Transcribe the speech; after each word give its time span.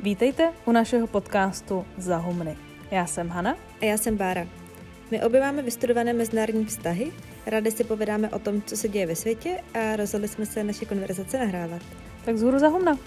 Vítejte 0.00 0.52
u 0.66 0.72
našeho 0.72 1.06
podcastu 1.06 1.86
Zahumny. 1.96 2.56
Já 2.90 3.06
jsem 3.06 3.28
Hana. 3.28 3.56
A 3.80 3.84
já 3.84 3.96
jsem 3.96 4.16
Bára. 4.16 4.46
My 5.10 5.22
obě 5.22 5.40
máme 5.40 5.62
vystudované 5.62 6.12
mezinárodní 6.12 6.64
vztahy, 6.64 7.12
rádi 7.46 7.70
si 7.70 7.84
povídáme 7.84 8.28
o 8.28 8.38
tom, 8.38 8.62
co 8.62 8.76
se 8.76 8.88
děje 8.88 9.06
ve 9.06 9.16
světě 9.16 9.60
a 9.74 9.96
rozhodli 9.96 10.28
jsme 10.28 10.46
se 10.46 10.64
naše 10.64 10.84
konverzace 10.84 11.38
nahrávat. 11.38 11.82
Tak 12.24 12.36
zhůru 12.36 12.58
Zahumna. 12.58 12.98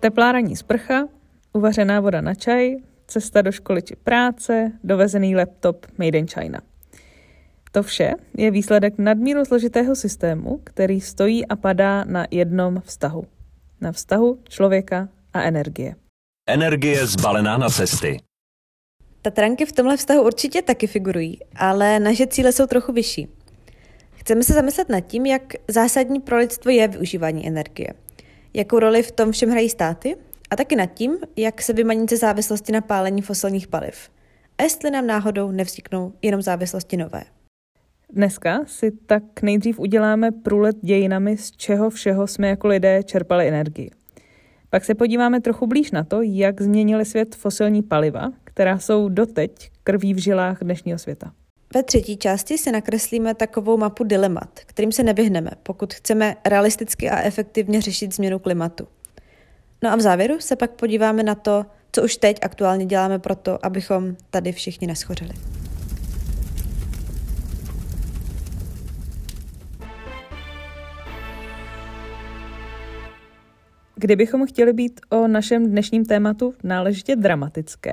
Teplá 0.00 0.32
ranní 0.32 0.56
sprcha, 0.56 1.08
uvařená 1.52 2.00
voda 2.00 2.20
na 2.20 2.34
čaj, 2.34 2.76
cesta 3.06 3.42
do 3.42 3.52
školy 3.52 3.82
či 3.82 3.96
práce, 3.96 4.72
dovezený 4.84 5.36
laptop 5.36 5.86
Made 5.98 6.18
in 6.18 6.26
China. 6.26 6.60
To 7.74 7.82
vše 7.82 8.14
je 8.36 8.50
výsledek 8.50 8.98
nadmíru 8.98 9.44
složitého 9.44 9.96
systému, 9.96 10.60
který 10.64 11.00
stojí 11.00 11.46
a 11.46 11.56
padá 11.56 12.04
na 12.04 12.26
jednom 12.30 12.80
vztahu. 12.80 13.24
Na 13.80 13.92
vztahu 13.92 14.38
člověka 14.48 15.08
a 15.32 15.42
energie. 15.42 15.94
Energie 16.48 17.06
zbalená 17.06 17.58
na 17.58 17.68
cesty. 17.68 18.18
Tatranky 19.22 19.66
v 19.66 19.72
tomhle 19.72 19.96
vztahu 19.96 20.22
určitě 20.22 20.62
taky 20.62 20.86
figurují, 20.86 21.38
ale 21.56 22.00
naše 22.00 22.26
cíle 22.26 22.52
jsou 22.52 22.66
trochu 22.66 22.92
vyšší. 22.92 23.28
Chceme 24.14 24.42
se 24.42 24.52
zamyslet 24.52 24.88
nad 24.88 25.00
tím, 25.00 25.26
jak 25.26 25.42
zásadní 25.68 26.20
pro 26.20 26.36
lidstvo 26.38 26.70
je 26.70 26.88
využívání 26.88 27.48
energie. 27.48 27.94
Jakou 28.54 28.78
roli 28.78 29.02
v 29.02 29.12
tom 29.12 29.32
všem 29.32 29.50
hrají 29.50 29.70
státy 29.70 30.16
a 30.50 30.56
taky 30.56 30.76
nad 30.76 30.86
tím, 30.86 31.18
jak 31.36 31.62
se 31.62 31.72
vymanit 31.72 32.10
ze 32.10 32.16
závislosti 32.16 32.72
na 32.72 32.80
pálení 32.80 33.22
fosilních 33.22 33.68
paliv. 33.68 34.10
A 34.58 34.62
jestli 34.62 34.90
nám 34.90 35.06
náhodou 35.06 35.50
nevzniknou 35.50 36.12
jenom 36.22 36.42
závislosti 36.42 36.96
nové. 36.96 37.33
Dneska 38.12 38.60
si 38.66 38.90
tak 38.90 39.22
nejdřív 39.42 39.78
uděláme 39.78 40.30
průlet 40.30 40.76
dějinami, 40.82 41.36
z 41.36 41.50
čeho 41.50 41.90
všeho 41.90 42.26
jsme 42.26 42.48
jako 42.48 42.68
lidé 42.68 43.02
čerpali 43.02 43.48
energii. 43.48 43.90
Pak 44.70 44.84
se 44.84 44.94
podíváme 44.94 45.40
trochu 45.40 45.66
blíž 45.66 45.90
na 45.90 46.04
to, 46.04 46.22
jak 46.22 46.60
změnili 46.60 47.04
svět 47.04 47.34
fosilní 47.34 47.82
paliva, 47.82 48.32
která 48.44 48.78
jsou 48.78 49.08
doteď 49.08 49.70
krví 49.84 50.14
v 50.14 50.18
žilách 50.18 50.58
dnešního 50.62 50.98
světa. 50.98 51.32
Ve 51.74 51.82
třetí 51.82 52.16
části 52.16 52.58
si 52.58 52.72
nakreslíme 52.72 53.34
takovou 53.34 53.76
mapu 53.76 54.04
dilemat, 54.04 54.60
kterým 54.66 54.92
se 54.92 55.02
nevyhneme, 55.02 55.50
pokud 55.62 55.94
chceme 55.94 56.36
realisticky 56.46 57.10
a 57.10 57.22
efektivně 57.22 57.80
řešit 57.80 58.14
změnu 58.14 58.38
klimatu. 58.38 58.88
No 59.82 59.90
a 59.90 59.96
v 59.96 60.00
závěru 60.00 60.40
se 60.40 60.56
pak 60.56 60.70
podíváme 60.70 61.22
na 61.22 61.34
to, 61.34 61.66
co 61.92 62.02
už 62.02 62.16
teď 62.16 62.38
aktuálně 62.42 62.86
děláme 62.86 63.18
pro 63.18 63.34
to, 63.34 63.66
abychom 63.66 64.16
tady 64.30 64.52
všichni 64.52 64.86
neschořili. 64.86 65.32
Kdybychom 74.04 74.46
chtěli 74.46 74.72
být 74.72 75.00
o 75.10 75.28
našem 75.28 75.70
dnešním 75.70 76.04
tématu 76.04 76.54
náležitě 76.62 77.16
dramatické, 77.16 77.92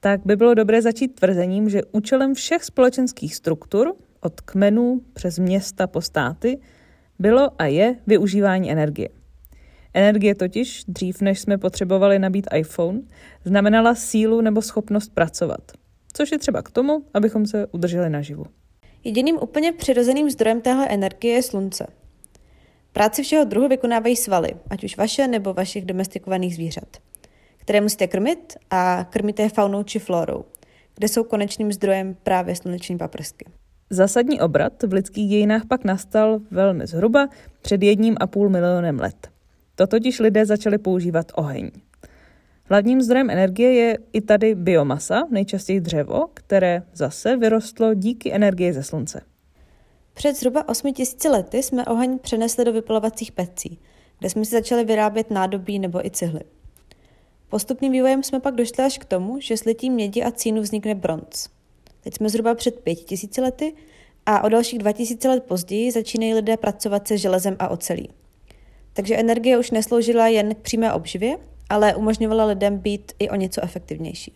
tak 0.00 0.20
by 0.24 0.36
bylo 0.36 0.54
dobré 0.54 0.82
začít 0.82 1.14
tvrzením, 1.14 1.68
že 1.68 1.80
účelem 1.92 2.34
všech 2.34 2.64
společenských 2.64 3.34
struktur, 3.34 3.94
od 4.20 4.40
kmenů 4.40 5.00
přes 5.12 5.38
města 5.38 5.86
po 5.86 6.00
státy, 6.00 6.58
bylo 7.18 7.50
a 7.58 7.66
je 7.66 7.96
využívání 8.06 8.70
energie. 8.70 9.08
Energie 9.94 10.34
totiž, 10.34 10.84
dřív 10.88 11.20
než 11.20 11.40
jsme 11.40 11.58
potřebovali 11.58 12.18
nabít 12.18 12.46
iPhone, 12.54 13.00
znamenala 13.44 13.94
sílu 13.94 14.40
nebo 14.40 14.62
schopnost 14.62 15.14
pracovat, 15.14 15.72
což 16.12 16.32
je 16.32 16.38
třeba 16.38 16.62
k 16.62 16.70
tomu, 16.70 17.02
abychom 17.14 17.46
se 17.46 17.66
udrželi 17.66 18.10
naživu. 18.10 18.46
Jediným 19.04 19.36
úplně 19.36 19.72
přirozeným 19.72 20.30
zdrojem 20.30 20.60
téhle 20.60 20.88
energie 20.88 21.34
je 21.34 21.42
slunce. 21.42 21.86
Práci 22.92 23.22
všeho 23.22 23.44
druhu 23.44 23.68
vykonávají 23.68 24.16
svaly, 24.16 24.50
ať 24.70 24.84
už 24.84 24.96
vaše 24.96 25.28
nebo 25.28 25.54
vašich 25.54 25.84
domestikovaných 25.84 26.54
zvířat, 26.54 26.96
které 27.56 27.80
musíte 27.80 28.06
krmit 28.06 28.56
a 28.70 29.06
krmíte 29.10 29.42
je 29.42 29.48
faunou 29.48 29.82
či 29.82 29.98
florou, 29.98 30.44
kde 30.94 31.08
jsou 31.08 31.24
konečným 31.24 31.72
zdrojem 31.72 32.16
právě 32.22 32.56
sluneční 32.56 32.98
paprsky. 32.98 33.44
Zásadní 33.90 34.40
obrat 34.40 34.82
v 34.82 34.92
lidských 34.92 35.28
dějinách 35.28 35.62
pak 35.68 35.84
nastal 35.84 36.40
velmi 36.50 36.86
zhruba 36.86 37.28
před 37.62 37.82
jedním 37.82 38.16
a 38.20 38.26
půl 38.26 38.48
milionem 38.48 39.00
let. 39.00 39.28
To 39.74 39.86
totiž 39.86 40.18
lidé 40.20 40.46
začali 40.46 40.78
používat 40.78 41.32
oheň. 41.34 41.70
Hlavním 42.64 43.02
zdrojem 43.02 43.30
energie 43.30 43.72
je 43.72 43.98
i 44.12 44.20
tady 44.20 44.54
biomasa, 44.54 45.22
nejčastěji 45.30 45.80
dřevo, 45.80 46.28
které 46.34 46.82
zase 46.94 47.36
vyrostlo 47.36 47.94
díky 47.94 48.32
energii 48.32 48.72
ze 48.72 48.82
slunce. 48.82 49.20
Před 50.14 50.36
zhruba 50.36 50.68
8000 50.68 51.24
lety 51.24 51.62
jsme 51.62 51.86
oheň 51.86 52.18
přenesli 52.18 52.64
do 52.64 52.72
vypalovacích 52.72 53.32
pecí, 53.32 53.78
kde 54.18 54.30
jsme 54.30 54.44
si 54.44 54.50
začali 54.50 54.84
vyrábět 54.84 55.30
nádobí 55.30 55.78
nebo 55.78 56.06
i 56.06 56.10
cihly. 56.10 56.40
Postupným 57.48 57.92
vývojem 57.92 58.22
jsme 58.22 58.40
pak 58.40 58.54
došli 58.54 58.84
až 58.84 58.98
k 58.98 59.04
tomu, 59.04 59.40
že 59.40 59.56
s 59.56 59.64
litím 59.64 59.92
mědi 59.92 60.22
a 60.22 60.30
cínu 60.30 60.62
vznikne 60.62 60.94
bronz. 60.94 61.48
Teď 62.00 62.14
jsme 62.14 62.28
zhruba 62.28 62.54
před 62.54 62.80
5000 62.80 63.36
lety 63.36 63.74
a 64.26 64.44
o 64.44 64.48
dalších 64.48 64.78
2000 64.78 65.28
let 65.28 65.44
později 65.44 65.90
začínají 65.90 66.34
lidé 66.34 66.56
pracovat 66.56 67.08
se 67.08 67.18
železem 67.18 67.56
a 67.58 67.68
ocelí. 67.68 68.10
Takže 68.92 69.16
energie 69.16 69.58
už 69.58 69.70
nesloužila 69.70 70.28
jen 70.28 70.54
k 70.54 70.58
přímé 70.58 70.92
obživě, 70.92 71.38
ale 71.68 71.94
umožňovala 71.94 72.44
lidem 72.44 72.78
být 72.78 73.12
i 73.18 73.30
o 73.30 73.34
něco 73.34 73.64
efektivnější. 73.64 74.32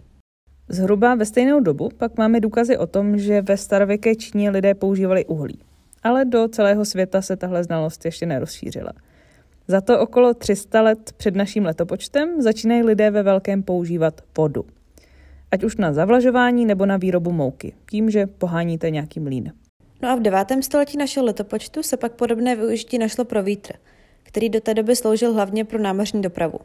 Zhruba 0.68 1.14
ve 1.14 1.24
stejnou 1.24 1.60
dobu 1.60 1.88
pak 1.96 2.18
máme 2.18 2.40
důkazy 2.40 2.76
o 2.78 2.86
tom, 2.86 3.18
že 3.18 3.42
ve 3.42 3.56
starověké 3.56 4.14
Číně 4.14 4.50
lidé 4.50 4.74
používali 4.74 5.24
uhlí. 5.24 5.58
Ale 6.02 6.24
do 6.24 6.48
celého 6.48 6.84
světa 6.84 7.22
se 7.22 7.36
tahle 7.36 7.64
znalost 7.64 8.04
ještě 8.04 8.26
nerozšířila. 8.26 8.92
Za 9.68 9.80
to 9.80 10.00
okolo 10.00 10.34
300 10.34 10.82
let 10.82 11.12
před 11.16 11.36
naším 11.36 11.64
letopočtem 11.64 12.42
začínají 12.42 12.82
lidé 12.82 13.10
ve 13.10 13.22
velkém 13.22 13.62
používat 13.62 14.20
vodu. 14.36 14.64
Ať 15.50 15.64
už 15.64 15.76
na 15.76 15.92
zavlažování 15.92 16.66
nebo 16.66 16.86
na 16.86 16.96
výrobu 16.96 17.32
mouky, 17.32 17.74
tím, 17.90 18.10
že 18.10 18.26
poháníte 18.26 18.90
nějaký 18.90 19.20
mlín. 19.20 19.52
No 20.02 20.08
a 20.08 20.14
v 20.14 20.20
9. 20.20 20.46
století 20.60 20.98
našeho 20.98 21.26
letopočtu 21.26 21.82
se 21.82 21.96
pak 21.96 22.12
podobné 22.12 22.56
využití 22.56 22.98
našlo 22.98 23.24
pro 23.24 23.42
vítr, 23.42 23.72
který 24.22 24.48
do 24.48 24.60
té 24.60 24.74
doby 24.74 24.96
sloužil 24.96 25.32
hlavně 25.32 25.64
pro 25.64 25.78
námořní 25.78 26.22
dopravu. 26.22 26.58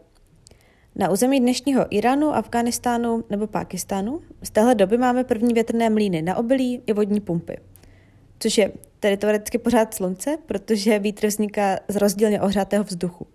Na 0.99 1.09
území 1.09 1.39
dnešního 1.39 1.85
Iránu, 1.89 2.35
Afghánistánu 2.35 3.23
nebo 3.29 3.47
Pákistánu 3.47 4.21
z 4.43 4.49
téhle 4.49 4.75
doby 4.75 4.97
máme 4.97 5.23
první 5.23 5.53
větrné 5.53 5.89
mlýny 5.89 6.21
na 6.21 6.35
obilí 6.35 6.81
i 6.87 6.93
vodní 6.93 7.19
pumpy. 7.19 7.57
Což 8.39 8.57
je 8.57 8.71
tedy 8.99 9.17
teoreticky 9.17 9.57
pořád 9.57 9.93
slunce, 9.93 10.37
protože 10.45 10.99
vítr 10.99 11.27
vzniká 11.27 11.79
z 11.87 11.95
rozdílně 11.95 12.41
ohřátého 12.41 12.83
vzduchu. 12.83 13.27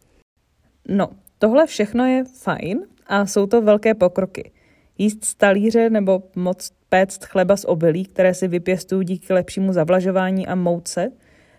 No, 0.89 1.09
tohle 1.39 1.67
všechno 1.67 2.07
je 2.07 2.25
fajn 2.25 2.87
a 3.07 3.27
jsou 3.27 3.47
to 3.47 3.63
velké 3.63 3.95
pokroky. 3.95 4.51
Jíst 4.99 5.25
z 5.25 5.35
talíře 5.35 5.91
nebo 5.91 6.23
moc 6.37 6.71
péct 6.89 7.25
chleba 7.25 7.57
z 7.57 7.65
obilí, 7.65 8.05
které 8.05 8.35
si 8.35 8.49
vypěstují 8.49 9.07
díky 9.07 9.33
lepšímu 9.33 9.73
zavlažování 9.73 10.47
a 10.47 10.55
mouce, 10.55 11.13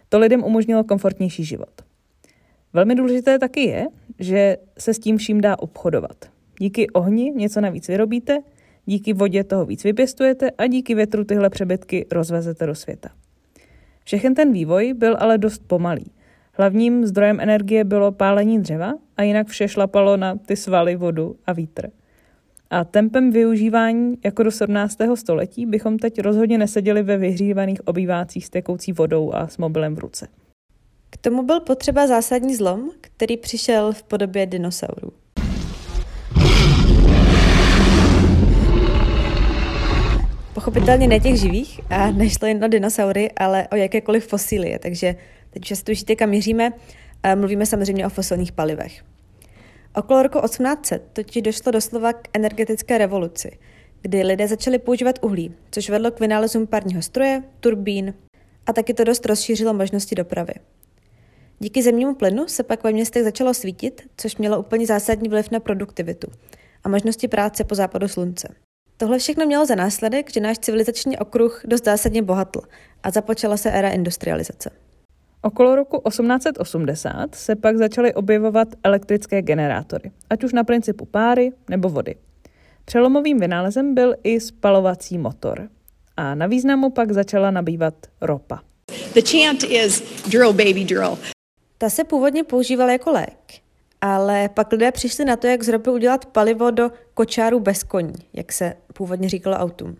to 0.10 0.20
lidem 0.20 0.44
umožnilo 0.44 0.84
komfortnější 0.84 1.44
život. 1.44 1.85
Velmi 2.76 2.96
důležité 2.96 3.40
taky 3.40 3.62
je, 3.62 3.88
že 4.20 4.58
se 4.78 4.94
s 4.94 5.00
tím 5.00 5.18
vším 5.18 5.42
dá 5.42 5.60
obchodovat. 5.60 6.26
Díky 6.60 6.90
ohni 6.90 7.32
něco 7.36 7.62
navíc 7.62 7.88
vyrobíte, 7.88 8.38
díky 8.86 9.14
vodě 9.14 9.44
toho 9.44 9.66
víc 9.66 9.84
vypěstujete 9.84 10.52
a 10.52 10.68
díky 10.68 10.96
větru 10.96 11.24
tyhle 11.24 11.50
přebytky 11.50 12.06
rozvezete 12.12 12.66
do 12.66 12.76
světa. 12.76 13.10
Všechen 14.04 14.34
ten 14.34 14.52
vývoj 14.52 14.94
byl 14.94 15.18
ale 15.20 15.38
dost 15.38 15.68
pomalý. 15.68 16.12
Hlavním 16.54 17.06
zdrojem 17.06 17.40
energie 17.40 17.84
bylo 17.84 18.12
pálení 18.12 18.62
dřeva 18.62 18.94
a 19.18 19.24
jinak 19.24 19.48
vše 19.48 19.68
šlapalo 19.68 20.18
na 20.18 20.36
ty 20.36 20.56
svaly, 20.56 20.96
vodu 20.96 21.36
a 21.46 21.54
vítr. 21.54 21.90
A 22.70 22.84
tempem 22.84 23.32
využívání 23.32 24.18
jako 24.24 24.44
do 24.44 24.52
17. 24.52 24.98
století 25.16 25.66
bychom 25.66 26.00
teď 26.00 26.22
rozhodně 26.22 26.58
neseděli 26.58 27.04
ve 27.04 27.18
vyhřívaných 27.18 27.88
obývácích 27.88 28.46
s 28.46 28.50
tekoucí 28.50 28.92
vodou 28.92 29.34
a 29.34 29.48
s 29.48 29.58
mobilem 29.58 29.96
v 29.96 30.00
ruce. 30.00 30.28
K 31.16 31.18
tomu 31.22 31.44
byl 31.44 31.60
potřeba 31.60 32.08
zásadní 32.08 32.56
zlom, 32.56 32.92
který 33.02 33.38
přišel 33.38 33.94
v 33.94 34.04
podobě 34.04 34.46
dinosaurů. 34.46 35.14
Pochopitelně 40.54 41.08
ne 41.08 41.20
těch 41.20 41.40
živých 41.40 41.82
a 41.90 42.12
nešlo 42.12 42.48
jen 42.48 42.64
o 42.64 42.68
dinosaury, 42.68 43.32
ale 43.32 43.68
o 43.72 43.76
jakékoliv 43.76 44.28
fosílie, 44.28 44.80
takže 44.80 45.16
teď 45.50 45.68
si 45.68 45.84
tušíte, 45.84 46.16
kam 46.16 46.30
míříme, 46.30 46.74
mluvíme 47.36 47.66
samozřejmě 47.66 48.06
o 48.06 48.10
fosilních 48.10 48.52
palivech. 48.52 49.04
Okolo 49.96 50.24
roku 50.24 50.42
1800 50.42 51.04
totiž 51.14 51.42
došlo 51.42 51.72
doslova 51.72 52.14
k 52.14 52.28
energetické 52.34 52.98
revoluci, 52.98 53.58
kdy 54.02 54.24
lidé 54.24 54.48
začali 54.48 54.80
používat 54.80 55.20
uhlí, 55.22 55.54
což 55.72 55.90
vedlo 55.90 56.12
k 56.12 56.20
vynálezům 56.20 56.68
parního 56.68 57.02
stroje, 57.02 57.44
turbín 57.60 58.14
a 58.66 58.74
taky 58.74 58.94
to 58.94 59.04
dost 59.04 59.26
rozšířilo 59.26 59.74
možnosti 59.74 60.16
dopravy. 60.16 60.54
Díky 61.60 61.84
zemnímu 61.84 62.16
plynu 62.16 62.48
se 62.48 62.64
pak 62.64 62.84
ve 62.84 62.92
městech 62.92 63.24
začalo 63.24 63.54
svítit, 63.54 64.02
což 64.18 64.38
mělo 64.38 64.60
úplně 64.60 64.88
zásadní 64.88 65.30
vliv 65.30 65.52
na 65.52 65.60
produktivitu 65.60 66.28
a 66.84 66.90
možnosti 66.90 67.28
práce 67.28 67.64
po 67.64 67.76
západu 67.76 68.08
slunce. 68.08 68.48
Tohle 68.98 69.20
všechno 69.20 69.46
mělo 69.46 69.66
za 69.66 69.76
následek, 69.76 70.34
že 70.34 70.40
náš 70.40 70.60
civilizační 70.60 71.18
okruh 71.18 71.62
dost 71.66 71.86
zásadně 71.86 72.22
bohatl 72.22 72.62
a 73.04 73.12
započala 73.12 73.58
se 73.58 73.72
éra 73.72 73.90
industrializace. 73.90 74.70
Okolo 75.42 75.76
roku 75.76 76.02
1880 76.10 77.36
se 77.36 77.56
pak 77.56 77.78
začaly 77.78 78.14
objevovat 78.14 78.68
elektrické 78.84 79.42
generátory, 79.42 80.12
ať 80.30 80.44
už 80.44 80.54
na 80.54 80.64
principu 80.64 81.06
páry 81.06 81.52
nebo 81.70 81.90
vody. 81.90 82.16
Přelomovým 82.86 83.40
vynálezem 83.40 83.94
byl 83.94 84.16
i 84.24 84.40
spalovací 84.40 85.18
motor. 85.18 85.70
A 86.18 86.36
na 86.36 86.48
významu 86.48 86.90
pak 86.90 87.12
začala 87.12 87.52
nabývat 87.52 87.94
ropa. 88.22 88.62
The 89.14 89.22
chant 89.22 89.64
is 89.64 90.24
drill 90.30 90.54
baby 90.54 90.84
drill. 90.84 91.18
Ta 91.78 91.90
se 91.90 92.04
původně 92.04 92.44
používala 92.44 92.92
jako 92.92 93.12
lék, 93.12 93.54
ale 94.02 94.50
pak 94.50 94.72
lidé 94.72 94.92
přišli 94.92 95.26
na 95.26 95.36
to, 95.36 95.48
jak 95.48 95.64
z 95.64 95.68
ropy 95.68 95.90
udělat 95.90 96.26
palivo 96.26 96.72
do 96.72 96.92
kočáru 97.14 97.60
bez 97.60 97.84
koní, 97.84 98.14
jak 98.34 98.52
se 98.52 98.74
původně 98.94 99.30
říkalo 99.30 99.56
autům. 99.56 99.98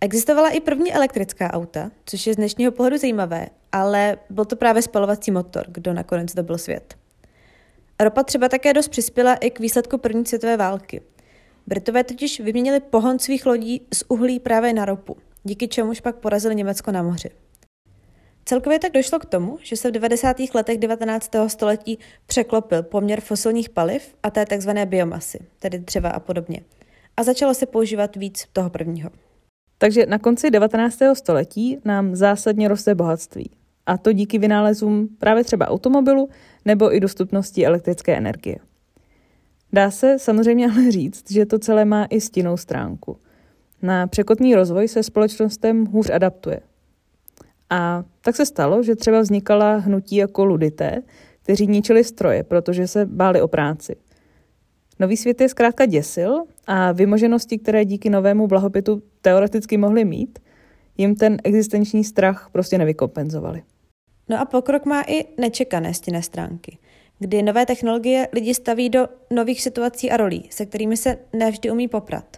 Existovala 0.00 0.50
i 0.50 0.60
první 0.60 0.92
elektrická 0.92 1.52
auta, 1.52 1.90
což 2.06 2.26
je 2.26 2.34
z 2.34 2.36
dnešního 2.36 2.72
pohledu 2.72 2.98
zajímavé, 2.98 3.46
ale 3.72 4.18
byl 4.30 4.44
to 4.44 4.56
právě 4.56 4.82
spalovací 4.82 5.30
motor, 5.30 5.64
kdo 5.68 5.92
nakonec 5.92 6.34
dobil 6.34 6.58
svět. 6.58 6.94
Ropa 8.00 8.22
třeba 8.22 8.48
také 8.48 8.72
dost 8.72 8.88
přispěla 8.88 9.34
i 9.34 9.50
k 9.50 9.60
výsledku 9.60 9.98
první 9.98 10.26
světové 10.26 10.56
války. 10.56 11.02
Britové 11.66 12.04
totiž 12.04 12.40
vyměnili 12.40 12.80
pohon 12.80 13.18
svých 13.18 13.46
lodí 13.46 13.86
z 13.94 14.04
uhlí 14.08 14.40
právě 14.40 14.72
na 14.72 14.84
ropu, 14.84 15.16
díky 15.44 15.68
čemuž 15.68 16.00
pak 16.00 16.16
porazili 16.16 16.54
Německo 16.54 16.92
na 16.92 17.02
moři. 17.02 17.30
Celkově 18.48 18.78
tak 18.78 18.92
došlo 18.92 19.18
k 19.18 19.24
tomu, 19.24 19.58
že 19.62 19.76
se 19.76 19.88
v 19.88 19.92
90. 19.92 20.36
letech 20.54 20.78
19. 20.78 21.30
století 21.46 21.98
překlopil 22.26 22.82
poměr 22.82 23.20
fosilních 23.20 23.70
paliv 23.70 24.14
a 24.22 24.30
té 24.30 24.46
tzv. 24.46 24.70
biomasy, 24.84 25.38
tedy 25.58 25.78
dřeva 25.78 26.10
a 26.10 26.20
podobně. 26.20 26.60
A 27.16 27.22
začalo 27.22 27.54
se 27.54 27.66
používat 27.66 28.16
víc 28.16 28.46
toho 28.52 28.70
prvního. 28.70 29.10
Takže 29.78 30.06
na 30.06 30.18
konci 30.18 30.50
19. 30.50 30.98
století 31.14 31.78
nám 31.84 32.16
zásadně 32.16 32.68
roste 32.68 32.94
bohatství. 32.94 33.50
A 33.86 33.98
to 33.98 34.12
díky 34.12 34.38
vynálezům 34.38 35.08
právě 35.18 35.44
třeba 35.44 35.68
automobilu 35.68 36.28
nebo 36.64 36.94
i 36.94 37.00
dostupnosti 37.00 37.66
elektrické 37.66 38.16
energie. 38.16 38.58
Dá 39.72 39.90
se 39.90 40.18
samozřejmě 40.18 40.70
ale 40.70 40.90
říct, 40.90 41.30
že 41.30 41.46
to 41.46 41.58
celé 41.58 41.84
má 41.84 42.04
i 42.04 42.20
stinnou 42.20 42.56
stránku. 42.56 43.18
Na 43.82 44.06
překotný 44.06 44.54
rozvoj 44.54 44.88
se 44.88 45.02
společnostem 45.02 45.86
hůř 45.86 46.10
adaptuje. 46.10 46.60
A 47.70 48.04
tak 48.20 48.36
se 48.36 48.46
stalo, 48.46 48.82
že 48.82 48.96
třeba 48.96 49.20
vznikala 49.20 49.76
hnutí 49.76 50.16
jako 50.16 50.44
ludité, 50.44 51.02
kteří 51.42 51.66
ničili 51.66 52.04
stroje, 52.04 52.44
protože 52.44 52.86
se 52.86 53.06
báli 53.06 53.42
o 53.42 53.48
práci. 53.48 53.96
Nový 54.98 55.16
svět 55.16 55.40
je 55.40 55.48
zkrátka 55.48 55.86
děsil 55.86 56.44
a 56.66 56.92
vymoženosti, 56.92 57.58
které 57.58 57.84
díky 57.84 58.10
novému 58.10 58.46
blahobytu 58.46 59.02
teoreticky 59.20 59.76
mohli 59.76 60.04
mít, 60.04 60.38
jim 60.96 61.16
ten 61.16 61.36
existenční 61.44 62.04
strach 62.04 62.48
prostě 62.52 62.78
nevykompenzovali. 62.78 63.62
No 64.28 64.40
a 64.40 64.44
pokrok 64.44 64.84
má 64.84 65.02
i 65.06 65.24
nečekané 65.40 65.94
stinné 65.94 66.22
stránky, 66.22 66.78
kdy 67.18 67.42
nové 67.42 67.66
technologie 67.66 68.28
lidi 68.32 68.54
staví 68.54 68.88
do 68.88 69.08
nových 69.30 69.62
situací 69.62 70.10
a 70.10 70.16
rolí, 70.16 70.48
se 70.50 70.66
kterými 70.66 70.96
se 70.96 71.18
nevždy 71.32 71.70
umí 71.70 71.88
poprat. 71.88 72.36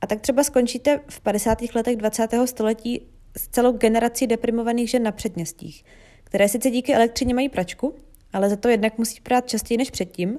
A 0.00 0.06
tak 0.06 0.20
třeba 0.20 0.44
skončíte 0.44 1.00
v 1.08 1.20
50. 1.20 1.58
letech 1.74 1.96
20. 1.96 2.28
století 2.44 3.06
s 3.36 3.48
celou 3.48 3.72
generací 3.72 4.26
deprimovaných 4.26 4.90
žen 4.90 5.02
na 5.02 5.12
předměstích, 5.12 5.84
které 6.24 6.48
sice 6.48 6.70
díky 6.70 6.94
elektřině 6.94 7.34
mají 7.34 7.48
pračku, 7.48 7.94
ale 8.32 8.50
za 8.50 8.56
to 8.56 8.68
jednak 8.68 8.98
musí 8.98 9.20
prát 9.20 9.48
častěji 9.48 9.78
než 9.78 9.90
předtím 9.90 10.38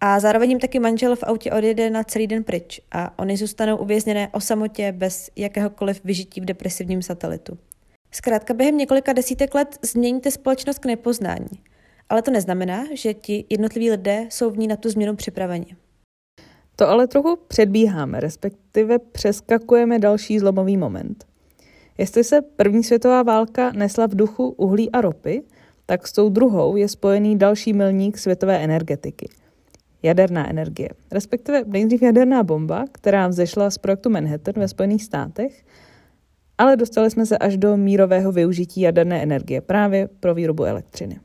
a 0.00 0.20
zároveň 0.20 0.50
jim 0.50 0.60
taky 0.60 0.78
manžel 0.78 1.16
v 1.16 1.22
autě 1.22 1.52
odjede 1.52 1.90
na 1.90 2.04
celý 2.04 2.26
den 2.26 2.44
pryč 2.44 2.80
a 2.92 3.18
oni 3.18 3.36
zůstanou 3.36 3.76
uvězněné 3.76 4.28
o 4.32 4.40
samotě 4.40 4.92
bez 4.92 5.30
jakéhokoliv 5.36 6.04
vyžití 6.04 6.40
v 6.40 6.44
depresivním 6.44 7.02
satelitu. 7.02 7.58
Zkrátka 8.10 8.54
během 8.54 8.78
několika 8.78 9.12
desítek 9.12 9.54
let 9.54 9.78
změníte 9.82 10.30
společnost 10.30 10.78
k 10.78 10.86
nepoznání, 10.86 11.62
ale 12.08 12.22
to 12.22 12.30
neznamená, 12.30 12.84
že 12.92 13.14
ti 13.14 13.44
jednotliví 13.50 13.90
lidé 13.90 14.26
jsou 14.30 14.50
v 14.50 14.58
ní 14.58 14.66
na 14.66 14.76
tu 14.76 14.90
změnu 14.90 15.16
připraveni. 15.16 15.76
To 16.76 16.88
ale 16.88 17.06
trochu 17.06 17.38
předbíháme, 17.48 18.20
respektive 18.20 18.98
přeskakujeme 18.98 19.98
další 19.98 20.38
zlomový 20.38 20.76
moment. 20.76 21.24
Jestli 21.98 22.24
se 22.24 22.42
první 22.42 22.84
světová 22.84 23.22
válka 23.22 23.72
nesla 23.72 24.06
v 24.06 24.14
duchu 24.14 24.48
uhlí 24.48 24.90
a 24.90 25.00
ropy, 25.00 25.42
tak 25.86 26.08
s 26.08 26.12
tou 26.12 26.28
druhou 26.28 26.76
je 26.76 26.88
spojený 26.88 27.38
další 27.38 27.72
milník 27.72 28.18
světové 28.18 28.64
energetiky. 28.64 29.28
Jaderná 30.02 30.50
energie, 30.50 30.88
respektive 31.12 31.62
nejdřív 31.66 32.02
jaderná 32.02 32.42
bomba, 32.42 32.84
která 32.92 33.28
vzešla 33.28 33.70
z 33.70 33.78
projektu 33.78 34.10
Manhattan 34.10 34.54
ve 34.56 34.68
Spojených 34.68 35.04
státech, 35.04 35.64
ale 36.58 36.76
dostali 36.76 37.10
jsme 37.10 37.26
se 37.26 37.38
až 37.38 37.56
do 37.56 37.76
mírového 37.76 38.32
využití 38.32 38.80
jaderné 38.80 39.22
energie 39.22 39.60
právě 39.60 40.08
pro 40.20 40.34
výrobu 40.34 40.64
elektřiny. 40.64 41.20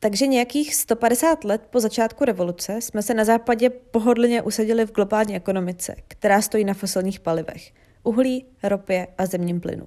Takže 0.00 0.26
nějakých 0.26 0.74
150 0.74 1.44
let 1.44 1.62
po 1.70 1.80
začátku 1.80 2.24
revoluce 2.24 2.80
jsme 2.80 3.02
se 3.02 3.14
na 3.14 3.24
západě 3.24 3.70
pohodlně 3.70 4.42
usadili 4.42 4.86
v 4.86 4.92
globální 4.92 5.36
ekonomice, 5.36 5.94
která 6.08 6.42
stojí 6.42 6.64
na 6.64 6.74
fosilních 6.74 7.20
palivech– 7.20 7.72
uhlí, 8.02 8.46
ropě 8.62 9.06
a 9.18 9.26
zemním 9.26 9.60
plynu. 9.60 9.86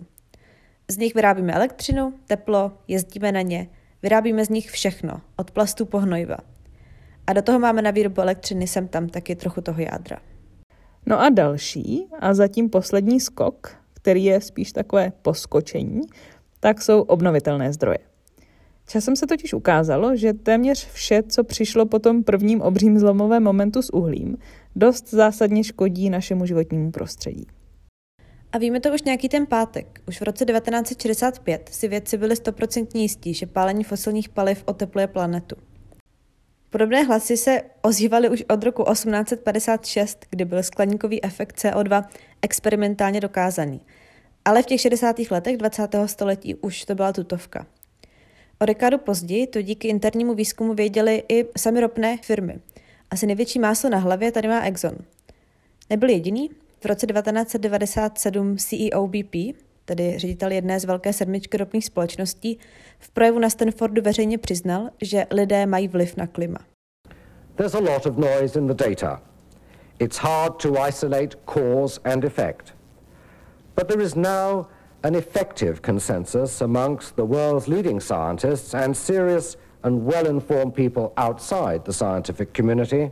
Z 0.92 0.98
nich 0.98 1.16
vyrábíme 1.16 1.54
elektřinu, 1.54 2.14
teplo, 2.28 2.72
jezdíme 2.88 3.32
na 3.32 3.42
ně, 3.42 3.68
vyrábíme 4.04 4.46
z 4.46 4.50
nich 4.50 4.72
všechno, 4.72 5.22
od 5.36 5.52
plastu 5.52 5.86
po 5.86 6.00
hnojiva. 6.00 6.38
A 7.28 7.34
do 7.34 7.42
toho 7.42 7.60
máme 7.60 7.82
na 7.82 7.92
výrobu 7.92 8.22
elektřiny 8.22 8.68
sem 8.68 8.88
tam 8.88 9.10
taky 9.10 9.36
trochu 9.36 9.62
toho 9.62 9.82
jádra. 9.82 10.18
No 11.06 11.22
a 11.22 11.30
další, 11.30 12.08
a 12.20 12.34
zatím 12.34 12.70
poslední 12.70 13.20
skok, 13.20 13.76
který 13.94 14.24
je 14.24 14.42
spíš 14.42 14.72
takové 14.72 15.12
poskočení, 15.22 16.02
tak 16.60 16.82
jsou 16.82 17.02
obnovitelné 17.02 17.74
zdroje. 17.74 17.98
Časem 18.88 19.16
se 19.16 19.28
totiž 19.28 19.54
ukázalo, 19.54 20.16
že 20.16 20.34
téměř 20.34 20.88
vše, 20.92 21.24
co 21.24 21.44
přišlo 21.44 21.86
po 21.86 22.00
tom 22.00 22.24
prvním 22.24 22.62
obřím 22.62 23.00
zlomovém 23.00 23.44
momentu 23.44 23.82
s 23.82 23.94
uhlím, 23.94 24.38
dost 24.76 25.10
zásadně 25.10 25.64
škodí 25.64 26.10
našemu 26.10 26.46
životnímu 26.46 26.92
prostředí. 26.92 27.48
A 28.52 28.58
víme 28.58 28.80
to 28.80 28.94
už 28.94 29.02
nějaký 29.02 29.30
ten 29.30 29.46
pátek. 29.46 30.02
Už 30.08 30.22
v 30.22 30.24
roce 30.24 30.46
1965 30.46 31.70
si 31.74 31.88
vědci 31.88 32.18
byli 32.18 32.36
stoprocentně 32.36 33.02
jistí, 33.02 33.34
že 33.34 33.46
pálení 33.46 33.84
fosilních 33.84 34.30
paliv 34.30 34.64
otepluje 34.66 35.08
planetu. 35.08 35.56
Podobné 36.70 37.04
hlasy 37.04 37.38
se 37.38 37.62
ozývaly 37.82 38.30
už 38.30 38.44
od 38.50 38.64
roku 38.64 38.84
1856, 38.84 40.26
kdy 40.30 40.46
byl 40.46 40.64
skleníkový 40.64 41.24
efekt 41.24 41.58
CO2 41.58 42.04
experimentálně 42.42 43.20
dokázaný. 43.20 43.82
Ale 44.46 44.64
v 44.64 44.66
těch 44.66 44.82
60. 44.82 45.16
letech 45.32 45.58
20. 45.58 45.96
století 46.06 46.56
už 46.56 46.86
to 46.86 46.96
byla 46.96 47.14
tutovka. 47.14 47.68
O 48.60 48.66
dekádu 48.66 48.98
později 48.98 49.48
to 49.48 49.62
díky 49.62 49.88
internímu 49.88 50.34
výzkumu 50.34 50.74
věděli 50.74 51.24
i 51.30 51.46
sami 51.58 51.82
ropné 51.82 52.18
firmy. 52.18 52.60
Asi 53.10 53.28
největší 53.28 53.60
máslo 53.60 53.90
na 53.90 53.98
hlavě 53.98 54.32
tady 54.32 54.48
má 54.48 54.62
Exxon. 54.62 54.96
Nebyl 55.90 56.10
jediný, 56.10 56.50
v 56.82 56.86
roce 56.86 57.08
1997 57.08 58.58
CEO 58.58 59.08
BP, 59.08 59.36
tedy 59.86 60.14
ředitel 60.20 60.52
jedné 60.52 60.80
z 60.80 60.86
velké 60.86 61.14
sedmičky 61.14 61.58
ropných 61.58 61.86
společností, 61.86 62.60
v 63.00 63.10
projevu 63.10 63.40
na 63.40 63.50
Stanfordu 63.50 64.02
veřejně 64.02 64.38
přiznal, 64.38 64.90
že 65.02 65.26
lidé 65.32 65.66
mají 65.66 65.88
vliv 65.88 66.18
na 66.18 66.28
klima. 66.28 66.58
There's 67.56 67.76
a 67.76 67.80
lot 67.80 68.06
of 68.06 68.18
noise 68.18 68.60
in 68.60 68.68
the 68.68 68.74
data. 68.74 69.22
It's 70.00 70.18
hard 70.18 70.62
to 70.62 70.88
isolate 70.88 71.38
cause 71.46 72.02
and 72.04 72.24
effect. 72.24 72.74
But 73.76 73.88
there 73.88 74.04
is 74.04 74.16
now 74.16 74.66
an 75.04 75.16
effective 75.16 75.82
consensus 75.82 76.62
amongst 76.62 77.16
the 77.16 77.24
world's 77.26 77.68
leading 77.68 78.02
scientists 78.02 78.74
and 78.74 78.98
serious 78.98 79.58
and 79.84 80.06
well-informed 80.06 80.74
people 80.76 81.14
outside 81.18 81.86
the 81.86 81.94
scientific 81.94 82.54
community 82.54 83.12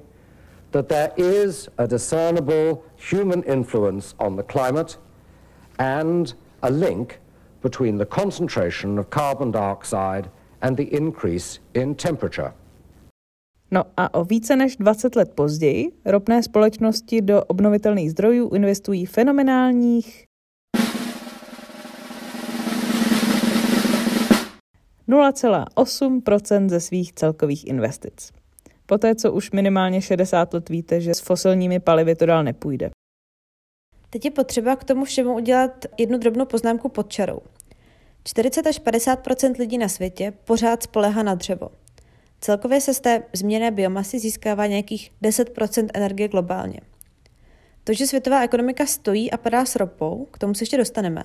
that 0.72 0.90
there 0.90 1.12
is 1.18 1.70
a 1.78 1.88
discernible 1.88 2.84
human 2.96 3.44
influence 3.44 4.16
on 4.20 4.36
the 4.36 4.44
climate 4.44 4.98
and 5.78 6.34
a 6.62 6.70
link 6.70 7.20
between 7.62 7.98
the 7.98 8.06
concentration 8.06 9.00
of 9.00 9.10
carbon 9.10 9.52
dioxide 9.52 10.30
and 10.62 10.78
the 10.78 10.94
increase 10.96 11.60
in 11.74 11.96
temperature. 11.96 12.54
No 13.72 13.84
a 13.98 14.14
o 14.14 14.24
více 14.24 14.56
než 14.56 14.78
20 14.78 15.16
let 15.16 15.34
později 15.36 15.92
ropné 16.06 16.44
společnosti 16.44 17.22
do 17.22 17.44
obnovitelných 17.44 18.12
zdrojů 18.12 18.50
investují 18.50 19.06
fenomenálních 19.06 20.26
0,8% 25.10 26.70
ze 26.70 26.80
svých 26.80 27.14
celkových 27.14 27.68
investic 27.68 28.39
poté 28.90 29.16
co 29.16 29.32
už 29.32 29.52
minimálně 29.52 30.02
60 30.02 30.54
let 30.54 30.70
víte, 30.70 31.02
že 31.02 31.14
s 31.14 31.20
fosilními 31.20 31.80
palivy 31.80 32.16
to 32.16 32.26
dál 32.26 32.44
nepůjde. 32.44 32.90
Teď 34.10 34.26
je 34.26 34.32
potřeba 34.32 34.76
k 34.76 34.84
tomu 34.84 35.06
všemu 35.06 35.36
udělat 35.36 35.86
jednu 35.98 36.18
drobnou 36.18 36.46
poznámku 36.46 36.90
pod 36.90 37.12
čarou. 37.12 37.40
40 38.24 38.68
až 38.68 38.82
50% 38.82 39.60
lidí 39.60 39.78
na 39.78 39.88
světě 39.88 40.34
pořád 40.46 40.84
spolehá 40.84 41.24
na 41.24 41.36
dřevo. 41.36 41.70
Celkově 42.42 42.82
se 42.82 42.94
z 42.94 43.00
té 43.00 43.24
změné 43.34 43.72
biomasy 43.72 44.20
získává 44.20 44.68
nějakých 44.68 45.12
10% 45.24 45.88
energie 45.94 46.28
globálně. 46.28 46.80
To, 47.84 47.94
že 47.94 48.08
světová 48.08 48.44
ekonomika 48.44 48.86
stojí 48.86 49.32
a 49.32 49.38
padá 49.38 49.66
s 49.66 49.76
ropou, 49.76 50.28
k 50.32 50.38
tomu 50.38 50.54
se 50.54 50.62
ještě 50.64 50.78
dostaneme, 50.78 51.24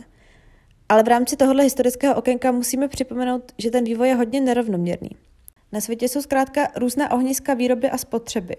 Ale 0.88 1.02
v 1.02 1.08
rámci 1.08 1.36
tohohle 1.36 1.64
historického 1.64 2.14
okénka 2.14 2.52
musíme 2.52 2.88
připomenout, 2.88 3.52
že 3.58 3.70
ten 3.70 3.84
vývoj 3.84 4.08
je 4.08 4.14
hodně 4.14 4.40
nerovnoměrný. 4.40 5.10
Na 5.74 5.80
světě 5.80 6.08
jsou 6.08 6.22
zkrátka 6.22 6.68
různá 6.76 7.10
ohniska 7.10 7.54
výroby 7.54 7.90
a 7.90 7.98
spotřeby 7.98 8.56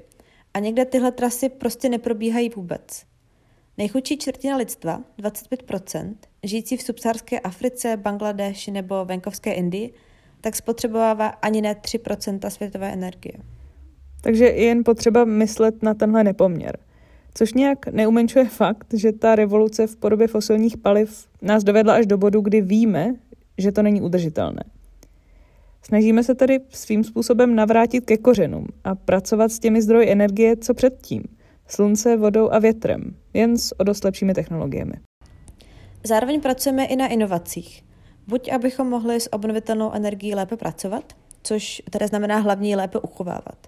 a 0.54 0.60
někde 0.60 0.86
tyhle 0.86 1.12
trasy 1.12 1.50
prostě 1.50 1.90
neprobíhají 1.90 2.50
vůbec. 2.50 3.04
Nejchudší 3.78 4.18
čtvrtina 4.18 4.58
lidstva, 4.58 5.04
25%, 5.20 6.16
žijící 6.44 6.78
v 6.78 6.82
subsaharské 6.82 7.40
Africe, 7.40 7.98
Bangladeši 7.98 8.72
nebo 8.72 9.06
venkovské 9.06 9.54
Indii, 9.54 9.94
tak 10.42 10.56
spotřebovává 10.56 11.28
ani 11.28 11.62
ne 11.62 11.74
3% 11.74 12.50
světové 12.50 12.94
energie. 12.94 13.34
Takže 14.22 14.46
je 14.46 14.66
jen 14.66 14.84
potřeba 14.84 15.26
myslet 15.26 15.84
na 15.84 15.94
tenhle 15.94 16.24
nepoměr. 16.24 16.78
Což 17.34 17.54
nějak 17.54 17.88
neumenšuje 17.88 18.46
fakt, 18.46 18.94
že 18.94 19.12
ta 19.12 19.36
revoluce 19.36 19.88
v 19.88 19.96
podobě 19.96 20.28
fosilních 20.28 20.78
paliv 20.78 21.28
nás 21.42 21.64
dovedla 21.64 21.94
až 21.94 22.06
do 22.06 22.18
bodu, 22.18 22.42
kdy 22.42 22.62
víme, 22.62 23.16
že 23.58 23.72
to 23.72 23.82
není 23.82 24.02
udržitelné. 24.02 24.62
Snažíme 25.88 26.24
se 26.24 26.36
tedy 26.36 26.60
svým 26.70 27.04
způsobem 27.04 27.56
navrátit 27.56 28.06
ke 28.06 28.18
kořenům 28.18 28.68
a 28.84 28.96
pracovat 28.96 29.52
s 29.52 29.60
těmi 29.60 29.82
zdroji 29.82 30.12
energie, 30.12 30.58
co 30.58 30.74
předtím. 30.74 31.24
Slunce, 31.68 32.18
vodou 32.18 32.50
a 32.50 32.60
větrem, 32.60 33.16
jen 33.34 33.58
s 33.58 33.80
o 33.80 33.84
dost 33.84 34.04
lepšími 34.04 34.34
technologiemi. 34.34 34.94
Zároveň 36.04 36.42
pracujeme 36.42 36.86
i 36.86 36.96
na 36.96 37.08
inovacích. 37.08 37.84
Buď 38.28 38.52
abychom 38.52 38.90
mohli 38.90 39.20
s 39.20 39.34
obnovitelnou 39.34 39.92
energií 39.94 40.36
lépe 40.36 40.58
pracovat, 40.58 41.14
což 41.44 41.82
tedy 41.90 42.08
znamená 42.08 42.38
hlavně 42.38 42.78
lépe 42.78 43.00
uchovávat. 43.00 43.68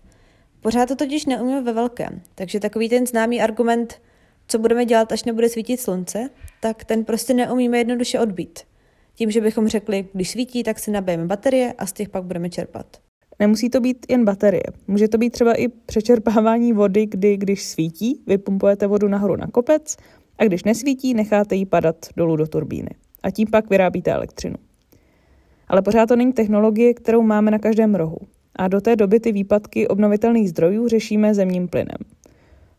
Pořád 0.61 0.85
to 0.85 0.95
totiž 0.95 1.25
neumíme 1.25 1.61
ve 1.61 1.73
velkém, 1.73 2.21
takže 2.35 2.59
takový 2.59 2.89
ten 2.89 3.07
známý 3.07 3.41
argument, 3.41 4.01
co 4.47 4.59
budeme 4.59 4.85
dělat, 4.85 5.11
až 5.11 5.23
nebude 5.23 5.49
svítit 5.49 5.79
slunce, 5.79 6.29
tak 6.61 6.83
ten 6.83 7.05
prostě 7.05 7.33
neumíme 7.33 7.77
jednoduše 7.77 8.19
odbít. 8.19 8.59
Tím, 9.17 9.31
že 9.31 9.41
bychom 9.41 9.67
řekli, 9.67 10.07
když 10.13 10.29
svítí, 10.29 10.63
tak 10.63 10.79
si 10.79 10.91
nabijeme 10.91 11.25
baterie 11.25 11.73
a 11.73 11.85
z 11.85 11.93
těch 11.93 12.09
pak 12.09 12.23
budeme 12.23 12.49
čerpat. 12.49 12.85
Nemusí 13.39 13.69
to 13.69 13.79
být 13.79 14.05
jen 14.09 14.25
baterie. 14.25 14.63
Může 14.87 15.07
to 15.07 15.17
být 15.17 15.29
třeba 15.29 15.53
i 15.53 15.67
přečerpávání 15.67 16.73
vody, 16.73 17.05
kdy 17.05 17.37
když 17.37 17.63
svítí, 17.63 18.21
vypumpujete 18.27 18.87
vodu 18.87 19.07
nahoru 19.07 19.35
na 19.35 19.47
kopec 19.47 19.97
a 20.37 20.43
když 20.43 20.63
nesvítí, 20.63 21.13
necháte 21.13 21.55
ji 21.55 21.65
padat 21.65 21.95
dolů 22.17 22.35
do 22.35 22.47
turbíny. 22.47 22.89
A 23.23 23.31
tím 23.31 23.47
pak 23.51 23.69
vyrábíte 23.69 24.11
elektřinu. 24.11 24.55
Ale 25.67 25.81
pořád 25.81 26.05
to 26.05 26.15
není 26.15 26.33
technologie, 26.33 26.93
kterou 26.93 27.21
máme 27.21 27.51
na 27.51 27.59
každém 27.59 27.95
rohu. 27.95 28.17
A 28.55 28.67
do 28.67 28.81
té 28.81 28.95
doby 28.95 29.19
ty 29.19 29.31
výpadky 29.31 29.87
obnovitelných 29.87 30.49
zdrojů 30.49 30.87
řešíme 30.87 31.33
zemním 31.33 31.67
plynem. 31.67 31.97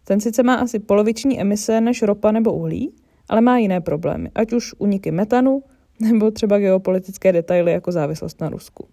Ten 0.04 0.20
sice 0.20 0.42
má 0.42 0.54
asi 0.54 0.78
poloviční 0.78 1.40
emise 1.40 1.80
než 1.80 2.02
ropa 2.02 2.32
nebo 2.32 2.52
uhlí, 2.52 2.94
ale 3.28 3.40
má 3.40 3.58
jiné 3.58 3.80
problémy, 3.80 4.30
ať 4.34 4.52
už 4.52 4.74
uniky 4.78 5.10
metanu, 5.10 5.62
nebo 6.00 6.30
třeba 6.30 6.58
geopolitické 6.58 7.32
detaily 7.32 7.72
jako 7.72 7.92
závislost 7.92 8.40
na 8.40 8.48
Rusku. 8.48 8.88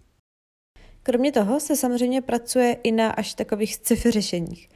Kromě 1.02 1.32
toho 1.32 1.60
se 1.60 1.76
samozřejmě 1.76 2.22
pracuje 2.22 2.76
i 2.82 2.92
na 2.92 3.10
až 3.10 3.34
takových 3.34 3.74
sci-fi 3.74 4.10
řešeních. 4.10 4.68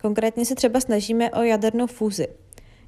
Konkrétně 0.00 0.46
se 0.46 0.54
třeba 0.54 0.80
snažíme 0.80 1.30
o 1.30 1.42
jadernou 1.42 1.86
fúzi, 1.86 2.28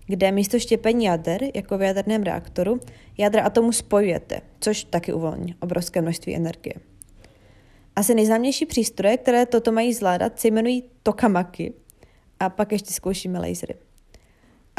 kde 0.06 0.32
místo 0.32 0.58
štěpení 0.58 1.04
jader, 1.04 1.40
jako 1.54 1.78
v 1.78 1.82
jaderném 1.82 2.22
reaktoru, 2.22 2.80
jádra 3.18 3.42
atomu 3.42 3.72
spojujete, 3.72 4.40
což 4.60 4.84
taky 4.84 5.12
uvolní 5.12 5.54
obrovské 5.60 6.02
množství 6.02 6.36
energie. 6.36 6.74
Asi 7.96 8.14
nejznámější 8.14 8.66
přístroje, 8.66 9.16
které 9.16 9.46
toto 9.46 9.72
mají 9.72 9.94
zvládat, 9.94 10.40
se 10.40 10.48
jmenují 10.48 10.84
tokamaky 11.02 11.72
a 12.40 12.48
pak 12.48 12.72
ještě 12.72 12.92
zkoušíme 12.92 13.38
lasery. 13.38 13.74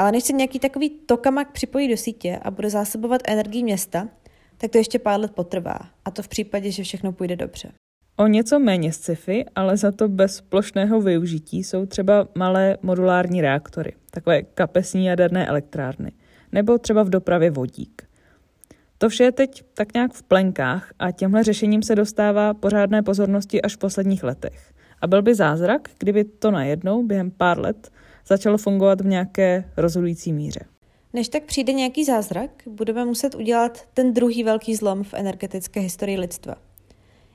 Ale 0.01 0.12
než 0.12 0.24
se 0.24 0.34
nějaký 0.34 0.60
takový 0.60 0.89
tokamak 0.89 1.51
připojí 1.51 1.89
do 1.89 1.98
sítě 1.98 2.39
a 2.41 2.51
bude 2.51 2.70
zásobovat 2.70 3.22
energii 3.25 3.63
města, 3.63 4.08
tak 4.58 4.72
to 4.72 4.77
ještě 4.77 5.00
pár 5.00 5.20
let 5.20 5.31
potrvá. 5.31 5.79
A 6.05 6.12
to 6.12 6.24
v 6.24 6.27
případě, 6.27 6.72
že 6.72 6.84
všechno 6.84 7.12
půjde 7.12 7.36
dobře. 7.36 7.72
O 8.17 8.27
něco 8.27 8.60
méně 8.60 8.93
sci-fi, 8.93 9.46
ale 9.55 9.77
za 9.77 9.91
to 9.91 10.08
bez 10.08 10.41
plošného 10.41 11.01
využití 11.01 11.63
jsou 11.63 11.86
třeba 11.86 12.27
malé 12.36 12.77
modulární 12.81 13.41
reaktory, 13.41 13.93
takové 14.12 14.41
kapesní 14.41 15.05
jaderné 15.05 15.48
elektrárny, 15.48 16.12
nebo 16.51 16.77
třeba 16.77 17.03
v 17.03 17.10
dopravě 17.10 17.51
vodík. 17.51 18.03
To 18.98 19.10
vše 19.10 19.24
je 19.24 19.31
teď 19.31 19.63
tak 19.74 19.93
nějak 19.93 20.13
v 20.13 20.24
plenkách 20.24 20.91
a 21.00 21.12
těmhle 21.12 21.43
řešením 21.43 21.84
se 21.84 21.96
dostává 21.96 22.53
pořádné 22.53 23.03
pozornosti 23.03 23.62
až 23.62 23.75
v 23.75 23.79
posledních 23.79 24.24
letech. 24.24 24.74
A 25.01 25.08
byl 25.08 25.22
by 25.22 25.36
zázrak, 25.36 25.89
kdyby 26.00 26.24
to 26.24 26.51
najednou 26.51 27.03
během 27.03 27.31
pár 27.31 27.60
let 27.60 27.91
začalo 28.28 28.58
fungovat 28.58 29.01
v 29.01 29.06
nějaké 29.06 29.72
rozhodující 29.78 30.34
míře. 30.34 30.60
Než 31.13 31.30
tak 31.30 31.44
přijde 31.44 31.74
nějaký 31.74 32.06
zázrak, 32.06 32.50
budeme 32.68 33.06
muset 33.06 33.36
udělat 33.36 33.86
ten 33.94 34.13
druhý 34.13 34.44
velký 34.44 34.75
zlom 34.75 35.04
v 35.04 35.13
energetické 35.13 35.80
historii 35.80 36.18
lidstva. 36.18 36.56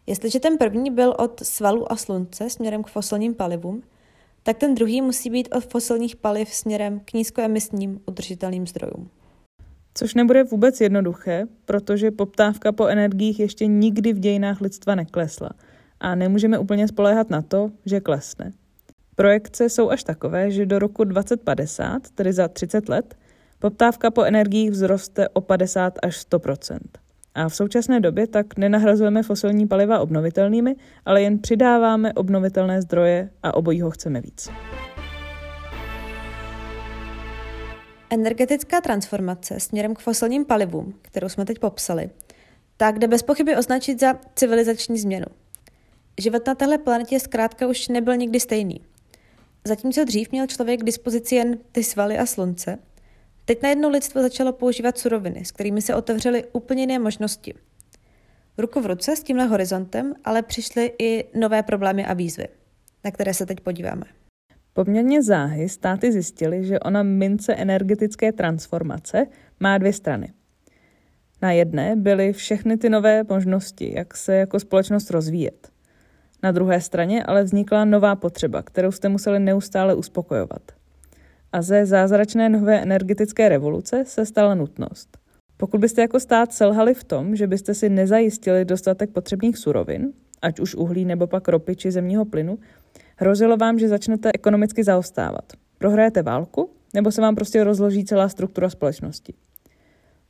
Jestliže 0.07 0.41
ten 0.41 0.59
první 0.59 0.91
byl 0.91 1.15
od 1.19 1.41
svalu 1.41 1.93
a 1.93 1.97
slunce 1.97 2.51
směrem 2.51 2.83
k 2.83 2.89
fosilním 2.89 3.35
palivům, 3.35 3.83
tak 4.43 4.59
ten 4.59 4.75
druhý 4.75 5.03
musí 5.03 5.31
být 5.31 5.49
od 5.55 5.65
fosilních 5.65 6.17
paliv 6.17 6.55
směrem 6.55 7.01
k 7.05 7.13
nízkoemisním 7.13 8.01
udržitelným 8.07 8.67
zdrojům. 8.67 9.11
Což 9.95 10.15
nebude 10.15 10.45
vůbec 10.45 10.81
jednoduché, 10.81 11.47
protože 11.65 12.11
poptávka 12.11 12.73
po 12.73 12.87
energiích 12.87 13.41
ještě 13.41 13.67
nikdy 13.67 14.13
v 14.13 14.19
dějinách 14.19 14.61
lidstva 14.61 14.95
neklesla 14.95 15.51
a 16.01 16.15
nemůžeme 16.15 16.59
úplně 16.59 16.89
spoléhat 16.89 17.31
na 17.31 17.43
to, 17.43 17.71
že 17.87 18.01
klesne. 18.01 18.53
Projekce 19.17 19.69
jsou 19.69 19.91
až 19.91 20.05
takové, 20.05 20.51
že 20.51 20.67
do 20.67 20.79
roku 20.79 21.05
2050, 21.05 22.11
tedy 22.15 22.33
za 22.33 22.49
30 22.49 22.89
let, 22.89 23.17
poptávka 23.59 24.11
po 24.11 24.23
energiích 24.23 24.71
vzroste 24.71 25.29
o 25.29 25.41
50 25.41 25.99
až 26.03 26.27
100% 26.31 26.79
A 27.35 27.49
v 27.49 27.55
současné 27.55 28.01
době 28.01 28.27
tak 28.27 28.59
nenahrazujeme 28.59 29.23
fosilní 29.23 29.67
paliva 29.67 29.99
obnovitelnými, 30.01 30.77
ale 31.05 31.23
jen 31.23 31.39
přidáváme 31.39 32.13
obnovitelné 32.13 32.83
zdroje 32.83 33.31
a 33.43 33.55
obojího 33.55 33.91
chceme 33.91 34.21
víc. 34.21 34.49
Energetická 38.11 38.81
transformace 38.81 39.61
směrem 39.61 39.95
k 39.95 39.99
fosilním 39.99 40.45
palivům, 40.45 40.95
kterou 41.03 41.29
jsme 41.29 41.45
teď 41.45 41.59
popsali, 41.59 42.11
tak 42.77 42.99
jde 42.99 43.09
bez 43.09 43.23
pochyby 43.23 43.57
označit 43.57 44.01
za 44.01 44.15
civilizační 44.35 44.99
změnu. 44.99 45.27
Život 46.21 46.47
na 46.47 46.55
téhle 46.55 46.79
planetě 46.79 47.21
zkrátka 47.21 47.67
už 47.67 47.89
nebyl 47.89 48.17
nikdy 48.17 48.41
stejný. 48.41 48.81
Zatímco 49.67 50.05
dřív 50.05 50.33
měl 50.33 50.47
člověk 50.47 50.81
k 50.81 50.85
dispozici 50.85 51.35
jen 51.35 51.59
ty 51.73 51.85
svaly 51.85 52.19
a 52.19 52.27
slunce, 52.27 52.79
teď 53.45 53.63
najednou 53.63 53.91
lidstvo 53.91 54.23
začalo 54.23 54.53
používat 54.53 54.99
suroviny, 54.99 55.45
s 55.45 55.53
kterými 55.53 55.83
se 55.83 55.95
otevřely 55.95 56.45
úplně 56.53 56.83
jiné 56.83 56.99
možnosti. 56.99 57.55
Ruku 58.59 58.81
v 58.81 58.87
ruce 58.87 59.17
s 59.17 59.23
tímhle 59.23 59.47
horizontem 59.47 60.15
ale 60.25 60.43
přišly 60.43 60.93
i 60.99 61.25
nové 61.39 61.63
problémy 61.63 62.07
a 62.07 62.15
výzvy, 62.15 62.49
na 63.05 63.11
které 63.11 63.35
se 63.35 63.47
teď 63.47 63.61
podíváme. 63.61 64.05
Poměrně 64.73 65.23
záhy 65.23 65.69
státy 65.69 66.13
zjistily, 66.13 66.65
že 66.65 66.81
ona 66.81 67.03
mince 67.03 67.55
energetické 67.55 68.33
transformace 68.33 69.27
má 69.61 69.79
dvě 69.79 69.93
strany. 69.93 70.33
Na 71.43 71.53
jedné 71.53 71.97
byly 71.97 72.33
všechny 72.33 72.77
ty 72.77 72.91
nové 72.91 73.25
možnosti, 73.29 73.95
jak 73.97 74.17
se 74.17 74.35
jako 74.35 74.61
společnost 74.61 75.11
rozvíjet. 75.11 75.76
Na 76.47 76.53
druhé 76.53 76.81
straně 76.81 77.25
ale 77.25 77.45
vznikla 77.45 77.85
nová 77.85 78.17
potřeba, 78.17 78.63
kterou 78.63 78.93
jste 78.93 79.09
museli 79.09 79.39
neustále 79.41 79.95
uspokojovat. 79.95 80.63
A 81.53 81.63
ze 81.63 81.87
zázračné 81.87 82.49
nové 82.49 82.83
energetické 82.83 83.49
revoluce 83.49 84.05
se 84.07 84.27
stala 84.27 84.55
nutnost. 84.55 85.19
Pokud 85.57 85.81
byste 85.81 86.01
jako 86.01 86.21
stát 86.21 86.53
selhali 86.53 86.95
v 86.95 87.05
tom, 87.05 87.37
že 87.37 87.47
byste 87.47 87.75
si 87.75 87.89
nezajistili 87.89 88.65
dostatek 88.65 89.11
potřebných 89.11 89.59
surovin, 89.59 90.13
ať 90.43 90.61
už 90.61 90.75
uhlí 90.75 91.05
nebo 91.05 91.27
pak 91.27 91.49
ropy 91.49 91.77
či 91.77 91.91
zemního 91.91 92.25
plynu, 92.25 92.59
hrozilo 93.17 93.57
vám, 93.57 93.79
že 93.79 93.89
začnete 93.89 94.31
ekonomicky 94.35 94.85
zaostávat. 94.85 95.53
Prohrajete 95.79 96.23
válku, 96.23 96.71
nebo 96.95 97.13
se 97.13 97.21
vám 97.21 97.35
prostě 97.35 97.65
rozloží 97.65 98.05
celá 98.05 98.29
struktura 98.29 98.71
společnosti. 98.71 99.35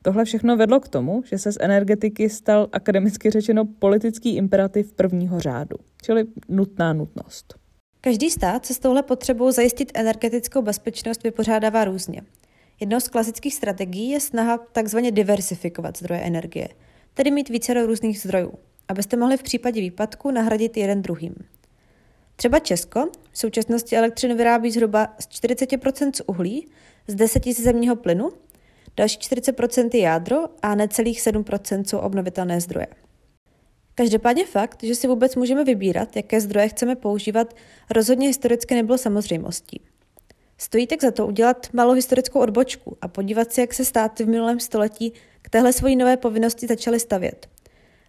Tohle 0.06 0.24
všechno 0.24 0.56
vedlo 0.56 0.80
k 0.80 0.88
tomu, 0.88 1.22
že 1.26 1.38
se 1.38 1.52
z 1.52 1.56
energetiky 1.60 2.30
stal 2.30 2.68
akademicky 2.72 3.30
řečeno 3.30 3.64
politický 3.64 4.36
imperativ 4.36 4.92
prvního 4.92 5.40
řádu, 5.40 5.76
čili 6.02 6.24
nutná 6.48 6.92
nutnost. 6.92 7.54
Každý 8.00 8.30
stát 8.30 8.66
se 8.66 8.74
s 8.74 8.78
touhle 8.78 9.02
potřebou 9.02 9.50
zajistit 9.50 9.92
energetickou 9.94 10.62
bezpečnost 10.62 11.22
vypořádává 11.22 11.84
různě. 11.84 12.22
Jednou 12.80 13.00
z 13.00 13.08
klasických 13.08 13.54
strategií 13.54 14.10
je 14.10 14.20
snaha 14.20 14.58
takzvaně 14.58 15.12
diversifikovat 15.12 15.98
zdroje 15.98 16.20
energie, 16.20 16.68
tedy 17.14 17.30
mít 17.30 17.48
více 17.48 17.86
různých 17.86 18.20
zdrojů, 18.20 18.52
abyste 18.88 19.16
mohli 19.16 19.36
v 19.36 19.42
případě 19.42 19.80
výpadku 19.80 20.30
nahradit 20.30 20.76
jeden 20.76 21.02
druhým. 21.02 21.34
Třeba 22.36 22.58
Česko 22.58 23.08
v 23.32 23.38
současnosti 23.38 23.96
elektřinu 23.96 24.36
vyrábí 24.36 24.70
zhruba 24.70 25.14
z 25.18 25.28
40% 25.28 26.10
z 26.14 26.22
uhlí, 26.26 26.68
z 27.06 27.14
10 27.14 27.44
z 27.44 27.60
zemního 27.60 27.96
plynu, 27.96 28.30
další 28.96 29.18
40% 29.18 29.90
je 29.94 30.00
jádro 30.00 30.36
a 30.62 30.74
necelých 30.74 31.20
7% 31.20 31.84
jsou 31.84 31.98
obnovitelné 31.98 32.60
zdroje. 32.60 32.86
Každopádně 33.94 34.46
fakt, 34.46 34.82
že 34.82 34.94
si 34.94 35.06
vůbec 35.08 35.36
můžeme 35.36 35.64
vybírat, 35.64 36.16
jaké 36.16 36.40
zdroje 36.40 36.68
chceme 36.68 36.96
používat, 36.96 37.56
rozhodně 37.90 38.28
historicky 38.28 38.74
nebylo 38.74 38.98
samozřejmostí. 38.98 39.80
Stojí 40.58 40.86
tak 40.86 41.02
za 41.02 41.10
to 41.10 41.26
udělat 41.26 41.66
malou 41.72 41.92
historickou 41.92 42.40
odbočku 42.40 42.96
a 43.00 43.08
podívat 43.08 43.52
se, 43.52 43.60
jak 43.60 43.74
se 43.74 43.84
státy 43.84 44.24
v 44.24 44.28
minulém 44.28 44.60
století 44.60 45.12
k 45.42 45.48
téhle 45.48 45.72
svojí 45.72 45.96
nové 45.96 46.16
povinnosti 46.16 46.66
začaly 46.66 47.00
stavět. 47.00 47.48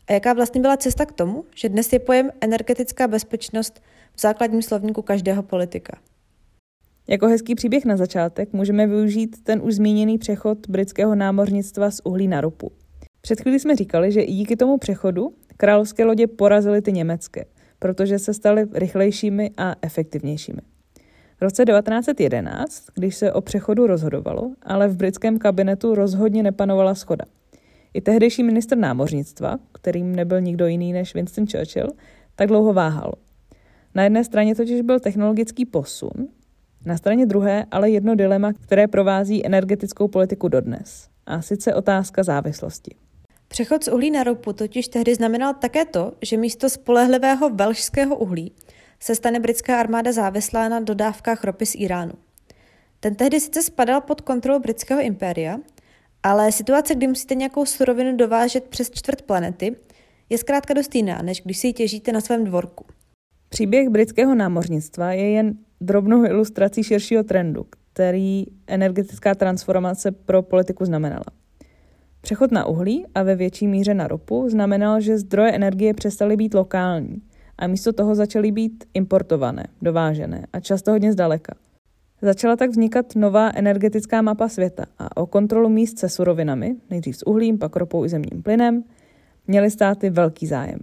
A 0.07 0.13
jaká 0.13 0.33
vlastně 0.33 0.61
byla 0.61 0.77
cesta 0.77 1.05
k 1.05 1.11
tomu, 1.11 1.45
že 1.55 1.69
dnes 1.69 1.93
je 1.93 1.99
pojem 1.99 2.31
energetická 2.41 3.07
bezpečnost 3.07 3.83
v 4.15 4.21
základním 4.21 4.61
slovníku 4.61 5.01
každého 5.01 5.43
politika. 5.43 5.99
Jako 7.09 7.27
hezký 7.27 7.55
příběh 7.55 7.85
na 7.85 7.97
začátek 7.97 8.53
můžeme 8.53 8.87
využít 8.87 9.43
ten 9.43 9.61
už 9.63 9.75
zmíněný 9.75 10.17
přechod 10.17 10.57
britského 10.69 11.15
námořnictva 11.15 11.91
z 11.91 12.01
uhlí 12.03 12.27
na 12.27 12.41
ropu. 12.41 12.71
Před 13.21 13.41
chvílí 13.41 13.59
jsme 13.59 13.75
říkali, 13.75 14.11
že 14.11 14.21
i 14.21 14.33
díky 14.33 14.55
tomu 14.55 14.77
přechodu 14.77 15.33
královské 15.57 16.05
lodě 16.05 16.27
porazily 16.27 16.81
ty 16.81 16.91
německé, 16.91 17.45
protože 17.79 18.19
se 18.19 18.33
staly 18.33 18.65
rychlejšími 18.73 19.51
a 19.57 19.75
efektivnějšími. 19.81 20.61
V 21.37 21.41
roce 21.41 21.65
1911, 21.65 22.83
když 22.95 23.15
se 23.15 23.33
o 23.33 23.41
přechodu 23.41 23.87
rozhodovalo, 23.87 24.51
ale 24.63 24.87
v 24.87 24.95
britském 24.95 25.39
kabinetu 25.39 25.95
rozhodně 25.95 26.43
nepanovala 26.43 26.95
schoda. 26.95 27.25
I 27.93 28.01
tehdejší 28.01 28.43
ministr 28.43 28.77
námořnictva, 28.77 29.57
kterým 29.71 30.15
nebyl 30.15 30.41
nikdo 30.41 30.67
jiný 30.67 30.93
než 30.93 31.13
Winston 31.13 31.47
Churchill, 31.47 31.89
tak 32.35 32.47
dlouho 32.47 32.73
váhal. 32.73 33.13
Na 33.95 34.03
jedné 34.03 34.23
straně 34.23 34.55
totiž 34.55 34.81
byl 34.81 34.99
technologický 34.99 35.65
posun, 35.65 36.27
na 36.87 36.97
straně 36.97 37.25
druhé 37.25 37.65
ale 37.71 37.89
jedno 37.89 38.15
dilema, 38.15 38.53
které 38.53 38.87
provází 38.87 39.45
energetickou 39.45 40.07
politiku 40.07 40.47
dodnes, 40.47 41.07
a 41.25 41.41
sice 41.41 41.75
otázka 41.75 42.23
závislosti. 42.23 42.95
Přechod 43.47 43.83
z 43.83 43.87
uhlí 43.87 44.11
na 44.11 44.23
ropu 44.23 44.53
totiž 44.53 44.87
tehdy 44.87 45.15
znamenal 45.15 45.53
také 45.53 45.85
to, 45.85 46.11
že 46.21 46.37
místo 46.37 46.69
spolehlivého 46.69 47.49
velšského 47.49 48.15
uhlí 48.15 48.51
se 48.99 49.15
stane 49.15 49.39
britská 49.39 49.79
armáda 49.79 50.11
závislá 50.11 50.69
na 50.69 50.79
dodávkách 50.79 51.43
ropy 51.43 51.65
z 51.65 51.75
Iránu. 51.75 52.13
Ten 52.99 53.15
tehdy 53.15 53.39
sice 53.39 53.61
spadal 53.61 54.01
pod 54.01 54.21
kontrolu 54.21 54.59
britského 54.59 55.01
impéria, 55.01 55.57
ale 56.23 56.51
situace, 56.51 56.95
kdy 56.95 57.07
musíte 57.07 57.35
nějakou 57.35 57.65
surovinu 57.65 58.17
dovážet 58.17 58.63
přes 58.63 58.91
čtvrt 58.91 59.21
planety, 59.21 59.75
je 60.29 60.37
zkrátka 60.37 60.73
dost 60.73 60.95
jiná, 60.95 61.21
než 61.21 61.41
když 61.41 61.57
si 61.57 61.67
ji 61.67 61.73
těžíte 61.73 62.11
na 62.11 62.21
svém 62.21 62.43
dvorku. 62.43 62.85
Příběh 63.49 63.89
britského 63.89 64.35
námořnictva 64.35 65.11
je 65.11 65.29
jen 65.31 65.57
drobnou 65.81 66.25
ilustrací 66.25 66.83
širšího 66.83 67.23
trendu, 67.23 67.65
který 67.93 68.45
energetická 68.67 69.35
transformace 69.35 70.11
pro 70.11 70.41
politiku 70.41 70.85
znamenala. 70.85 71.25
Přechod 72.21 72.51
na 72.51 72.65
uhlí 72.65 73.05
a 73.15 73.23
ve 73.23 73.35
větší 73.35 73.67
míře 73.67 73.93
na 73.93 74.07
ropu 74.07 74.49
znamenal, 74.49 75.01
že 75.01 75.17
zdroje 75.17 75.51
energie 75.51 75.93
přestaly 75.93 76.37
být 76.37 76.53
lokální 76.53 77.21
a 77.57 77.67
místo 77.67 77.93
toho 77.93 78.15
začaly 78.15 78.51
být 78.51 78.83
importované, 78.93 79.63
dovážené 79.81 80.45
a 80.53 80.59
často 80.59 80.91
hodně 80.91 81.13
zdaleka. 81.13 81.53
Začala 82.21 82.55
tak 82.55 82.69
vznikat 82.69 83.15
nová 83.15 83.51
energetická 83.55 84.21
mapa 84.21 84.49
světa 84.49 84.85
a 84.99 85.17
o 85.17 85.25
kontrolu 85.25 85.69
míst 85.69 85.99
se 85.99 86.09
surovinami, 86.09 86.75
nejdřív 86.89 87.17
s 87.17 87.27
uhlím, 87.27 87.57
pak 87.57 87.75
ropou 87.75 88.05
i 88.05 88.09
zemním 88.09 88.43
plynem, 88.43 88.83
měly 89.47 89.71
státy 89.71 90.09
velký 90.09 90.47
zájem. 90.47 90.79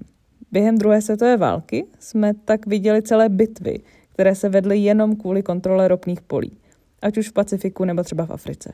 Během 0.52 0.78
druhé 0.78 1.02
světové 1.02 1.36
války 1.36 1.86
jsme 1.98 2.34
tak 2.44 2.66
viděli 2.66 3.02
celé 3.02 3.28
bitvy, 3.28 3.80
které 4.14 4.35
se 4.35 4.49
vedly 4.49 4.78
jenom 4.78 5.16
kvůli 5.16 5.42
kontrole 5.42 5.88
ropných 5.88 6.21
polí, 6.21 6.59
ať 7.02 7.18
už 7.18 7.28
v 7.28 7.33
Pacifiku 7.33 7.85
nebo 7.85 8.02
třeba 8.02 8.26
v 8.26 8.30
Africe. 8.30 8.73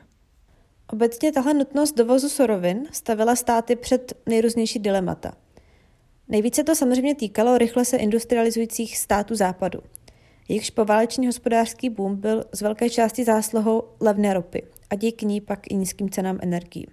Obecně 0.87 1.31
tahle 1.31 1.53
nutnost 1.53 1.97
dovozu 1.97 2.29
surovin 2.29 2.87
stavila 2.91 3.35
státy 3.35 3.75
před 3.75 4.13
nejrůznější 4.25 4.79
dilemata. 4.79 5.33
Nejvíce 6.27 6.63
to 6.63 6.75
samozřejmě 6.75 7.15
týkalo 7.15 7.57
rychle 7.57 7.85
se 7.85 7.97
industrializujících 7.97 8.97
států 8.97 9.35
západu. 9.35 9.79
Jejichž 10.49 10.69
poválečný 10.69 11.27
hospodářský 11.27 11.89
boom 11.89 12.15
byl 12.15 12.45
z 12.51 12.61
velké 12.61 12.89
části 12.89 13.23
zásluhou 13.23 13.83
levné 13.99 14.33
ropy 14.33 14.63
a 14.89 14.95
díky 14.95 15.25
ní 15.25 15.41
pak 15.41 15.71
i 15.71 15.75
nízkým 15.75 16.09
cenám 16.09 16.39
energií. 16.41 16.87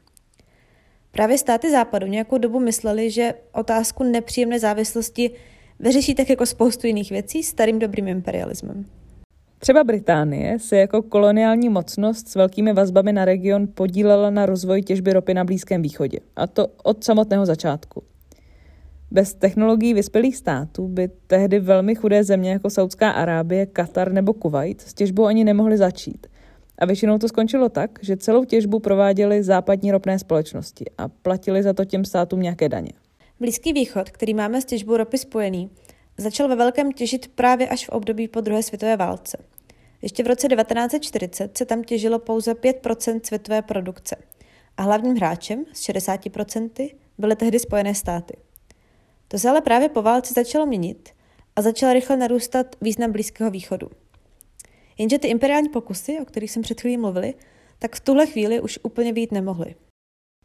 Právě 1.10 1.38
státy 1.38 1.70
západu 1.70 2.06
nějakou 2.06 2.38
dobu 2.38 2.60
mysleli, 2.60 3.10
že 3.10 3.34
otázku 3.52 4.04
nepříjemné 4.04 4.58
závislosti 4.58 5.30
vyřeší 5.80 6.14
tak 6.14 6.30
jako 6.30 6.46
spoustu 6.46 6.86
jiných 6.86 7.10
věcí 7.10 7.42
starým 7.42 7.78
dobrým 7.78 8.08
imperialismem. 8.08 8.84
Třeba 9.58 9.84
Británie 9.84 10.58
se 10.58 10.76
jako 10.76 11.02
koloniální 11.02 11.68
mocnost 11.68 12.28
s 12.28 12.34
velkými 12.34 12.72
vazbami 12.72 13.12
na 13.12 13.24
region 13.24 13.68
podílela 13.74 14.30
na 14.30 14.46
rozvoji 14.46 14.82
těžby 14.82 15.12
ropy 15.12 15.34
na 15.34 15.44
Blízkém 15.44 15.82
východě, 15.82 16.18
a 16.36 16.46
to 16.46 16.66
od 16.84 17.04
samotného 17.04 17.46
začátku. 17.46 18.02
Bez 19.10 19.34
technologií 19.34 19.94
vyspělých 19.94 20.36
států 20.36 20.88
by 20.88 21.08
tehdy 21.26 21.60
velmi 21.60 21.94
chudé 21.94 22.24
země 22.24 22.50
jako 22.50 22.70
Saudská 22.70 23.10
Arábie, 23.10 23.66
Katar 23.66 24.12
nebo 24.12 24.32
Kuwait 24.32 24.80
s 24.80 24.94
těžbou 24.94 25.26
ani 25.26 25.44
nemohly 25.44 25.76
začít. 25.76 26.26
A 26.78 26.86
většinou 26.86 27.18
to 27.18 27.28
skončilo 27.28 27.68
tak, 27.68 27.98
že 28.02 28.16
celou 28.16 28.44
těžbu 28.44 28.78
prováděly 28.80 29.42
západní 29.42 29.92
ropné 29.92 30.18
společnosti 30.18 30.84
a 30.98 31.08
platili 31.08 31.62
za 31.62 31.72
to 31.72 31.84
těm 31.84 32.04
státům 32.04 32.42
nějaké 32.42 32.68
daně. 32.68 32.90
Blízký 33.40 33.72
východ, 33.72 34.10
který 34.10 34.34
máme 34.34 34.60
s 34.60 34.64
těžbou 34.64 34.96
ropy 34.96 35.18
spojený, 35.18 35.70
začal 36.16 36.48
ve 36.48 36.56
velkém 36.56 36.92
těžit 36.92 37.28
právě 37.28 37.68
až 37.68 37.86
v 37.86 37.88
období 37.88 38.28
po 38.28 38.40
druhé 38.40 38.62
světové 38.62 38.96
válce. 38.96 39.38
Ještě 40.02 40.22
v 40.22 40.26
roce 40.26 40.48
1940 40.48 41.58
se 41.58 41.66
tam 41.66 41.84
těžilo 41.84 42.18
pouze 42.18 42.54
5% 42.54 43.20
světové 43.24 43.62
produkce 43.62 44.16
a 44.76 44.82
hlavním 44.82 45.16
hráčem 45.16 45.64
s 45.72 45.88
60% 45.88 46.94
byly 47.18 47.36
tehdy 47.36 47.58
Spojené 47.58 47.94
státy. 47.94 48.36
To 49.28 49.38
se 49.38 49.48
ale 49.48 49.60
právě 49.60 49.88
po 49.88 50.02
válce 50.02 50.34
začalo 50.34 50.66
měnit 50.66 51.10
a 51.56 51.62
začal 51.62 51.92
rychle 51.92 52.16
narůstat 52.16 52.76
význam 52.80 53.12
Blízkého 53.12 53.50
východu. 53.50 53.90
Jenže 54.98 55.18
ty 55.18 55.28
imperiální 55.28 55.68
pokusy, 55.68 56.18
o 56.20 56.24
kterých 56.24 56.50
jsem 56.50 56.62
před 56.62 56.80
chvílí 56.80 56.96
mluvili, 56.96 57.34
tak 57.78 57.96
v 57.96 58.00
tuhle 58.00 58.26
chvíli 58.26 58.60
už 58.60 58.78
úplně 58.82 59.12
být 59.12 59.32
nemohly. 59.32 59.74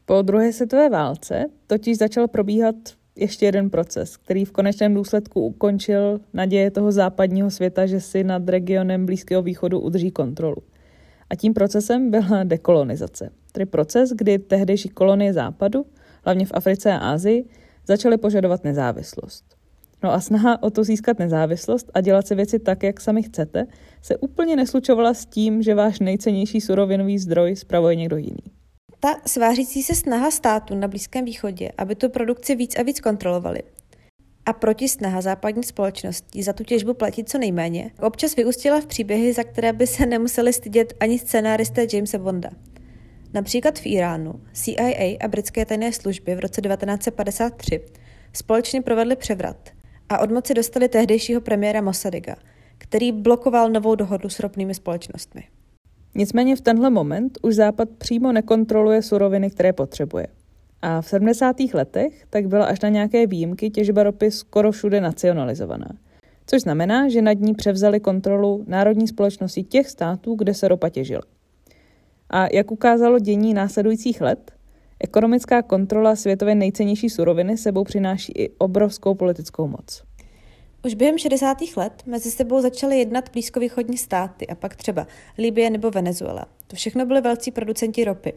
Po 0.06 0.22
druhé 0.22 0.54
světové 0.54 0.90
válce 0.90 1.46
totiž 1.68 1.98
začal 1.98 2.28
probíhat 2.28 2.76
ještě 3.16 3.46
jeden 3.46 3.70
proces, 3.70 4.18
který 4.18 4.46
v 4.46 4.52
konečném 4.52 4.94
důsledku 4.94 5.42
ukončil 5.42 6.20
naděje 6.34 6.72
toho 6.72 6.92
západního 6.92 7.52
světa, 7.52 7.86
že 7.86 8.02
si 8.02 8.24
nad 8.24 8.50
regionem 8.50 9.06
Blízkého 9.06 9.42
východu 9.42 9.80
udrží 9.80 10.12
kontrolu. 10.12 10.64
A 11.30 11.36
tím 11.36 11.54
procesem 11.54 12.12
byla 12.12 12.44
dekolonizace, 12.44 13.30
tedy 13.52 13.66
proces, 13.66 14.10
kdy 14.10 14.40
tehdejší 14.40 14.90
kolonie 14.90 15.34
západu, 15.34 15.86
hlavně 16.24 16.46
v 16.46 16.52
Africe 16.54 16.92
a 16.92 16.98
Asii, 16.98 17.46
začaly 17.88 18.18
požadovat 18.18 18.64
nezávislost. 18.64 19.44
No 20.04 20.14
a 20.14 20.20
snaha 20.20 20.64
o 20.64 20.70
to 20.70 20.84
získat 20.84 21.20
nezávislost 21.20 21.92
a 21.94 22.02
dělat 22.02 22.28
si 22.28 22.36
věci 22.36 22.60
tak, 22.60 22.84
jak 22.84 23.02
sami 23.02 23.24
chcete, 23.24 23.66
se 24.02 24.18
úplně 24.18 24.56
neslučovala 24.56 25.14
s 25.14 25.26
tím, 25.26 25.62
že 25.62 25.76
váš 25.76 26.00
nejcennější 26.00 26.62
surovinový 26.62 27.20
zdroj 27.20 27.56
spravuje 27.56 27.96
někdo 27.96 28.18
jiný. 28.18 28.63
Ta 29.04 29.16
svářící 29.26 29.84
se 29.84 29.96
snaha 29.96 30.32
státu 30.32 30.76
na 30.76 30.88
Blízkém 30.88 31.26
východě, 31.26 31.72
aby 31.78 31.96
tu 31.96 32.10
produkci 32.10 32.56
víc 32.56 32.76
a 32.80 32.84
víc 32.84 33.00
kontrolovali, 33.00 33.64
a 34.46 34.54
protisnaha 34.54 35.22
západní 35.22 35.64
společnosti 35.64 36.44
za 36.44 36.54
tu 36.54 36.64
těžbu 36.64 36.94
platit 36.94 37.30
co 37.30 37.38
nejméně, 37.38 37.92
občas 38.02 38.36
vyústila 38.36 38.82
v 38.82 38.86
příběhy, 38.86 39.34
za 39.34 39.44
které 39.44 39.74
by 39.74 39.88
se 39.88 40.06
nemuseli 40.06 40.54
stydět 40.54 40.94
ani 41.00 41.20
scenáristé 41.20 41.88
Jamesa 41.94 42.18
Bonda. 42.18 42.50
Například 43.34 43.80
v 43.80 43.86
Iránu 43.86 44.42
CIA 44.54 45.18
a 45.22 45.28
britské 45.28 45.66
tajné 45.66 45.94
služby 45.94 46.36
v 46.36 46.40
roce 46.40 46.62
1953 46.62 47.82
společně 48.34 48.82
provedli 48.82 49.16
převrat 49.16 49.70
a 50.10 50.20
od 50.20 50.32
moci 50.32 50.54
dostali 50.54 50.90
tehdejšího 50.90 51.42
premiéra 51.42 51.82
Mossadiga, 51.82 52.36
který 52.78 53.12
blokoval 53.12 53.70
novou 53.70 53.96
dohodu 53.96 54.30
s 54.30 54.40
ropnými 54.40 54.74
společnostmi. 54.74 55.44
Nicméně 56.16 56.56
v 56.56 56.62
tenhle 56.62 56.90
moment 56.90 57.38
už 57.42 57.56
Západ 57.56 57.90
přímo 57.98 58.32
nekontroluje 58.32 59.02
suroviny, 59.02 59.50
které 59.50 59.74
potřebuje. 59.74 60.28
A 60.82 61.02
v 61.02 61.08
70. 61.08 61.56
letech 61.74 62.26
tak 62.30 62.48
byla 62.48 62.66
až 62.66 62.80
na 62.80 62.90
nějaké 62.90 63.28
výjimky 63.28 63.70
těžba 63.70 64.04
ropy 64.04 64.32
skoro 64.32 64.72
všude 64.72 65.02
nacionalizovaná. 65.02 65.90
Což 66.48 66.62
znamená, 66.62 67.10
že 67.10 67.22
nad 67.22 67.34
ní 67.34 67.54
převzali 67.54 68.00
kontrolu 68.00 68.64
národní 68.68 69.08
společnosti 69.08 69.64
těch 69.64 69.90
států, 69.90 70.36
kde 70.36 70.54
se 70.54 70.68
ropa 70.68 70.90
těžila. 70.90 71.24
A 72.30 72.48
jak 72.54 72.72
ukázalo 72.72 73.20
dění 73.20 73.54
následujících 73.54 74.22
let, 74.22 74.52
ekonomická 75.00 75.62
kontrola 75.62 76.16
světově 76.16 76.56
nejcennější 76.56 77.10
suroviny 77.10 77.58
sebou 77.58 77.84
přináší 77.84 78.34
i 78.36 78.50
obrovskou 78.58 79.16
politickou 79.16 79.68
moc. 79.68 80.04
Už 80.86 80.94
během 80.94 81.18
60. 81.18 81.58
let 81.78 82.04
mezi 82.06 82.32
sebou 82.32 82.62
začaly 82.62 83.00
jednat 83.00 83.30
blízkovýchodní 83.32 83.98
státy 83.98 84.48
a 84.48 84.56
pak 84.56 84.76
třeba 84.76 85.08
Libie 85.38 85.70
nebo 85.70 85.92
Venezuela. 85.92 86.46
To 86.68 86.76
všechno 86.76 87.06
byly 87.06 87.22
velcí 87.22 87.52
producenti 87.52 88.04
ropy. 88.04 88.34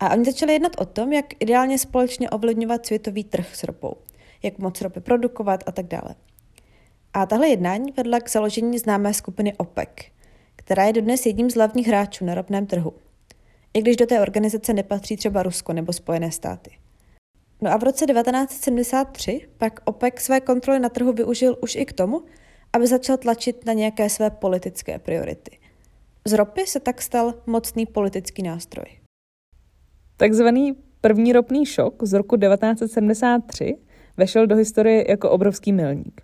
A 0.00 0.10
oni 0.10 0.24
začali 0.24 0.52
jednat 0.52 0.72
o 0.78 0.84
tom, 0.84 1.12
jak 1.12 1.26
ideálně 1.40 1.78
společně 1.78 2.30
ovlivňovat 2.30 2.86
světový 2.86 3.24
trh 3.24 3.56
s 3.56 3.64
ropou, 3.64 3.96
jak 4.42 4.58
moc 4.58 4.80
ropy 4.80 5.00
produkovat 5.00 5.64
a 5.66 5.72
tak 5.72 5.86
dále. 5.86 6.14
A 7.14 7.26
tahle 7.26 7.48
jednání 7.48 7.92
vedla 7.92 8.20
k 8.20 8.30
založení 8.30 8.78
známé 8.78 9.14
skupiny 9.14 9.56
OPEC, 9.56 9.88
která 10.56 10.84
je 10.84 10.92
dodnes 10.92 11.26
jedním 11.26 11.50
z 11.50 11.54
hlavních 11.54 11.86
hráčů 11.86 12.24
na 12.24 12.34
ropném 12.34 12.66
trhu. 12.66 12.92
I 13.74 13.80
když 13.80 13.96
do 13.96 14.06
té 14.06 14.20
organizace 14.20 14.72
nepatří 14.72 15.16
třeba 15.16 15.42
Rusko 15.42 15.72
nebo 15.72 15.92
Spojené 15.92 16.32
státy. 16.32 16.70
No 17.62 17.72
a 17.72 17.76
v 17.76 17.82
roce 17.82 18.06
1973 18.06 19.48
pak 19.58 19.80
OPEC 19.84 20.18
své 20.18 20.40
kontroly 20.40 20.80
na 20.80 20.88
trhu 20.88 21.12
využil 21.12 21.56
už 21.62 21.74
i 21.76 21.86
k 21.86 21.92
tomu, 21.92 22.22
aby 22.72 22.86
začal 22.86 23.16
tlačit 23.16 23.66
na 23.66 23.72
nějaké 23.72 24.10
své 24.10 24.30
politické 24.30 24.98
priority. 24.98 25.58
Z 26.24 26.32
ropy 26.32 26.66
se 26.66 26.80
tak 26.80 27.02
stal 27.02 27.34
mocný 27.46 27.86
politický 27.86 28.42
nástroj. 28.42 28.84
Takzvaný 30.16 30.76
první 31.00 31.32
ropný 31.32 31.66
šok 31.66 32.02
z 32.02 32.12
roku 32.12 32.36
1973 32.36 33.76
vešel 34.16 34.46
do 34.46 34.56
historie 34.56 35.10
jako 35.10 35.30
obrovský 35.30 35.72
milník. 35.72 36.20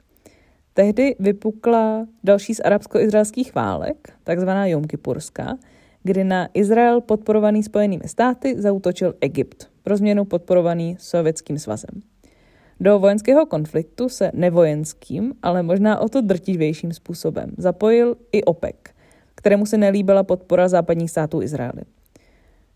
Tehdy 0.75 1.17
vypukla 1.19 2.07
další 2.25 2.55
z 2.55 2.61
arabsko-izraelských 2.61 3.55
válek, 3.55 4.13
takzvaná 4.25 4.67
Jom 4.67 4.85
Kipurská, 4.85 5.59
kdy 6.03 6.25
na 6.25 6.49
Izrael 6.55 7.01
podporovaný 7.01 7.63
Spojenými 7.63 8.09
státy 8.09 8.61
zautočil 8.61 9.15
Egypt, 9.21 9.71
pro 9.83 9.97
změnu 9.97 10.25
podporovaný 10.25 10.97
Sovětským 11.01 11.59
svazem. 11.59 12.03
Do 12.81 12.99
vojenského 12.99 13.47
konfliktu 13.47 14.09
se 14.09 14.31
nevojenským, 14.35 15.33
ale 15.43 15.63
možná 15.63 15.99
o 15.99 16.09
to 16.09 16.21
drtivějším 16.21 16.93
způsobem 16.93 17.51
zapojil 17.57 18.17
i 18.33 18.45
OPEC, 18.45 18.77
kterému 19.35 19.67
se 19.67 19.79
nelíbila 19.79 20.23
podpora 20.23 20.69
západních 20.69 21.11
států 21.11 21.43
Izraeli. 21.43 21.83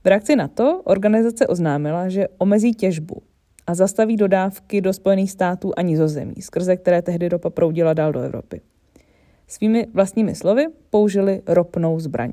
V 0.05 0.07
reakci 0.07 0.37
na 0.37 0.49
to 0.49 0.83
organizace 0.85 1.47
oznámila, 1.47 2.09
že 2.09 2.29
omezí 2.39 2.75
těžbu 2.75 3.23
a 3.67 3.75
zastaví 3.75 4.17
dodávky 4.17 4.81
do 4.81 4.93
Spojených 4.93 5.31
států 5.31 5.73
a 5.77 5.83
nizozemí, 5.83 6.35
skrze 6.41 6.77
které 6.77 7.03
tehdy 7.03 7.29
ropa 7.29 7.51
proudila 7.51 7.95
dál 7.95 8.13
do 8.13 8.21
Evropy. 8.21 8.61
Svými 9.49 9.87
vlastními 9.95 10.35
slovy 10.35 10.67
použili 10.91 11.43
ropnou 11.47 12.01
zbraň. 12.01 12.33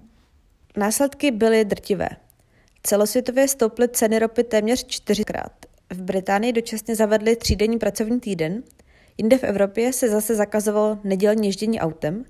Následky 0.77 1.31
byly 1.31 1.65
drtivé. 1.65 2.10
Celosvětově 2.84 3.47
stouply 3.47 3.88
ceny 3.88 4.19
ropy 4.19 4.43
téměř 4.43 4.86
čtyřikrát. 4.86 5.51
V 5.89 6.01
Británii 6.01 6.53
dočasně 6.53 6.95
zavedli 6.95 7.36
třídenní 7.36 7.79
pracovní 7.79 8.19
týden, 8.19 8.63
jinde 9.17 9.38
v 9.38 9.43
Evropě 9.43 9.93
se 9.93 10.10
zase 10.10 10.36
zakazovalo 10.36 10.97
nedělní 11.03 11.47
ježdění 11.47 11.79
autem 11.79 12.25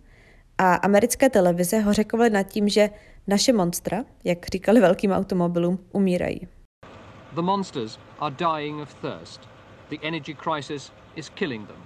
a 0.57 0.75
americké 0.75 1.29
televize 1.29 1.79
hořekovaly 1.79 2.29
nad 2.29 2.43
tím, 2.43 2.69
že 2.69 2.89
naše 3.27 3.53
monstra, 3.53 4.05
jak 4.23 4.45
říkali 4.53 4.81
velkým 4.81 5.11
automobilům, 5.11 5.79
umírají. 5.91 6.47
The 7.35 7.41
monsters 7.41 7.99
are 8.19 8.35
dying 8.35 8.81
of 8.81 8.93
thirst. 8.93 9.41
The 9.89 9.97
energy 10.01 10.35
crisis 10.43 10.91
is 11.15 11.29
killing 11.29 11.67
them. 11.67 11.83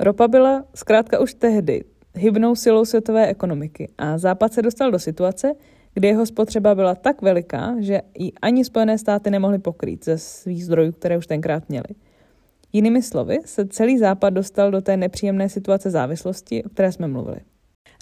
Ropa 0.00 0.28
byla 0.28 0.64
zkrátka 0.74 1.20
už 1.20 1.34
tehdy 1.34 1.84
hybnou 2.14 2.54
silou 2.54 2.84
světové 2.84 3.26
ekonomiky 3.26 3.88
a 3.98 4.18
Západ 4.18 4.52
se 4.52 4.62
dostal 4.62 4.90
do 4.90 4.98
situace, 4.98 5.54
kdy 5.94 6.08
jeho 6.08 6.26
spotřeba 6.26 6.74
byla 6.74 6.94
tak 6.94 7.22
veliká, 7.22 7.74
že 7.80 8.00
ji 8.18 8.32
ani 8.42 8.64
Spojené 8.64 8.98
státy 8.98 9.30
nemohly 9.30 9.58
pokrýt 9.58 10.04
ze 10.04 10.18
svých 10.18 10.64
zdrojů, 10.64 10.92
které 10.92 11.18
už 11.18 11.26
tenkrát 11.26 11.68
měly. 11.68 11.88
Jinými 12.72 13.02
slovy, 13.02 13.38
se 13.44 13.66
celý 13.66 13.98
Západ 13.98 14.34
dostal 14.34 14.70
do 14.70 14.80
té 14.80 14.96
nepříjemné 14.96 15.48
situace 15.48 15.90
závislosti, 15.90 16.64
o 16.64 16.68
které 16.68 16.92
jsme 16.92 17.08
mluvili. 17.08 17.40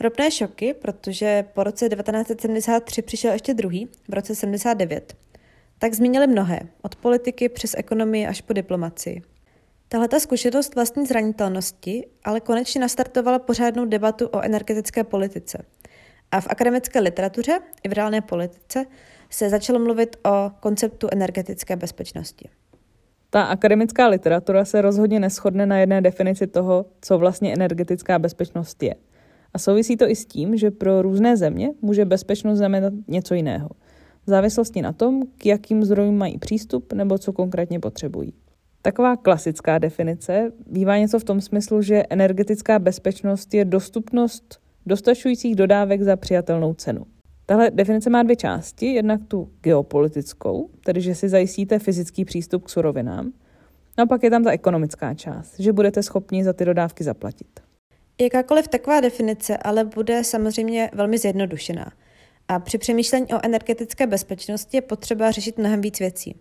Ropné 0.00 0.30
šoky, 0.30 0.74
protože 0.74 1.44
po 1.54 1.64
roce 1.64 1.88
1973 1.88 3.02
přišel 3.02 3.32
ještě 3.32 3.54
druhý, 3.54 3.88
v 4.08 4.14
roce 4.14 4.34
79, 4.34 5.16
tak 5.78 5.94
zmínili 5.94 6.26
mnohé, 6.26 6.60
od 6.82 6.96
politiky 6.96 7.48
přes 7.48 7.74
ekonomii 7.78 8.26
až 8.26 8.40
po 8.40 8.52
diplomaci. 8.52 9.22
Tahle 9.92 10.08
ta 10.08 10.20
zkušenost 10.20 10.74
vlastní 10.74 11.06
zranitelnosti 11.06 12.06
ale 12.24 12.40
konečně 12.40 12.80
nastartovala 12.80 13.38
pořádnou 13.38 13.84
debatu 13.84 14.26
o 14.26 14.40
energetické 14.40 15.04
politice. 15.04 15.64
A 16.30 16.40
v 16.40 16.46
akademické 16.50 17.00
literatuře 17.00 17.58
i 17.82 17.88
v 17.88 17.92
reálné 17.92 18.20
politice 18.20 18.84
se 19.30 19.50
začalo 19.50 19.78
mluvit 19.78 20.16
o 20.24 20.50
konceptu 20.60 21.08
energetické 21.12 21.76
bezpečnosti. 21.76 22.48
Ta 23.30 23.42
akademická 23.42 24.08
literatura 24.08 24.64
se 24.64 24.82
rozhodně 24.82 25.20
neschodne 25.20 25.66
na 25.66 25.78
jedné 25.78 26.00
definici 26.00 26.46
toho, 26.46 26.86
co 27.00 27.18
vlastně 27.18 27.52
energetická 27.52 28.18
bezpečnost 28.18 28.82
je. 28.82 28.94
A 29.54 29.58
souvisí 29.58 29.96
to 29.96 30.08
i 30.08 30.16
s 30.16 30.26
tím, 30.26 30.56
že 30.56 30.70
pro 30.70 31.02
různé 31.02 31.36
země 31.36 31.70
může 31.82 32.04
bezpečnost 32.04 32.58
znamenat 32.58 32.92
něco 33.08 33.34
jiného. 33.34 33.68
V 34.26 34.30
závislosti 34.30 34.82
na 34.82 34.92
tom, 34.92 35.22
k 35.38 35.46
jakým 35.46 35.84
zdrojům 35.84 36.18
mají 36.18 36.38
přístup 36.38 36.92
nebo 36.92 37.18
co 37.18 37.32
konkrétně 37.32 37.80
potřebují. 37.80 38.32
Taková 38.82 39.16
klasická 39.16 39.78
definice 39.78 40.52
bývá 40.66 40.98
něco 40.98 41.18
v 41.18 41.24
tom 41.24 41.40
smyslu, 41.40 41.82
že 41.82 42.02
energetická 42.10 42.78
bezpečnost 42.78 43.54
je 43.54 43.64
dostupnost 43.64 44.60
dostačujících 44.86 45.56
dodávek 45.56 46.02
za 46.02 46.16
přijatelnou 46.16 46.74
cenu. 46.74 47.06
Tahle 47.46 47.70
definice 47.70 48.10
má 48.10 48.22
dvě 48.22 48.36
části, 48.36 48.86
jednak 48.86 49.20
tu 49.28 49.48
geopolitickou, 49.60 50.70
tedy 50.84 51.00
že 51.00 51.14
si 51.14 51.28
zajistíte 51.28 51.78
fyzický 51.78 52.24
přístup 52.24 52.64
k 52.64 52.68
surovinám, 52.68 53.32
no 53.98 54.04
a 54.04 54.06
pak 54.06 54.22
je 54.22 54.30
tam 54.30 54.44
ta 54.44 54.50
ekonomická 54.50 55.14
část, 55.14 55.60
že 55.60 55.72
budete 55.72 56.02
schopni 56.02 56.44
za 56.44 56.52
ty 56.52 56.64
dodávky 56.64 57.04
zaplatit. 57.04 57.60
Jakákoliv 58.20 58.68
taková 58.68 59.00
definice 59.00 59.56
ale 59.56 59.84
bude 59.84 60.24
samozřejmě 60.24 60.90
velmi 60.92 61.18
zjednodušená. 61.18 61.92
A 62.48 62.58
při 62.58 62.78
přemýšlení 62.78 63.26
o 63.26 63.44
energetické 63.44 64.06
bezpečnosti 64.06 64.76
je 64.76 64.80
potřeba 64.80 65.30
řešit 65.30 65.58
mnohem 65.58 65.80
víc 65.80 65.98
věcí. 65.98 66.34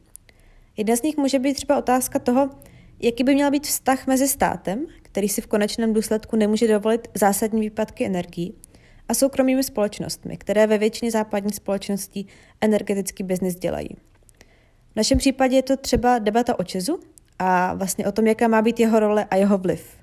Jedna 0.78 0.96
z 0.96 1.02
nich 1.02 1.18
může 1.18 1.40
být 1.40 1.54
třeba 1.54 1.78
otázka 1.78 2.20
toho, 2.20 2.50
jaký 3.00 3.24
by 3.24 3.34
měl 3.34 3.52
být 3.52 3.68
vztah 3.68 4.08
mezi 4.08 4.28
státem, 4.28 4.86
který 5.02 5.30
si 5.30 5.42
v 5.42 5.48
konečném 5.48 5.94
důsledku 5.94 6.36
nemůže 6.36 6.68
dovolit 6.68 7.08
zásadní 7.16 7.62
výpadky 7.62 8.06
energií, 8.06 8.56
a 9.12 9.14
soukromými 9.14 9.64
společnostmi, 9.64 10.38
které 10.38 10.68
ve 10.68 10.78
většině 10.78 11.12
západních 11.12 11.56
společností 11.56 12.28
energetický 12.62 13.24
biznis 13.24 13.56
dělají. 13.56 13.90
V 14.92 14.96
našem 14.96 15.18
případě 15.18 15.56
je 15.56 15.64
to 15.64 15.78
třeba 15.78 16.20
debata 16.20 16.60
o 16.60 16.64
Česu 16.64 17.00
a 17.40 17.74
vlastně 17.74 18.08
o 18.08 18.12
tom, 18.12 18.28
jaká 18.28 18.48
má 18.48 18.62
být 18.62 18.80
jeho 18.80 19.00
role 19.00 19.26
a 19.26 19.36
jeho 19.36 19.58
vliv. 19.58 19.98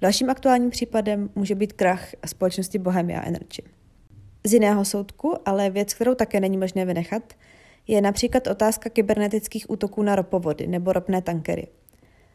Dalším 0.00 0.30
aktuálním 0.30 0.70
případem 0.70 1.30
může 1.34 1.54
být 1.54 1.72
krach 1.72 2.08
společnosti 2.26 2.78
Bohemia 2.78 3.22
Energy. 3.22 3.62
Z 4.44 4.52
jiného 4.52 4.84
soudku, 4.84 5.34
ale 5.44 5.70
věc, 5.70 5.94
kterou 5.94 6.14
také 6.14 6.40
není 6.40 6.56
možné 6.56 6.84
vynechat, 6.84 7.32
je 7.86 8.00
například 8.00 8.46
otázka 8.46 8.90
kybernetických 8.90 9.70
útoků 9.70 10.02
na 10.02 10.16
ropovody 10.16 10.66
nebo 10.66 10.92
ropné 10.92 11.22
tankery. 11.22 11.68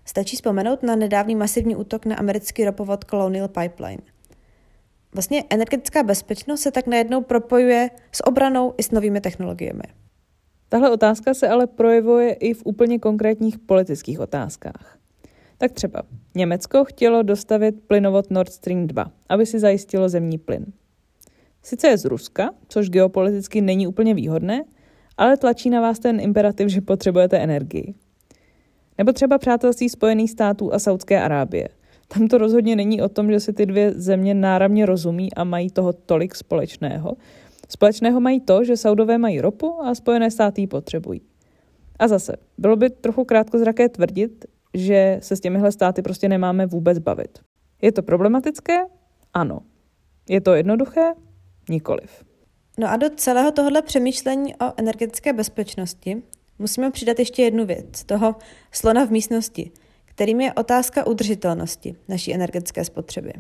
Stačí 0.06 0.36
vzpomenout 0.36 0.84
na 0.84 0.96
nedávný 0.96 1.36
masivní 1.36 1.76
útok 1.76 2.06
na 2.06 2.16
americký 2.16 2.66
ropovod 2.66 3.06
Colonial 3.06 3.48
Pipeline. 3.48 4.02
Vlastně 5.14 5.44
energetická 5.50 6.04
bezpečnost 6.04 6.62
se 6.62 6.72
tak 6.72 6.88
najednou 6.88 7.22
propojuje 7.22 7.90
s 8.12 8.28
obranou 8.28 8.74
i 8.78 8.84
s 8.84 8.92
novými 8.92 9.22
technologiemi. 9.22 9.84
Tahle 10.70 10.92
otázka 10.92 11.34
se 11.34 11.48
ale 11.48 11.68
projevuje 11.68 12.34
i 12.34 12.54
v 12.54 12.62
úplně 12.66 13.00
konkrétních 13.00 13.60
politických 13.60 14.20
otázkách. 14.20 14.98
Tak 15.58 15.72
třeba 15.72 16.04
Německo 16.36 16.86
chtělo 16.86 17.24
dostavit 17.24 17.76
plynovod 17.88 18.32
Nord 18.32 18.52
Stream 18.52 18.88
2, 18.88 19.12
aby 19.30 19.46
si 19.46 19.60
zajistilo 19.60 20.10
zemní 20.10 20.38
plyn. 20.38 20.66
Sice 21.64 21.88
je 21.88 21.98
z 21.98 22.06
Ruska, 22.06 22.50
což 22.68 22.90
geopoliticky 22.90 23.62
není 23.62 23.88
úplně 23.88 24.14
výhodné, 24.14 24.64
ale 25.22 25.38
tlačí 25.38 25.70
na 25.70 25.82
vás 25.82 26.00
ten 26.00 26.20
imperativ, 26.20 26.68
že 26.68 26.82
potřebujete 26.82 27.38
energii. 27.38 27.94
Nebo 28.98 29.14
třeba 29.14 29.38
přátelství 29.38 29.90
Spojených 29.90 30.32
států 30.32 30.74
a 30.74 30.80
Saudské 30.80 31.22
Arábie. 31.22 31.70
Tam 32.08 32.28
to 32.28 32.38
rozhodně 32.38 32.76
není 32.76 33.02
o 33.02 33.10
tom, 33.10 33.32
že 33.32 33.40
si 33.40 33.54
ty 33.54 33.66
dvě 33.66 33.92
země 33.92 34.34
náramně 34.34 34.86
rozumí 34.86 35.34
a 35.34 35.44
mají 35.44 35.70
toho 35.70 35.94
tolik 35.94 36.36
společného. 36.36 37.14
Společného 37.70 38.20
mají 38.20 38.40
to, 38.40 38.64
že 38.64 38.78
Saudové 38.78 39.18
mají 39.18 39.42
ropu 39.42 39.82
a 39.82 39.96
Spojené 39.96 40.32
státy 40.32 40.62
ji 40.62 40.68
potřebují. 40.68 41.22
A 42.00 42.08
zase, 42.08 42.34
bylo 42.58 42.76
by 42.76 42.90
trochu 42.90 43.24
krátkozraké 43.24 43.90
tvrdit, 43.90 44.46
že 44.74 45.18
se 45.22 45.36
s 45.36 45.40
těmihle 45.40 45.72
státy 45.72 46.02
prostě 46.02 46.30
nemáme 46.30 46.66
vůbec 46.66 47.00
bavit. 47.00 47.40
Je 47.82 47.92
to 47.92 48.04
problematické? 48.04 48.80
Ano. 49.34 49.60
Je 50.30 50.42
to 50.42 50.54
jednoduché? 50.54 51.14
Nikoliv. 51.70 52.31
No 52.78 52.92
a 52.92 52.98
do 52.98 53.10
celého 53.16 53.52
tohohle 53.52 53.82
přemýšlení 53.82 54.56
o 54.56 54.74
energetické 54.78 55.34
bezpečnosti 55.34 56.24
musíme 56.60 56.92
přidat 56.92 57.20
ještě 57.20 57.44
jednu 57.44 57.66
věc, 57.66 58.04
toho 58.04 58.36
slona 58.72 59.06
v 59.06 59.12
místnosti, 59.12 59.72
kterým 60.06 60.42
je 60.42 60.54
otázka 60.54 61.08
udržitelnosti 61.08 61.96
naší 62.08 62.34
energetické 62.34 62.86
spotřeby. 62.86 63.34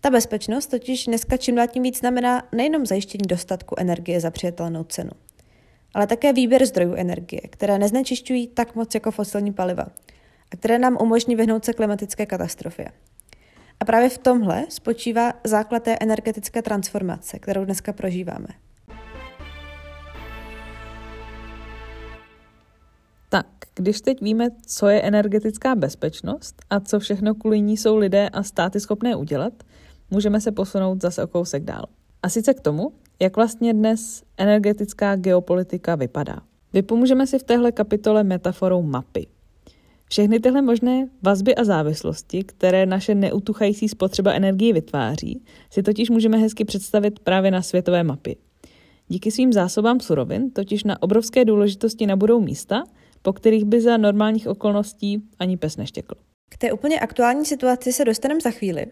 Ta 0.00 0.10
bezpečnost 0.10 0.66
totiž 0.66 1.06
dneska 1.06 1.36
čím 1.36 1.54
dál 1.54 1.66
tím 1.66 1.82
víc 1.82 1.98
znamená 1.98 2.42
nejenom 2.52 2.86
zajištění 2.86 3.26
dostatku 3.26 3.74
energie 3.78 4.20
za 4.20 4.30
přijatelnou 4.30 4.84
cenu, 4.84 5.10
ale 5.94 6.06
také 6.06 6.32
výběr 6.32 6.66
zdrojů 6.66 6.94
energie, 6.94 7.40
které 7.40 7.78
neznečišťují 7.78 8.46
tak 8.48 8.74
moc 8.74 8.94
jako 8.94 9.10
fosilní 9.10 9.52
paliva 9.52 9.86
a 10.52 10.56
které 10.56 10.78
nám 10.78 10.98
umožní 11.00 11.36
vyhnout 11.36 11.64
se 11.64 11.72
klimatické 11.72 12.26
katastrofě. 12.26 12.88
A 13.80 13.84
právě 13.84 14.08
v 14.08 14.18
tomhle 14.18 14.66
spočívá 14.68 15.32
základ 15.44 15.82
té 15.82 15.96
energetické 16.00 16.62
transformace, 16.62 17.38
kterou 17.38 17.64
dneska 17.64 17.92
prožíváme. 17.92 18.48
Tak, 23.28 23.46
když 23.74 24.00
teď 24.00 24.20
víme, 24.22 24.48
co 24.66 24.88
je 24.88 25.02
energetická 25.02 25.74
bezpečnost 25.74 26.62
a 26.70 26.80
co 26.80 27.00
všechno 27.00 27.34
kvůli 27.34 27.60
ní 27.60 27.76
jsou 27.76 27.96
lidé 27.96 28.28
a 28.28 28.42
státy 28.42 28.80
schopné 28.80 29.16
udělat, 29.16 29.52
můžeme 30.10 30.40
se 30.40 30.52
posunout 30.52 31.02
zase 31.02 31.24
o 31.24 31.26
kousek 31.26 31.64
dál. 31.64 31.84
A 32.22 32.28
sice 32.28 32.54
k 32.54 32.60
tomu, 32.60 32.92
jak 33.20 33.36
vlastně 33.36 33.74
dnes 33.74 34.22
energetická 34.36 35.16
geopolitika 35.16 35.94
vypadá. 35.96 36.40
Vypomůžeme 36.72 37.26
si 37.26 37.38
v 37.38 37.42
téhle 37.42 37.72
kapitole 37.72 38.24
metaforou 38.24 38.82
mapy. 38.82 39.26
Všechny 40.10 40.40
tyhle 40.40 40.62
možné 40.62 41.08
vazby 41.22 41.54
a 41.54 41.64
závislosti, 41.64 42.44
které 42.44 42.86
naše 42.86 43.14
neutuchající 43.14 43.88
spotřeba 43.88 44.32
energie 44.32 44.72
vytváří, 44.74 45.44
si 45.70 45.82
totiž 45.82 46.10
můžeme 46.10 46.38
hezky 46.38 46.64
představit 46.64 47.18
právě 47.18 47.50
na 47.50 47.62
světové 47.62 48.02
mapě. 48.02 48.34
Díky 49.08 49.30
svým 49.30 49.52
zásobám 49.52 50.00
surovin 50.00 50.50
totiž 50.50 50.84
na 50.84 51.02
obrovské 51.02 51.44
důležitosti 51.44 52.06
nabudou 52.06 52.40
místa, 52.40 52.84
po 53.22 53.32
kterých 53.32 53.64
by 53.64 53.80
za 53.80 53.96
normálních 53.96 54.48
okolností 54.48 55.22
ani 55.38 55.56
pes 55.56 55.76
neštěkl. 55.76 56.14
K 56.50 56.56
té 56.56 56.72
úplně 56.72 57.00
aktuální 57.00 57.44
situaci 57.44 57.92
se 57.92 58.04
dostaneme 58.04 58.40
za 58.40 58.50
chvíli, 58.50 58.86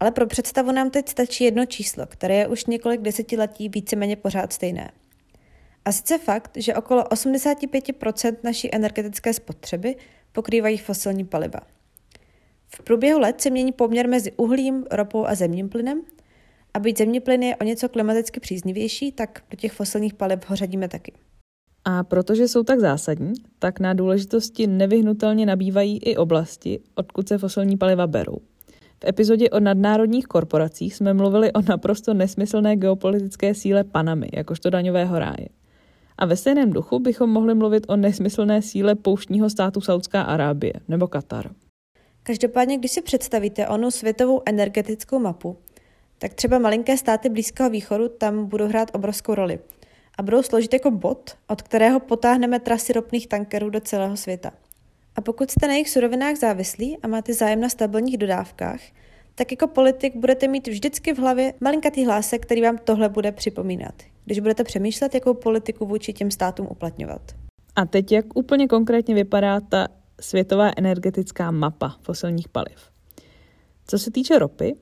ale 0.00 0.10
pro 0.10 0.26
představu 0.26 0.72
nám 0.72 0.90
teď 0.90 1.08
stačí 1.08 1.44
jedno 1.44 1.66
číslo, 1.66 2.06
které 2.06 2.36
je 2.36 2.48
už 2.48 2.66
několik 2.66 3.00
desetiletí 3.00 3.68
víceméně 3.68 4.16
pořád 4.16 4.52
stejné. 4.52 4.90
A 5.84 5.92
sice 5.92 6.18
fakt, 6.18 6.50
že 6.56 6.74
okolo 6.74 7.02
85% 7.02 8.36
naší 8.42 8.74
energetické 8.74 9.34
spotřeby 9.34 9.96
pokrývají 10.32 10.78
fosilní 10.78 11.24
paliva. 11.24 11.60
V 12.76 12.82
průběhu 12.82 13.20
let 13.20 13.40
se 13.40 13.50
mění 13.50 13.72
poměr 13.72 14.08
mezi 14.08 14.32
uhlím, 14.32 14.84
ropou 14.90 15.26
a 15.26 15.34
zemním 15.34 15.68
plynem 15.68 16.02
a 16.74 16.78
být 16.78 16.98
zemní 16.98 17.20
plyn 17.20 17.42
je 17.42 17.56
o 17.56 17.64
něco 17.64 17.88
klimaticky 17.88 18.40
příznivější, 18.40 19.12
tak 19.12 19.42
do 19.50 19.56
těch 19.56 19.72
fosilních 19.72 20.14
paliv 20.14 20.50
ho 20.50 20.56
řadíme 20.56 20.88
taky. 20.88 21.12
A 21.84 22.04
protože 22.04 22.48
jsou 22.48 22.62
tak 22.62 22.80
zásadní, 22.80 23.32
tak 23.58 23.80
na 23.80 23.94
důležitosti 23.94 24.66
nevyhnutelně 24.66 25.46
nabývají 25.46 25.98
i 25.98 26.16
oblasti, 26.16 26.80
odkud 26.94 27.28
se 27.28 27.38
fosilní 27.38 27.76
paliva 27.76 28.06
berou. 28.06 28.38
V 29.04 29.08
epizodě 29.08 29.50
o 29.50 29.60
nadnárodních 29.60 30.26
korporacích 30.26 30.94
jsme 30.94 31.14
mluvili 31.14 31.52
o 31.52 31.62
naprosto 31.62 32.14
nesmyslné 32.14 32.76
geopolitické 32.76 33.54
síle 33.54 33.84
Panamy, 33.84 34.28
jakožto 34.32 34.70
daňového 34.70 35.18
ráje. 35.18 35.48
A 36.18 36.26
ve 36.26 36.36
stejném 36.36 36.70
duchu 36.70 36.98
bychom 36.98 37.30
mohli 37.30 37.54
mluvit 37.54 37.84
o 37.88 37.96
nesmyslné 37.96 38.62
síle 38.62 38.94
pouštního 38.94 39.50
státu 39.50 39.80
Saudská 39.80 40.22
Arábie 40.22 40.72
nebo 40.88 41.08
Katar. 41.08 41.50
Každopádně, 42.22 42.78
když 42.78 42.90
si 42.90 43.02
představíte 43.02 43.68
onu 43.68 43.90
světovou 43.90 44.42
energetickou 44.46 45.18
mapu, 45.18 45.56
tak 46.18 46.34
třeba 46.34 46.58
malinké 46.58 46.96
státy 46.96 47.28
Blízkého 47.28 47.70
východu 47.70 48.08
tam 48.08 48.46
budou 48.46 48.66
hrát 48.66 48.90
obrovskou 48.94 49.34
roli 49.34 49.58
a 50.18 50.22
budou 50.22 50.42
složit 50.42 50.72
jako 50.72 50.90
bod, 50.90 51.36
od 51.48 51.62
kterého 51.62 52.00
potáhneme 52.00 52.60
trasy 52.60 52.92
ropných 52.92 53.26
tankerů 53.26 53.70
do 53.70 53.80
celého 53.80 54.16
světa. 54.16 54.52
A 55.16 55.20
pokud 55.20 55.50
jste 55.50 55.66
na 55.66 55.72
jejich 55.72 55.90
surovinách 55.90 56.36
závislí 56.36 56.98
a 57.02 57.08
máte 57.08 57.34
zájem 57.34 57.60
na 57.60 57.68
stabilních 57.68 58.18
dodávkách, 58.18 58.80
tak 59.34 59.52
jako 59.52 59.66
politik 59.66 60.16
budete 60.16 60.48
mít 60.48 60.68
vždycky 60.68 61.14
v 61.14 61.18
hlavě 61.18 61.54
malinkatý 61.60 62.04
hlásek, 62.04 62.42
který 62.42 62.62
vám 62.62 62.78
tohle 62.84 63.08
bude 63.08 63.32
připomínat, 63.32 63.94
když 64.24 64.40
budete 64.40 64.64
přemýšlet, 64.64 65.14
jakou 65.14 65.34
politiku 65.34 65.86
vůči 65.86 66.12
těm 66.12 66.30
státům 66.30 66.68
uplatňovat. 66.70 67.22
A 67.76 67.86
teď 67.86 68.12
jak 68.12 68.36
úplně 68.36 68.68
konkrétně 68.68 69.14
vypadá 69.14 69.60
ta 69.60 69.88
světová 70.20 70.70
energetická 70.76 71.50
mapa 71.50 71.96
fosilních 72.02 72.48
paliv? 72.48 72.90
Co 73.86 73.98
se 73.98 74.10
týče 74.10 74.38
ropy, 74.38 74.76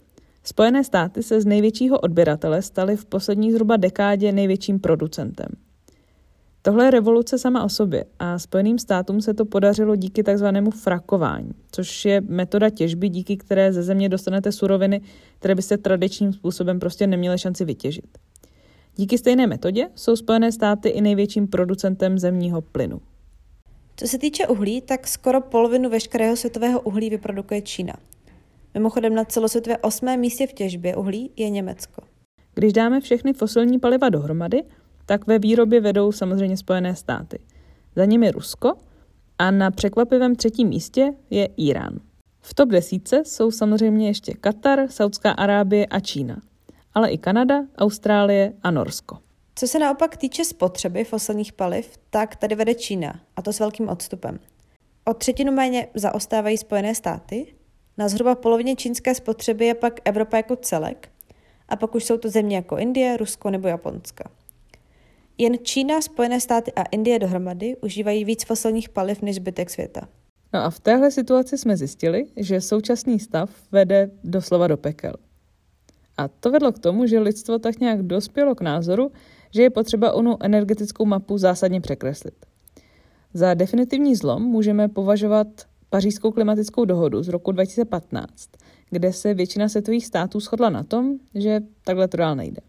Spojené 0.45 0.85
státy 0.85 1.23
se 1.23 1.41
z 1.41 1.47
největšího 1.47 2.01
odběratele 2.01 2.63
staly 2.63 2.97
v 2.97 3.05
poslední 3.05 3.53
zhruba 3.53 3.77
dekádě 3.77 4.33
největším 4.33 4.81
producentem. 4.81 5.49
Tohle 6.63 6.85
je 6.85 6.91
revoluce 6.91 7.39
sama 7.39 7.65
o 7.65 7.69
sobě 7.69 8.05
a 8.19 8.39
Spojeným 8.39 8.79
státům 8.79 9.21
se 9.21 9.35
to 9.35 9.45
podařilo 9.45 9.97
díky 9.97 10.23
takzvanému 10.23 10.71
frakování, 10.71 11.51
což 11.73 12.05
je 12.05 12.21
metoda 12.21 12.71
těžby, 12.71 13.09
díky 13.09 13.37
které 13.37 13.73
ze 13.73 13.83
země 13.83 14.09
dostanete 14.09 14.53
suroviny, 14.53 15.01
které 15.39 15.55
byste 15.55 15.79
tradičním 15.79 16.33
způsobem 16.33 16.81
prostě 16.81 17.07
neměli 17.07 17.39
šanci 17.39 17.65
vytěžit. 17.65 18.19
Díky 18.97 19.19
stejné 19.19 19.47
metodě 19.47 19.89
jsou 19.95 20.17
Spojené 20.17 20.53
státy 20.53 20.89
i 20.89 21.01
největším 21.01 21.49
producentem 21.49 22.19
zemního 22.19 22.61
plynu. 22.63 23.01
Co 23.97 24.07
se 24.07 24.19
týče 24.19 24.47
uhlí, 24.47 24.81
tak 24.81 25.09
skoro 25.09 25.41
polovinu 25.41 25.91
veškerého 25.91 26.37
světového 26.37 26.81
uhlí 26.81 27.11
vyprodukuje 27.11 27.63
Čína. 27.63 27.95
Mimochodem 28.75 29.15
na 29.15 29.25
celosvětově 29.25 29.79
osmém 29.79 30.21
místě 30.21 30.47
v 30.47 30.53
těžbě 30.53 30.97
uhlí 30.97 31.31
je 31.37 31.51
Německo. 31.51 32.03
Když 32.55 32.73
dáme 32.73 33.01
všechny 33.01 33.33
fosilní 33.33 33.79
paliva 33.79 34.09
dohromady, 34.09 34.63
tak 35.11 35.27
ve 35.27 35.39
výrobě 35.39 35.81
vedou 35.81 36.13
samozřejmě 36.13 36.57
Spojené 36.57 36.97
státy. 36.97 37.39
Za 37.97 38.05
nimi 38.05 38.31
Rusko 38.31 38.73
a 39.39 39.51
na 39.51 39.71
překvapivém 39.71 40.37
třetím 40.37 40.69
místě 40.69 41.13
je 41.31 41.49
Irán. 41.57 42.01
V 42.41 42.55
top 42.55 42.69
desíce 42.69 43.23
jsou 43.25 43.51
samozřejmě 43.51 44.07
ještě 44.07 44.35
Katar, 44.35 44.89
Saudská 44.89 45.31
Arábie 45.31 45.87
a 45.87 46.01
Čína, 46.01 46.41
ale 46.95 47.11
i 47.11 47.19
Kanada, 47.19 47.61
Austrálie 47.79 48.53
a 48.63 48.71
Norsko. 48.71 49.19
Co 49.55 49.69
se 49.69 49.79
naopak 49.79 50.17
týče 50.17 50.45
spotřeby 50.45 51.05
fosilních 51.05 51.53
paliv, 51.53 51.99
tak 52.11 52.37
tady 52.37 52.55
vede 52.55 52.75
Čína, 52.75 53.21
a 53.37 53.43
to 53.43 53.53
s 53.53 53.61
velkým 53.61 53.89
odstupem. 53.89 54.39
O 55.05 55.15
třetinu 55.15 55.53
méně 55.53 55.89
zaostávají 55.95 56.57
Spojené 56.57 56.95
státy, 56.95 57.55
na 57.99 58.09
zhruba 58.09 58.35
polovině 58.35 58.77
čínské 58.77 59.15
spotřeby 59.15 59.67
je 59.67 59.75
pak 59.75 60.01
Evropa 60.05 60.37
jako 60.37 60.57
celek, 60.57 61.09
a 61.69 61.77
pak 61.77 61.95
už 61.95 62.05
jsou 62.05 62.19
to 62.19 62.29
země 62.29 62.57
jako 62.57 62.77
Indie, 62.77 63.17
Rusko 63.17 63.51
nebo 63.51 63.69
Japonska. 63.69 64.25
Jen 65.39 65.59
Čína, 65.63 66.01
Spojené 66.01 66.41
státy 66.41 66.73
a 66.73 66.83
Indie 66.83 67.19
dohromady 67.19 67.77
užívají 67.77 68.25
víc 68.25 68.45
fosilních 68.45 68.89
paliv 68.89 69.23
než 69.23 69.37
zbytek 69.37 69.71
světa. 69.71 70.09
No 70.53 70.61
a 70.61 70.71
v 70.71 70.81
téhle 70.81 71.11
situaci 71.11 71.59
jsme 71.59 71.77
zjistili, 71.77 72.27
že 72.37 72.61
současný 72.61 73.19
stav 73.21 73.51
vede 73.73 74.11
doslova 74.25 74.67
do 74.67 74.77
pekel. 74.77 75.13
A 76.19 76.29
to 76.29 76.51
vedlo 76.51 76.73
k 76.73 76.79
tomu, 76.79 77.07
že 77.07 77.19
lidstvo 77.19 77.59
tak 77.59 77.81
nějak 77.81 78.03
dospělo 78.03 78.55
k 78.55 78.61
názoru, 78.61 79.13
že 79.55 79.63
je 79.63 79.71
potřeba 79.71 80.13
onu 80.13 80.37
energetickou 80.41 81.05
mapu 81.05 81.39
zásadně 81.39 81.81
překreslit. 81.81 82.35
Za 83.35 83.55
definitivní 83.55 84.17
zlom 84.17 84.43
můžeme 84.43 84.89
považovat 84.89 85.47
pařížskou 85.91 86.31
klimatickou 86.31 86.85
dohodu 86.85 87.23
z 87.23 87.29
roku 87.29 87.53
2015, 87.53 88.51
kde 88.91 89.13
se 89.13 89.35
většina 89.35 89.69
světových 89.69 90.07
států 90.07 90.41
shodla 90.41 90.71
na 90.71 90.83
tom, 90.83 91.19
že 91.35 91.61
takhle 91.85 92.09
to 92.09 92.17
dál 92.17 92.37
nejde. 92.37 92.61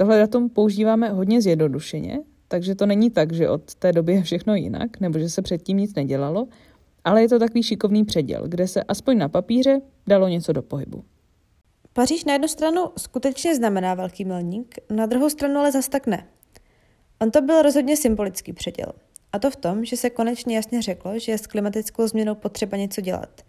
Tohle 0.00 0.18
datum 0.18 0.48
používáme 0.50 1.08
hodně 1.08 1.42
zjednodušeně, 1.42 2.18
takže 2.48 2.74
to 2.74 2.86
není 2.86 3.10
tak, 3.10 3.32
že 3.32 3.48
od 3.48 3.74
té 3.74 3.92
doby 3.92 4.12
je 4.12 4.22
všechno 4.22 4.54
jinak, 4.54 5.00
nebo 5.00 5.18
že 5.18 5.30
se 5.30 5.42
předtím 5.42 5.76
nic 5.76 5.94
nedělalo, 5.94 6.48
ale 7.04 7.22
je 7.22 7.28
to 7.28 7.38
takový 7.38 7.62
šikovný 7.62 8.04
předěl, 8.04 8.48
kde 8.48 8.68
se 8.68 8.82
aspoň 8.82 9.18
na 9.18 9.28
papíře 9.28 9.80
dalo 10.06 10.28
něco 10.28 10.52
do 10.52 10.62
pohybu. 10.62 11.04
Paříž 11.92 12.24
na 12.24 12.32
jednu 12.32 12.48
stranu 12.48 12.80
skutečně 12.98 13.56
znamená 13.56 13.94
velký 13.94 14.24
milník, 14.24 14.74
na 14.90 15.06
druhou 15.06 15.30
stranu 15.30 15.60
ale 15.60 15.72
zas 15.72 15.88
tak 15.88 16.06
ne. 16.06 16.26
On 17.20 17.30
to 17.30 17.40
byl 17.40 17.62
rozhodně 17.62 17.96
symbolický 17.96 18.52
předěl. 18.52 18.92
A 19.32 19.38
to 19.38 19.50
v 19.50 19.56
tom, 19.56 19.84
že 19.84 19.96
se 19.96 20.10
konečně 20.10 20.56
jasně 20.56 20.82
řeklo, 20.82 21.18
že 21.18 21.32
je 21.32 21.38
s 21.38 21.46
klimatickou 21.46 22.06
změnou 22.08 22.34
potřeba 22.34 22.76
něco 22.76 23.00
dělat. 23.00 23.42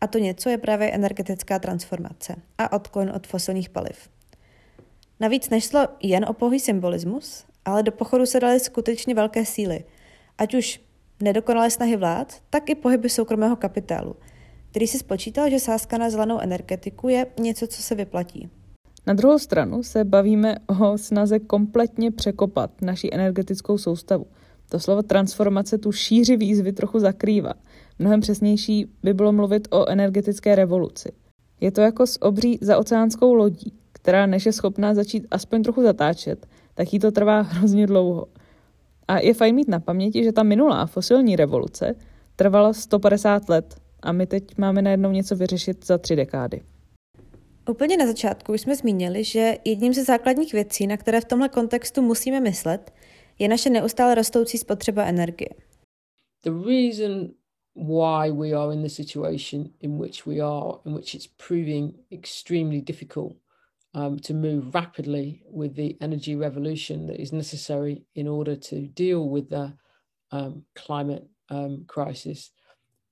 A 0.00 0.06
to 0.06 0.18
něco 0.18 0.48
je 0.48 0.58
právě 0.58 0.90
energetická 0.90 1.58
transformace 1.58 2.36
a 2.58 2.72
odklon 2.72 3.10
od 3.10 3.26
fosilních 3.26 3.70
paliv. 3.70 4.13
Navíc 5.20 5.50
nešlo 5.50 5.86
jen 6.02 6.24
o 6.28 6.32
pouhý 6.32 6.60
symbolismus, 6.60 7.44
ale 7.64 7.82
do 7.82 7.92
pochodu 7.92 8.26
se 8.26 8.40
daly 8.40 8.60
skutečně 8.60 9.14
velké 9.14 9.44
síly, 9.44 9.84
ať 10.38 10.54
už 10.54 10.80
nedokonalé 11.22 11.70
snahy 11.70 11.96
vlád, 11.96 12.34
tak 12.50 12.70
i 12.70 12.74
pohyby 12.74 13.08
soukromého 13.08 13.56
kapitálu, 13.56 14.16
který 14.70 14.86
si 14.86 14.98
spočítal, 14.98 15.50
že 15.50 15.58
sázka 15.58 15.98
na 15.98 16.10
zelenou 16.10 16.38
energetiku 16.38 17.08
je 17.08 17.26
něco, 17.40 17.66
co 17.66 17.82
se 17.82 17.94
vyplatí. 17.94 18.48
Na 19.06 19.14
druhou 19.14 19.38
stranu 19.38 19.82
se 19.82 20.04
bavíme 20.04 20.56
o 20.80 20.98
snaze 20.98 21.38
kompletně 21.38 22.10
překopat 22.10 22.82
naši 22.82 23.10
energetickou 23.12 23.78
soustavu. 23.78 24.26
To 24.68 24.80
slovo 24.80 25.02
transformace 25.02 25.78
tu 25.78 25.92
šíři 25.92 26.36
výzvy 26.36 26.72
trochu 26.72 26.98
zakrývá. 26.98 27.52
Mnohem 27.98 28.20
přesnější 28.20 28.86
by 29.02 29.14
bylo 29.14 29.32
mluvit 29.32 29.68
o 29.70 29.88
energetické 29.88 30.54
revoluci. 30.54 31.12
Je 31.60 31.70
to 31.70 31.80
jako 31.80 32.06
s 32.06 32.22
obří 32.22 32.58
zaoceánskou 32.62 33.34
lodí, 33.34 33.72
která 34.04 34.26
než 34.26 34.46
je 34.46 34.52
schopná 34.52 34.94
začít 34.94 35.26
aspoň 35.30 35.62
trochu 35.62 35.82
zatáčet, 35.82 36.46
tak 36.74 36.92
jí 36.92 36.98
to 36.98 37.12
trvá 37.12 37.40
hrozně 37.40 37.86
dlouho. 37.86 38.26
A 39.08 39.18
je 39.18 39.34
fajn 39.34 39.54
mít 39.54 39.68
na 39.68 39.80
paměti, 39.80 40.24
že 40.24 40.32
ta 40.32 40.42
minulá 40.42 40.86
fosilní 40.86 41.36
revoluce 41.36 41.94
trvala 42.36 42.72
150 42.72 43.48
let 43.48 43.74
a 44.02 44.12
my 44.12 44.26
teď 44.26 44.58
máme 44.58 44.82
najednou 44.82 45.10
něco 45.10 45.36
vyřešit 45.36 45.86
za 45.86 45.98
tři 45.98 46.16
dekády. 46.16 46.62
Úplně 47.70 47.96
na 47.96 48.06
začátku 48.06 48.52
už 48.52 48.60
jsme 48.60 48.76
zmínili, 48.76 49.24
že 49.24 49.58
jedním 49.64 49.94
ze 49.94 50.04
základních 50.04 50.52
věcí, 50.52 50.86
na 50.86 50.96
které 50.96 51.20
v 51.20 51.24
tomhle 51.24 51.48
kontextu 51.48 52.02
musíme 52.02 52.40
myslet, 52.40 52.92
je 53.38 53.48
naše 53.48 53.70
neustále 53.70 54.14
rostoucí 54.14 54.58
spotřeba 54.58 55.04
energie. 55.04 55.50
The 56.44 56.50
reason 56.50 57.28
why 57.76 58.32
we 58.32 58.52
are 58.52 58.74
in 58.74 58.82
the 58.82 58.88
situation 58.88 59.68
in 59.80 59.98
which 59.98 60.26
we 60.26 60.34
are, 60.34 60.72
in 60.84 60.94
which 60.94 61.14
it's 61.14 61.28
proving 61.48 61.94
extremely 62.10 62.80
difficult 62.80 63.36
um, 63.94 64.18
to 64.18 64.34
move 64.34 64.74
rapidly 64.74 65.42
with 65.48 65.74
the 65.76 65.96
energy 66.00 66.36
revolution 66.36 67.06
that 67.06 67.20
is 67.20 67.32
necessary 67.32 68.04
in 68.14 68.26
order 68.28 68.56
to 68.56 68.88
deal 68.88 69.28
with 69.28 69.48
the 69.50 69.72
um, 70.32 70.64
climate 70.74 71.26
um, 71.48 71.84
crisis 71.86 72.50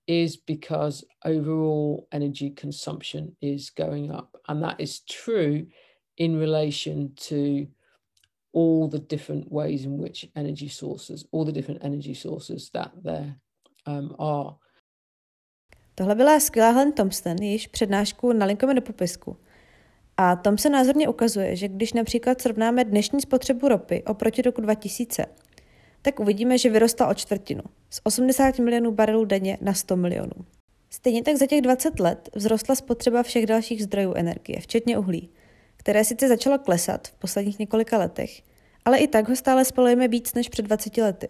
is 0.09 0.37
because 0.37 1.05
overall 1.25 2.09
energy 2.11 2.51
consumption 2.51 3.37
is 3.41 3.71
going 3.71 4.11
up. 4.11 4.37
And 4.49 4.63
that 4.63 4.81
is 4.81 5.01
true 5.01 5.67
in 6.17 6.37
relation 6.39 7.13
to 7.17 7.67
all 8.53 8.89
the 8.89 8.99
different 8.99 9.51
ways 9.51 9.85
in 9.85 9.99
which 9.99 10.29
energy 10.37 10.69
sources, 10.69 11.25
all 11.31 11.45
the 11.45 11.53
different 11.53 11.85
energy 11.85 12.15
sources 12.15 12.71
that 12.75 12.91
there 13.03 13.37
um, 13.87 14.15
are. 14.19 14.57
Tohle 15.95 16.15
byla 16.15 16.41
skvělá 16.41 16.71
Helen 16.71 16.93
Thompson, 16.93 17.37
jejíž 17.43 17.67
přednášku 17.67 18.33
nalinkujeme 18.33 18.75
do 18.75 18.83
popisku. 18.83 19.37
A 20.17 20.37
Tom 20.37 20.59
se 20.59 20.71
názorně 20.71 21.09
ukazuje, 21.09 21.57
že 21.57 21.69
když 21.69 21.93
například 21.93 22.41
srovnáme 22.41 22.85
dnešní 22.85 23.21
spotřebu 23.21 23.69
ropy 23.69 24.03
oproti 24.07 24.43
roku 24.43 24.61
2000, 24.61 25.27
tak 26.03 26.21
uvidíme, 26.21 26.59
že 26.59 26.71
vyrostla 26.71 27.09
o 27.09 27.15
čtvrtinu, 27.15 27.63
z 27.91 28.01
80 28.05 28.59
milionů 28.59 28.93
barelů 28.93 29.25
denně 29.25 29.59
na 29.61 29.75
100 29.75 29.97
milionů. 29.97 30.45
Stejně 30.91 31.23
tak 31.23 31.37
za 31.37 31.47
těch 31.47 31.61
20 31.61 32.01
let 32.01 32.29
vzrostla 32.37 32.75
spotřeba 32.75 33.23
všech 33.23 33.47
dalších 33.47 33.83
zdrojů 33.83 34.15
energie, 34.15 34.61
včetně 34.61 34.99
uhlí, 34.99 35.31
které 35.77 36.05
sice 36.05 36.29
začalo 36.29 36.59
klesat 36.59 37.09
v 37.09 37.15
posledních 37.15 37.59
několika 37.59 37.99
letech, 37.99 38.43
ale 38.85 38.99
i 38.99 39.09
tak 39.09 39.29
ho 39.29 39.37
stále 39.37 39.65
spalujeme 39.65 40.09
víc 40.09 40.35
než 40.35 40.49
před 40.49 40.63
20 40.63 40.97
lety. 40.97 41.29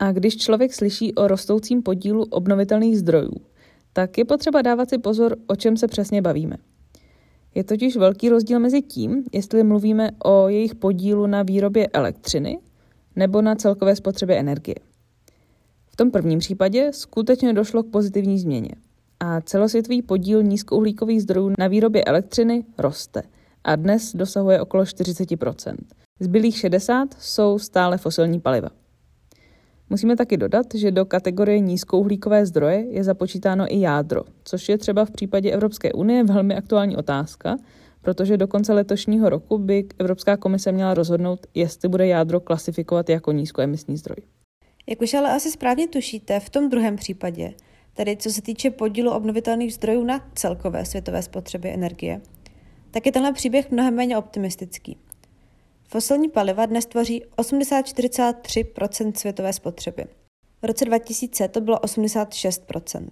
A 0.00 0.12
když 0.12 0.36
člověk 0.36 0.74
slyší 0.74 1.14
o 1.14 1.28
rostoucím 1.28 1.82
podílu 1.82 2.24
obnovitelných 2.24 2.98
zdrojů, 2.98 3.32
tak 3.92 4.18
je 4.18 4.24
potřeba 4.24 4.62
dávat 4.62 4.88
si 4.88 4.98
pozor, 4.98 5.36
o 5.46 5.56
čem 5.56 5.76
se 5.76 5.88
přesně 5.88 6.22
bavíme. 6.22 6.56
Je 7.54 7.64
totiž 7.64 7.96
velký 7.96 8.28
rozdíl 8.28 8.60
mezi 8.60 8.82
tím, 8.82 9.24
jestli 9.32 9.62
mluvíme 9.62 10.10
o 10.24 10.48
jejich 10.48 10.74
podílu 10.74 11.26
na 11.26 11.42
výrobě 11.42 11.86
elektřiny 11.86 12.58
nebo 13.16 13.42
na 13.42 13.54
celkové 13.54 13.96
spotřebě 13.96 14.38
energie. 14.38 14.76
V 15.86 15.96
tom 15.96 16.10
prvním 16.10 16.38
případě 16.38 16.90
skutečně 16.92 17.52
došlo 17.52 17.82
k 17.82 17.90
pozitivní 17.90 18.38
změně 18.38 18.70
a 19.20 19.40
celosvětový 19.40 20.02
podíl 20.02 20.42
nízkouhlíkových 20.42 21.22
zdrojů 21.22 21.52
na 21.58 21.68
výrobě 21.68 22.04
elektřiny 22.04 22.64
roste 22.78 23.22
a 23.64 23.76
dnes 23.76 24.12
dosahuje 24.16 24.60
okolo 24.60 24.82
40% 24.82 25.76
Zbylých 26.20 26.58
60 26.58 27.14
jsou 27.18 27.58
stále 27.58 27.98
fosilní 27.98 28.40
paliva. 28.40 28.68
Musíme 29.90 30.16
taky 30.16 30.36
dodat, 30.36 30.66
že 30.74 30.90
do 30.90 31.04
kategorie 31.04 31.60
nízkouhlíkové 31.60 32.46
zdroje 32.46 32.86
je 32.90 33.04
započítáno 33.04 33.74
i 33.74 33.80
jádro, 33.80 34.22
což 34.44 34.68
je 34.68 34.78
třeba 34.78 35.04
v 35.04 35.10
případě 35.10 35.50
Evropské 35.50 35.92
unie 35.92 36.24
velmi 36.24 36.54
aktuální 36.56 36.96
otázka, 36.96 37.56
protože 38.02 38.36
do 38.36 38.48
konce 38.48 38.72
letošního 38.72 39.28
roku 39.28 39.58
by 39.58 39.86
Evropská 39.98 40.36
komise 40.36 40.72
měla 40.72 40.94
rozhodnout, 40.94 41.46
jestli 41.54 41.88
bude 41.88 42.06
jádro 42.06 42.40
klasifikovat 42.40 43.08
jako 43.08 43.32
nízkoemisní 43.32 43.96
zdroj. 43.96 44.16
Jak 44.86 45.02
už 45.02 45.14
ale 45.14 45.32
asi 45.32 45.50
správně 45.50 45.88
tušíte, 45.88 46.40
v 46.40 46.50
tom 46.50 46.68
druhém 46.68 46.96
případě, 46.96 47.54
tedy 47.94 48.16
co 48.16 48.30
se 48.30 48.42
týče 48.42 48.70
podílu 48.70 49.10
obnovitelných 49.10 49.74
zdrojů 49.74 50.04
na 50.04 50.30
celkové 50.34 50.84
světové 50.84 51.22
spotřebě 51.22 51.74
energie, 51.74 52.20
tak 52.90 53.06
je 53.06 53.12
tenhle 53.12 53.32
příběh 53.32 53.70
mnohem 53.70 53.94
méně 53.94 54.18
optimistický. 54.18 54.96
Fosilní 55.90 56.28
paliva 56.28 56.66
dnes 56.66 56.86
tvoří 56.86 57.24
84,3% 57.36 59.12
světové 59.16 59.52
spotřeby. 59.52 60.04
V 60.62 60.64
roce 60.64 60.84
2000 60.84 61.48
to 61.48 61.60
bylo 61.60 61.76
86% 61.76 63.08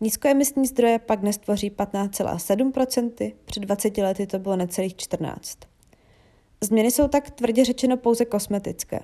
Nízkoemisní 0.00 0.66
zdroje 0.66 0.98
pak 0.98 1.20
dnes 1.20 1.38
tvoří 1.38 1.70
15,7% 1.70 3.34
před 3.44 3.60
20 3.60 3.98
lety 3.98 4.26
to 4.26 4.38
bylo 4.38 4.56
necelých 4.56 4.96
14 4.96 5.58
Změny 6.60 6.90
jsou 6.90 7.08
tak 7.08 7.30
tvrdě 7.30 7.64
řečeno 7.64 7.96
pouze 7.96 8.24
kosmetické. 8.24 9.00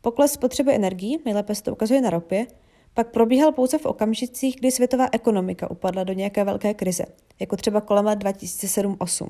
Pokles 0.00 0.32
spotřeby 0.32 0.74
energií, 0.74 1.18
nejlépe 1.24 1.54
se 1.54 1.62
to 1.62 1.72
ukazuje 1.72 2.00
na 2.00 2.10
ropě, 2.10 2.46
pak 2.94 3.10
probíhal 3.10 3.52
pouze 3.52 3.78
v 3.78 3.86
okamžicích, 3.86 4.56
kdy 4.56 4.70
světová 4.70 5.08
ekonomika 5.12 5.70
upadla 5.70 6.04
do 6.04 6.12
nějaké 6.12 6.44
velké 6.44 6.74
krize, 6.74 7.04
jako 7.40 7.56
třeba 7.56 7.80
kolem 7.80 8.04
let 8.04 8.18
2007-8, 8.18 9.28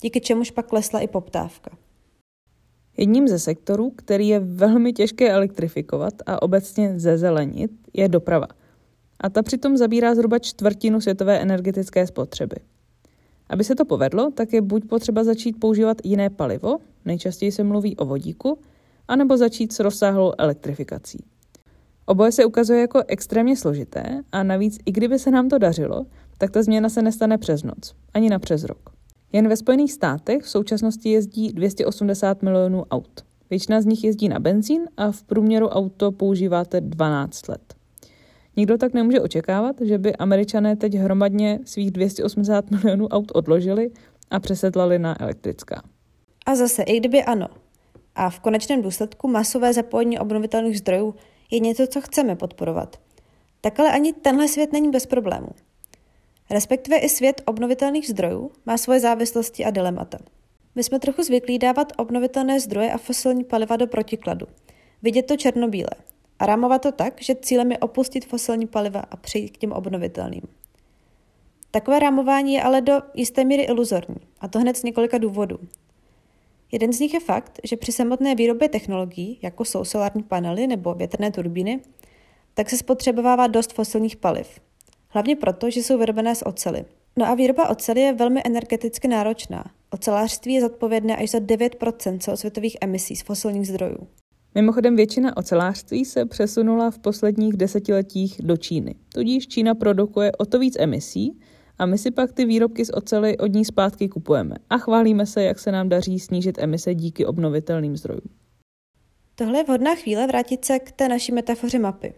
díky 0.00 0.20
čemuž 0.20 0.50
pak 0.50 0.66
klesla 0.66 1.00
i 1.00 1.06
poptávka. 1.06 1.70
Jedním 2.96 3.28
ze 3.28 3.38
sektorů, 3.38 3.92
který 3.96 4.28
je 4.28 4.40
velmi 4.40 4.92
těžké 4.92 5.30
elektrifikovat 5.30 6.14
a 6.26 6.42
obecně 6.42 7.00
zezelenit, 7.00 7.70
je 7.92 8.08
doprava. 8.08 8.46
A 9.20 9.28
ta 9.28 9.42
přitom 9.42 9.76
zabírá 9.76 10.14
zhruba 10.14 10.38
čtvrtinu 10.38 11.00
světové 11.00 11.40
energetické 11.40 12.06
spotřeby. 12.06 12.56
Aby 13.48 13.64
se 13.64 13.74
to 13.74 13.84
povedlo, 13.84 14.30
tak 14.30 14.52
je 14.52 14.62
buď 14.62 14.84
potřeba 14.84 15.24
začít 15.24 15.60
používat 15.60 15.96
jiné 16.04 16.30
palivo, 16.30 16.78
nejčastěji 17.04 17.52
se 17.52 17.64
mluví 17.64 17.96
o 17.96 18.04
vodíku, 18.04 18.58
anebo 19.08 19.36
začít 19.36 19.72
s 19.72 19.80
rozsáhlou 19.80 20.32
elektrifikací. 20.38 21.24
Oboje 22.06 22.32
se 22.32 22.44
ukazuje 22.44 22.80
jako 22.80 23.02
extrémně 23.08 23.56
složité 23.56 24.22
a 24.32 24.42
navíc, 24.42 24.78
i 24.86 24.92
kdyby 24.92 25.18
se 25.18 25.30
nám 25.30 25.48
to 25.48 25.58
dařilo, 25.58 26.06
tak 26.38 26.50
ta 26.50 26.62
změna 26.62 26.88
se 26.88 27.02
nestane 27.02 27.38
přes 27.38 27.62
noc, 27.62 27.94
ani 28.14 28.30
na 28.30 28.38
přes 28.38 28.64
rok. 28.64 28.99
Jen 29.32 29.48
ve 29.48 29.56
Spojených 29.56 29.92
státech 29.92 30.42
v 30.42 30.48
současnosti 30.48 31.08
jezdí 31.08 31.52
280 31.52 32.42
milionů 32.42 32.84
aut. 32.90 33.24
Většina 33.50 33.80
z 33.80 33.86
nich 33.86 34.04
jezdí 34.04 34.28
na 34.28 34.38
benzín 34.38 34.82
a 34.96 35.10
v 35.10 35.22
průměru 35.22 35.68
auto 35.68 36.12
používáte 36.12 36.80
12 36.80 37.48
let. 37.48 37.74
Nikdo 38.56 38.78
tak 38.78 38.94
nemůže 38.94 39.20
očekávat, 39.20 39.76
že 39.80 39.98
by 39.98 40.16
američané 40.16 40.76
teď 40.76 40.94
hromadně 40.94 41.58
svých 41.64 41.90
280 41.90 42.70
milionů 42.70 43.08
aut 43.08 43.32
odložili 43.34 43.90
a 44.30 44.40
přesedlali 44.40 44.98
na 44.98 45.22
elektrická. 45.22 45.82
A 46.46 46.54
zase, 46.54 46.82
i 46.82 46.96
kdyby 46.96 47.22
ano. 47.22 47.48
A 48.14 48.30
v 48.30 48.40
konečném 48.40 48.82
důsledku 48.82 49.28
masové 49.28 49.72
zapojení 49.72 50.18
obnovitelných 50.18 50.78
zdrojů 50.78 51.14
je 51.50 51.58
něco, 51.58 51.86
co 51.86 52.00
chceme 52.00 52.36
podporovat. 52.36 52.96
Tak 53.60 53.80
ale 53.80 53.90
ani 53.90 54.12
tenhle 54.12 54.48
svět 54.48 54.72
není 54.72 54.90
bez 54.90 55.06
problémů. 55.06 55.48
Respektive 56.50 56.98
i 56.98 57.08
svět 57.08 57.42
obnovitelných 57.46 58.08
zdrojů 58.08 58.50
má 58.66 58.78
svoje 58.78 59.00
závislosti 59.00 59.64
a 59.64 59.70
dilemata. 59.70 60.18
My 60.74 60.84
jsme 60.84 60.98
trochu 60.98 61.22
zvyklí 61.22 61.58
dávat 61.58 61.92
obnovitelné 61.96 62.60
zdroje 62.60 62.92
a 62.92 62.98
fosilní 62.98 63.44
paliva 63.44 63.76
do 63.76 63.86
protikladu. 63.86 64.46
Vidět 65.02 65.22
to 65.22 65.36
černobíle. 65.36 65.90
A 66.38 66.46
rámovat 66.46 66.82
to 66.82 66.92
tak, 66.92 67.22
že 67.22 67.34
cílem 67.34 67.72
je 67.72 67.78
opustit 67.78 68.26
fosilní 68.26 68.66
paliva 68.66 69.00
a 69.00 69.16
přejít 69.16 69.48
k 69.48 69.56
těm 69.56 69.72
obnovitelným. 69.72 70.42
Takové 71.70 71.98
rámování 71.98 72.54
je 72.54 72.62
ale 72.62 72.80
do 72.80 73.02
jisté 73.14 73.44
míry 73.44 73.62
iluzorní, 73.62 74.16
a 74.40 74.48
to 74.48 74.58
hned 74.58 74.76
z 74.76 74.82
několika 74.82 75.18
důvodů. 75.18 75.58
Jeden 76.72 76.92
z 76.92 77.00
nich 77.00 77.14
je 77.14 77.20
fakt, 77.20 77.60
že 77.64 77.76
při 77.76 77.92
samotné 77.92 78.34
výrobě 78.34 78.68
technologií, 78.68 79.38
jako 79.42 79.64
jsou 79.64 79.84
solární 79.84 80.22
panely 80.22 80.66
nebo 80.66 80.94
větrné 80.94 81.30
turbíny, 81.30 81.80
tak 82.54 82.70
se 82.70 82.76
spotřebovává 82.76 83.46
dost 83.46 83.72
fosilních 83.72 84.16
paliv, 84.16 84.60
Hlavně 85.12 85.36
proto, 85.36 85.70
že 85.70 85.80
jsou 85.80 85.98
vyrobené 85.98 86.34
z 86.34 86.42
ocely. 86.46 86.84
No 87.16 87.26
a 87.26 87.34
výroba 87.34 87.68
oceli 87.68 88.00
je 88.00 88.12
velmi 88.12 88.42
energeticky 88.44 89.08
náročná. 89.08 89.64
Ocelářství 89.90 90.54
je 90.54 90.60
zodpovědné 90.60 91.16
až 91.16 91.30
za 91.30 91.38
9% 91.38 92.18
celosvětových 92.18 92.76
emisí 92.80 93.16
z 93.16 93.22
fosilních 93.22 93.68
zdrojů. 93.68 94.08
Mimochodem 94.54 94.96
většina 94.96 95.36
ocelářství 95.36 96.04
se 96.04 96.26
přesunula 96.26 96.90
v 96.90 96.98
posledních 96.98 97.56
desetiletích 97.56 98.40
do 98.42 98.56
Číny. 98.56 98.94
Tudíž 99.14 99.48
Čína 99.48 99.74
produkuje 99.74 100.32
o 100.32 100.46
to 100.46 100.58
víc 100.58 100.76
emisí 100.78 101.40
a 101.78 101.86
my 101.86 101.98
si 101.98 102.10
pak 102.10 102.32
ty 102.32 102.44
výrobky 102.44 102.84
z 102.84 102.90
ocely 102.94 103.38
od 103.38 103.52
ní 103.52 103.64
zpátky 103.64 104.08
kupujeme 104.08 104.54
a 104.70 104.78
chválíme 104.78 105.26
se, 105.26 105.42
jak 105.42 105.58
se 105.58 105.72
nám 105.72 105.88
daří 105.88 106.20
snížit 106.20 106.58
emise 106.58 106.94
díky 106.94 107.26
obnovitelným 107.26 107.96
zdrojům. 107.96 108.30
Tohle 109.34 109.58
je 109.58 109.64
vhodná 109.64 109.94
chvíle 109.94 110.26
vrátit 110.26 110.64
se 110.64 110.78
k 110.78 110.92
té 110.92 111.08
naší 111.08 111.32
metafoře 111.32 111.78
mapy. 111.78 112.14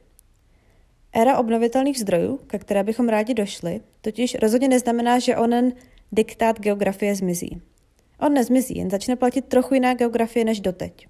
Éra 1.12 1.38
obnovitelných 1.38 1.98
zdrojů, 1.98 2.36
ke 2.46 2.58
které 2.58 2.84
bychom 2.84 3.08
rádi 3.08 3.34
došli, 3.34 3.80
totiž 4.00 4.36
rozhodně 4.42 4.68
neznamená, 4.68 5.18
že 5.18 5.36
onen 5.36 5.72
diktát 6.12 6.60
geografie 6.60 7.14
zmizí. 7.14 7.62
On 8.20 8.34
nezmizí, 8.34 8.78
jen 8.78 8.90
začne 8.90 9.16
platit 9.16 9.44
trochu 9.44 9.74
jiná 9.74 9.94
geografie 9.94 10.44
než 10.44 10.60
doteď. 10.60 11.06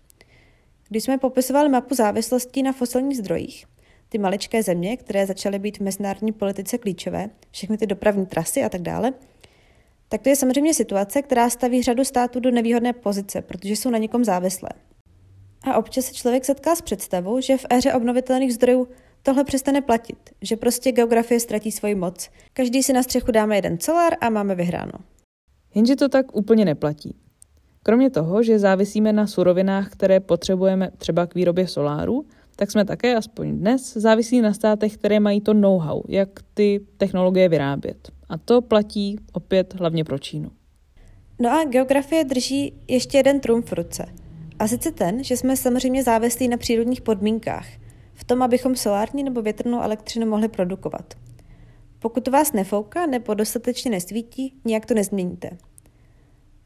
Když 0.89 1.05
jsme 1.05 1.19
popisovali 1.19 1.69
mapu 1.69 1.95
závislostí 1.95 2.63
na 2.63 2.73
fosilních 2.73 3.19
zdrojích, 3.19 3.67
ty 4.09 4.19
maličké 4.19 4.63
země, 4.63 4.97
které 4.97 5.27
začaly 5.27 5.59
být 5.59 5.79
v 5.79 5.81
mezinárodní 5.81 6.33
politice 6.33 6.79
klíčové, 6.79 7.31
všechny 7.51 7.79
ty 7.79 7.87
dopravní 7.87 8.27
trasy 8.27 8.63
a 8.63 8.69
tak 8.69 8.83
dále, 8.83 9.13
tak 10.09 10.23
to 10.23 10.29
je 10.29 10.37
samozřejmě 10.37 10.75
situace, 10.75 11.23
která 11.23 11.51
staví 11.51 11.83
řadu 11.83 12.05
států 12.05 12.41
do 12.41 12.51
nevýhodné 12.51 12.93
pozice, 12.93 13.43
protože 13.43 13.73
jsou 13.73 13.91
na 13.91 13.99
někom 13.99 14.25
závislé. 14.25 14.69
A 15.63 15.77
občas 15.77 16.05
se 16.05 16.15
člověk 16.15 16.45
setká 16.45 16.77
s 16.77 16.83
představou, 16.83 17.41
že 17.41 17.57
v 17.57 17.67
éře 17.71 17.93
obnovitelných 17.93 18.55
zdrojů 18.55 18.89
tohle 19.23 19.45
přestane 19.45 19.81
platit, 19.81 20.19
že 20.43 20.57
prostě 20.57 20.93
geografie 20.93 21.41
ztratí 21.41 21.73
svoji 21.73 21.95
moc. 21.95 22.31
Každý 22.53 22.83
si 22.83 22.93
na 22.93 23.03
střechu 23.03 23.33
dáme 23.33 23.57
jeden 23.57 23.81
solár 23.81 24.13
a 24.21 24.31
máme 24.31 24.55
vyhráno. 24.55 24.93
Jenže 25.75 25.97
to 25.97 26.09
tak 26.09 26.37
úplně 26.37 26.65
neplatí. 26.65 27.17
Kromě 27.83 28.11
toho, 28.11 28.43
že 28.43 28.59
závisíme 28.59 29.13
na 29.13 29.27
surovinách, 29.27 29.91
které 29.91 30.21
potřebujeme 30.21 30.91
třeba 30.99 31.27
k 31.27 31.35
výrobě 31.35 31.67
soláru, 31.67 32.27
tak 32.57 32.71
jsme 32.71 32.85
také, 32.85 33.17
aspoň 33.17 33.59
dnes, 33.59 33.97
závislí 33.97 34.41
na 34.41 34.55
státech, 34.55 34.97
které 34.97 35.21
mají 35.21 35.41
to 35.41 35.55
know-how, 35.55 36.03
jak 36.09 36.29
ty 36.55 36.81
technologie 36.97 37.49
vyrábět. 37.49 38.09
A 38.29 38.39
to 38.39 38.63
platí 38.63 39.19
opět 39.33 39.75
hlavně 39.75 40.05
pro 40.05 40.19
Čínu. 40.19 40.51
No 41.39 41.51
a 41.51 41.65
geografie 41.65 42.25
drží 42.25 42.75
ještě 42.89 43.19
jeden 43.19 43.41
trumf 43.41 43.71
v 43.71 43.73
ruce. 43.73 44.07
A 44.59 44.69
sice 44.69 44.93
ten, 44.93 45.25
že 45.25 45.37
jsme 45.37 45.57
samozřejmě 45.57 46.03
závislí 46.03 46.49
na 46.49 46.57
přírodních 46.57 47.01
podmínkách– 47.01 47.67
v 48.23 48.25
tom, 48.25 48.43
abychom 48.43 48.77
solární 48.77 49.23
nebo 49.23 49.43
větrnou 49.43 49.83
elektřinu 49.83 50.27
mohli 50.27 50.49
produkovat. 50.49 51.15
Pokud 51.99 52.29
vás 52.29 52.53
nefouká 52.53 53.07
nebo 53.07 53.35
dostatečně 53.35 53.91
nesvítí, 53.91 54.55
nijak 54.65 54.87
to 54.87 54.95
nezměníte. 54.95 55.51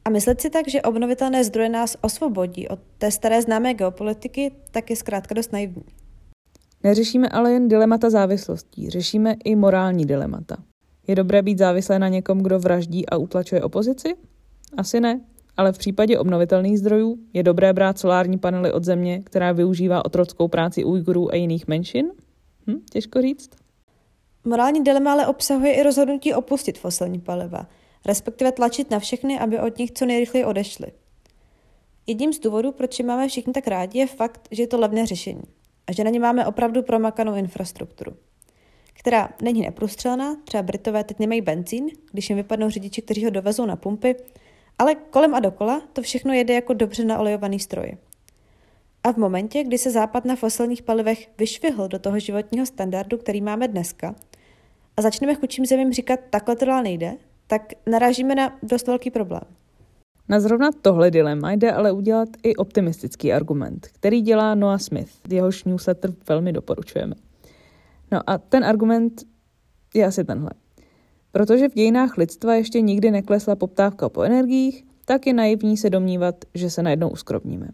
A 0.04 0.10
myslet 0.10 0.40
si 0.40 0.50
tak, 0.50 0.68
že 0.68 0.82
obnovitelné 0.82 1.44
zdroje 1.44 1.68
nás 1.68 1.96
osvobodí 2.00 2.68
od 2.68 2.78
té 2.98 3.10
staré 3.10 3.42
známé 3.42 3.74
geopolitiky, 3.74 4.52
tak 4.70 4.90
je 4.90 4.96
zkrátka 4.96 5.34
dost 5.34 5.52
naivní. 5.52 5.84
Neřešíme 6.82 7.28
ale 7.28 7.52
jen 7.52 7.68
dilemata 7.68 8.10
závislostí, 8.10 8.90
řešíme 8.90 9.36
i 9.44 9.56
morální 9.56 10.04
dilemata. 10.04 10.56
Je 11.06 11.14
dobré 11.14 11.42
být 11.42 11.58
závislé 11.58 11.98
na 11.98 12.08
někom, 12.08 12.42
kdo 12.42 12.58
vraždí 12.58 13.08
a 13.08 13.16
utlačuje 13.16 13.62
opozici? 13.62 14.14
Asi 14.76 15.00
ne, 15.00 15.20
ale 15.56 15.72
v 15.72 15.78
případě 15.78 16.18
obnovitelných 16.18 16.78
zdrojů 16.78 17.18
je 17.32 17.42
dobré 17.42 17.72
brát 17.72 17.98
solární 17.98 18.38
panely 18.38 18.72
od 18.72 18.84
země, 18.84 19.22
která 19.24 19.52
využívá 19.52 20.04
otrockou 20.04 20.48
práci 20.48 20.84
Ujgurů 20.84 21.32
a 21.32 21.36
jiných 21.36 21.68
menšin? 21.68 22.10
Hm, 22.66 22.80
těžko 22.90 23.22
říct. 23.22 23.50
Morální 24.44 24.84
dilema 24.84 25.12
ale 25.12 25.26
obsahuje 25.26 25.72
i 25.74 25.82
rozhodnutí 25.82 26.34
opustit 26.34 26.78
fosilní 26.78 27.20
paliva, 27.20 27.66
respektive 28.06 28.52
tlačit 28.52 28.90
na 28.90 28.98
všechny, 28.98 29.38
aby 29.38 29.60
od 29.60 29.78
nich 29.78 29.92
co 29.92 30.06
nejrychleji 30.06 30.44
odešli. 30.44 30.86
Jedním 32.06 32.32
z 32.32 32.38
důvodů, 32.38 32.72
proč 32.72 32.98
je 32.98 33.04
máme 33.04 33.28
všichni 33.28 33.52
tak 33.52 33.68
rádi, 33.68 33.98
je 33.98 34.06
fakt, 34.06 34.48
že 34.50 34.62
je 34.62 34.66
to 34.66 34.80
levné 34.80 35.06
řešení 35.06 35.42
a 35.86 35.92
že 35.92 36.04
na 36.04 36.10
ně 36.10 36.20
máme 36.20 36.46
opravdu 36.46 36.82
promakanou 36.82 37.34
infrastrukturu, 37.34 38.12
která 38.92 39.28
není 39.42 39.60
neprůstřelná, 39.60 40.36
třeba 40.44 40.62
Britové 40.62 41.04
teď 41.04 41.18
nemají 41.18 41.40
benzín, 41.40 41.86
když 42.12 42.30
jim 42.30 42.36
vypadnou 42.36 42.70
řidiči, 42.70 43.02
kteří 43.02 43.24
ho 43.24 43.30
dovezou 43.30 43.66
na 43.66 43.76
pumpy, 43.76 44.16
ale 44.78 44.94
kolem 44.94 45.34
a 45.34 45.40
dokola 45.40 45.82
to 45.92 46.02
všechno 46.02 46.32
jede 46.32 46.54
jako 46.54 46.72
dobře 46.72 47.04
naolejovaný 47.04 47.60
stroj. 47.60 47.96
A 49.04 49.12
v 49.12 49.16
momentě, 49.16 49.64
kdy 49.64 49.78
se 49.78 49.90
západ 49.90 50.24
na 50.24 50.36
fosilních 50.36 50.82
palivech 50.82 51.28
vyšvihl 51.38 51.88
do 51.88 51.98
toho 51.98 52.18
životního 52.18 52.66
standardu, 52.66 53.18
který 53.18 53.40
máme 53.40 53.68
dneska, 53.68 54.14
a 54.96 55.02
začneme 55.02 55.34
chudším 55.34 55.66
zemím 55.66 55.92
říkat, 55.92 56.20
takhle 56.30 56.56
to 56.56 56.64
dál 56.64 56.82
nejde, 56.82 57.16
tak 57.46 57.62
narážíme 57.86 58.34
na 58.34 58.58
dost 58.62 58.86
velký 58.86 59.10
problém. 59.10 59.42
Na 60.28 60.40
zrovna 60.40 60.70
tohle 60.82 61.10
dilema 61.10 61.52
jde 61.52 61.72
ale 61.72 61.92
udělat 61.92 62.28
i 62.42 62.56
optimistický 62.56 63.32
argument, 63.32 63.88
který 63.92 64.20
dělá 64.20 64.54
Noah 64.54 64.80
Smith, 64.80 65.10
jehož 65.28 65.64
newsletter 65.64 66.12
velmi 66.28 66.52
doporučujeme. 66.52 67.14
No 68.12 68.30
a 68.30 68.38
ten 68.38 68.64
argument 68.64 69.12
je 69.94 70.06
asi 70.06 70.24
tenhle. 70.24 70.50
Protože 71.36 71.68
v 71.68 71.74
dějinách 71.74 72.16
lidstva 72.16 72.54
ještě 72.54 72.80
nikdy 72.80 73.10
neklesla 73.10 73.56
poptávka 73.56 74.08
po 74.08 74.22
energiích, 74.22 74.84
tak 75.04 75.26
je 75.26 75.32
naivní 75.32 75.76
se 75.76 75.90
domnívat, 75.90 76.34
že 76.54 76.70
se 76.70 76.82
najednou 76.82 77.08
uskromníme. 77.08 77.68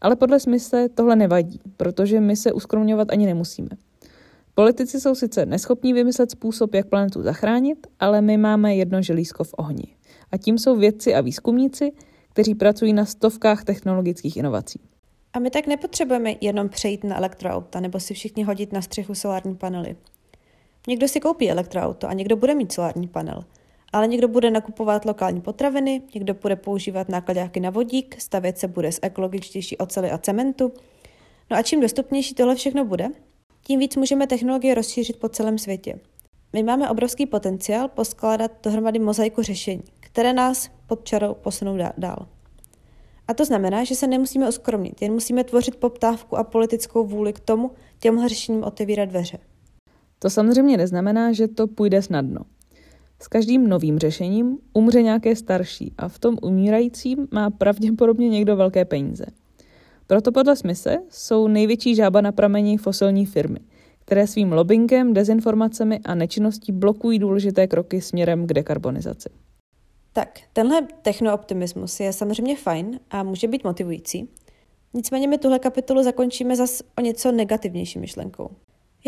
Ale 0.00 0.16
podle 0.16 0.40
smysle 0.40 0.88
tohle 0.88 1.16
nevadí, 1.16 1.60
protože 1.76 2.20
my 2.20 2.36
se 2.36 2.52
uskromňovat 2.52 3.10
ani 3.10 3.26
nemusíme. 3.26 3.68
Politici 4.54 5.00
jsou 5.00 5.14
sice 5.14 5.46
neschopní 5.46 5.92
vymyslet 5.92 6.30
způsob, 6.30 6.74
jak 6.74 6.88
planetu 6.88 7.22
zachránit, 7.22 7.86
ale 8.00 8.20
my 8.20 8.36
máme 8.36 8.74
jedno 8.74 9.02
želízko 9.02 9.44
v 9.44 9.54
ohni. 9.56 9.96
A 10.32 10.36
tím 10.36 10.58
jsou 10.58 10.76
vědci 10.76 11.14
a 11.14 11.20
výzkumníci, 11.20 11.92
kteří 12.30 12.54
pracují 12.54 12.92
na 12.92 13.04
stovkách 13.04 13.64
technologických 13.64 14.36
inovací. 14.36 14.80
A 15.32 15.38
my 15.38 15.50
tak 15.50 15.66
nepotřebujeme 15.66 16.34
jenom 16.40 16.68
přejít 16.68 17.04
na 17.04 17.16
elektroauta 17.16 17.80
nebo 17.80 18.00
si 18.00 18.14
všichni 18.14 18.44
hodit 18.44 18.72
na 18.72 18.82
střechu 18.82 19.14
solární 19.14 19.54
panely. 19.54 19.96
Někdo 20.88 21.08
si 21.08 21.20
koupí 21.20 21.50
elektroauto 21.50 22.08
a 22.08 22.12
někdo 22.12 22.36
bude 22.36 22.54
mít 22.54 22.72
solární 22.72 23.08
panel. 23.08 23.44
Ale 23.92 24.06
někdo 24.06 24.28
bude 24.28 24.50
nakupovat 24.50 25.04
lokální 25.04 25.40
potraviny, 25.40 26.02
někdo 26.14 26.34
bude 26.34 26.56
používat 26.56 27.08
nákladáky 27.08 27.60
na 27.60 27.70
vodík, 27.70 28.20
stavět 28.20 28.58
se 28.58 28.68
bude 28.68 28.92
z 28.92 28.98
ekologičtější 29.02 29.76
ocely 29.76 30.10
a 30.10 30.18
cementu. 30.18 30.72
No 31.50 31.56
a 31.56 31.62
čím 31.62 31.80
dostupnější 31.80 32.34
tohle 32.34 32.54
všechno 32.54 32.84
bude, 32.84 33.08
tím 33.66 33.80
víc 33.80 33.96
můžeme 33.96 34.26
technologie 34.26 34.74
rozšířit 34.74 35.16
po 35.16 35.28
celém 35.28 35.58
světě. 35.58 35.98
My 36.52 36.62
máme 36.62 36.90
obrovský 36.90 37.26
potenciál 37.26 37.88
poskládat 37.88 38.50
dohromady 38.62 38.98
mozaiku 38.98 39.42
řešení, 39.42 39.82
které 40.00 40.32
nás 40.32 40.70
pod 40.86 41.04
čarou 41.04 41.34
posunou 41.34 41.78
dál. 41.98 42.26
A 43.28 43.34
to 43.34 43.44
znamená, 43.44 43.84
že 43.84 43.94
se 43.94 44.06
nemusíme 44.06 44.48
uskromnit, 44.48 45.02
jen 45.02 45.12
musíme 45.12 45.44
tvořit 45.44 45.76
poptávku 45.76 46.36
a 46.36 46.44
politickou 46.44 47.06
vůli 47.06 47.32
k 47.32 47.40
tomu 47.40 47.70
těmhle 48.00 48.28
řešením 48.28 48.64
otevírat 48.64 49.08
dveře. 49.08 49.38
To 50.18 50.30
samozřejmě 50.30 50.76
neznamená, 50.76 51.32
že 51.32 51.48
to 51.48 51.66
půjde 51.66 52.02
snadno. 52.02 52.40
S 53.20 53.28
každým 53.28 53.68
novým 53.68 53.98
řešením 53.98 54.58
umře 54.72 55.02
nějaké 55.02 55.36
starší 55.36 55.92
a 55.98 56.08
v 56.08 56.18
tom 56.18 56.38
umírajícím 56.42 57.28
má 57.30 57.50
pravděpodobně 57.50 58.28
někdo 58.28 58.56
velké 58.56 58.84
peníze. 58.84 59.24
Proto 60.06 60.32
podle 60.32 60.56
Smise 60.56 60.96
jsou 61.10 61.48
největší 61.48 61.94
žába 61.94 62.20
na 62.20 62.32
pramení 62.32 62.78
fosilní 62.78 63.26
firmy, 63.26 63.60
které 64.00 64.26
svým 64.26 64.52
lobbyingem, 64.52 65.14
dezinformacemi 65.14 66.00
a 66.04 66.14
nečinností 66.14 66.72
blokují 66.72 67.18
důležité 67.18 67.66
kroky 67.66 68.00
směrem 68.00 68.46
k 68.46 68.52
dekarbonizaci. 68.52 69.28
Tak, 70.12 70.40
tenhle 70.52 70.82
technooptimismus 71.02 72.00
je 72.00 72.12
samozřejmě 72.12 72.56
fajn 72.56 73.00
a 73.10 73.22
může 73.22 73.48
být 73.48 73.64
motivující. 73.64 74.28
Nicméně 74.94 75.28
my 75.28 75.38
tuhle 75.38 75.58
kapitolu 75.58 76.02
zakončíme 76.02 76.56
zas 76.56 76.82
o 76.98 77.00
něco 77.00 77.32
negativnější 77.32 77.98
myšlenkou. 77.98 78.50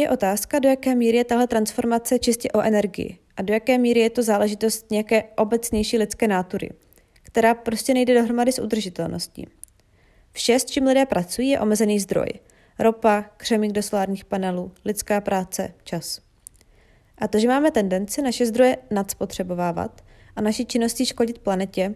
Je 0.00 0.10
otázka, 0.10 0.58
do 0.58 0.68
jaké 0.68 0.94
míry 0.94 1.16
je 1.16 1.24
tahle 1.24 1.46
transformace 1.46 2.18
čistě 2.18 2.48
o 2.52 2.60
energii 2.60 3.18
a 3.36 3.42
do 3.42 3.54
jaké 3.54 3.78
míry 3.78 4.00
je 4.00 4.10
to 4.10 4.22
záležitost 4.22 4.90
nějaké 4.90 5.22
obecnější 5.22 5.98
lidské 5.98 6.28
nátury, 6.28 6.70
která 7.22 7.54
prostě 7.54 7.94
nejde 7.94 8.14
dohromady 8.14 8.52
s 8.52 8.58
udržitelností. 8.58 9.46
Vše, 10.32 10.58
s 10.58 10.64
čím 10.64 10.86
lidé 10.86 11.06
pracují, 11.06 11.48
je 11.48 11.60
omezený 11.60 12.00
zdroj. 12.00 12.28
Ropa, 12.78 13.24
křemík 13.36 13.72
do 13.72 13.82
solárních 13.82 14.24
panelů, 14.24 14.72
lidská 14.84 15.20
práce, 15.20 15.74
čas. 15.84 16.20
A 17.18 17.28
to, 17.28 17.38
že 17.38 17.48
máme 17.48 17.70
tendenci 17.70 18.22
naše 18.22 18.46
zdroje 18.46 18.76
nadspotřebovávat 18.90 20.04
a 20.36 20.40
naší 20.40 20.66
činností 20.66 21.06
škodit 21.06 21.38
planetě, 21.38 21.94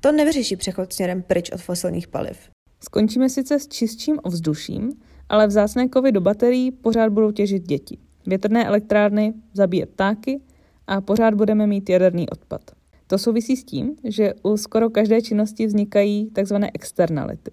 to 0.00 0.12
nevyřeší 0.12 0.56
přechod 0.56 0.92
směrem 0.92 1.22
pryč 1.22 1.50
od 1.50 1.60
fosilních 1.60 2.08
paliv. 2.08 2.38
Skončíme 2.84 3.28
sice 3.28 3.58
s 3.58 3.68
čistším 3.68 4.18
ovzduším, 4.22 4.92
ale 5.34 5.46
vzácné 5.46 5.88
kovy 5.88 6.12
do 6.12 6.20
baterií 6.20 6.70
pořád 6.70 7.12
budou 7.12 7.30
těžit 7.30 7.62
děti. 7.62 7.98
Větrné 8.26 8.66
elektrárny 8.66 9.34
zabíjet 9.52 9.90
ptáky 9.90 10.40
a 10.86 11.00
pořád 11.00 11.34
budeme 11.34 11.66
mít 11.66 11.90
jaderný 11.90 12.28
odpad. 12.28 12.60
To 13.06 13.18
souvisí 13.18 13.56
s 13.56 13.64
tím, 13.64 13.96
že 14.04 14.34
u 14.42 14.56
skoro 14.56 14.90
každé 14.90 15.22
činnosti 15.22 15.66
vznikají 15.66 16.30
tzv. 16.30 16.54
externality. 16.74 17.50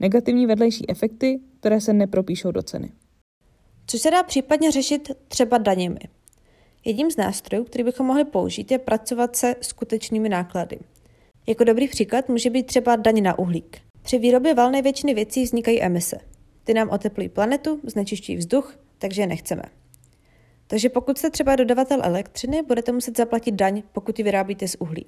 Negativní 0.00 0.46
vedlejší 0.46 0.90
efekty, 0.90 1.40
které 1.60 1.80
se 1.80 1.92
nepropíšou 1.92 2.50
do 2.50 2.62
ceny. 2.62 2.92
Což 3.86 4.00
se 4.00 4.10
dá 4.10 4.22
případně 4.22 4.70
řešit 4.70 5.10
třeba 5.28 5.58
daněmi. 5.58 6.00
Jedním 6.84 7.10
z 7.10 7.16
nástrojů, 7.16 7.64
který 7.64 7.84
bychom 7.84 8.06
mohli 8.06 8.24
použít, 8.24 8.70
je 8.70 8.78
pracovat 8.78 9.36
se 9.36 9.54
skutečnými 9.60 10.28
náklady. 10.28 10.78
Jako 11.46 11.64
dobrý 11.64 11.88
příklad 11.88 12.28
může 12.28 12.50
být 12.50 12.66
třeba 12.66 12.96
daň 12.96 13.22
na 13.22 13.38
uhlík. 13.38 13.78
Při 14.02 14.18
výrobě 14.18 14.54
valné 14.54 14.82
většiny 14.82 15.14
věcí 15.14 15.44
vznikají 15.44 15.82
emise. 15.82 16.29
Ty 16.70 16.74
nám 16.74 16.90
oteplují 16.90 17.28
planetu, 17.28 17.80
znečišťují 17.82 18.38
vzduch, 18.38 18.78
takže 18.98 19.22
je 19.22 19.26
nechceme. 19.26 19.62
Takže 20.66 20.88
pokud 20.88 21.18
jste 21.18 21.30
třeba 21.30 21.56
dodavatel 21.56 22.00
elektřiny, 22.02 22.62
budete 22.62 22.92
muset 22.92 23.16
zaplatit 23.16 23.54
daň, 23.54 23.82
pokud 23.92 24.18
ji 24.18 24.24
vyrábíte 24.24 24.68
z 24.68 24.76
uhlí. 24.78 25.06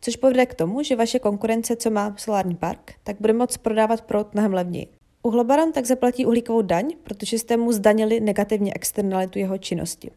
Což 0.00 0.16
povede 0.16 0.46
k 0.46 0.54
tomu, 0.54 0.82
že 0.82 0.96
vaše 0.96 1.18
konkurence, 1.18 1.76
co 1.76 1.90
má 1.90 2.14
solární 2.18 2.54
park, 2.54 2.92
tak 3.04 3.16
bude 3.20 3.32
moct 3.32 3.56
prodávat 3.56 4.02
prout 4.02 4.34
mnohem 4.34 4.52
levněji. 4.52 4.86
Uhlobaran 5.22 5.72
tak 5.72 5.86
zaplatí 5.86 6.26
uhlíkovou 6.26 6.62
daň, 6.62 6.92
protože 7.02 7.38
jste 7.38 7.56
mu 7.56 7.72
zdanili 7.72 8.20
negativně 8.20 8.72
externalitu 8.74 9.38
jeho 9.38 9.58
činnosti. 9.58 10.10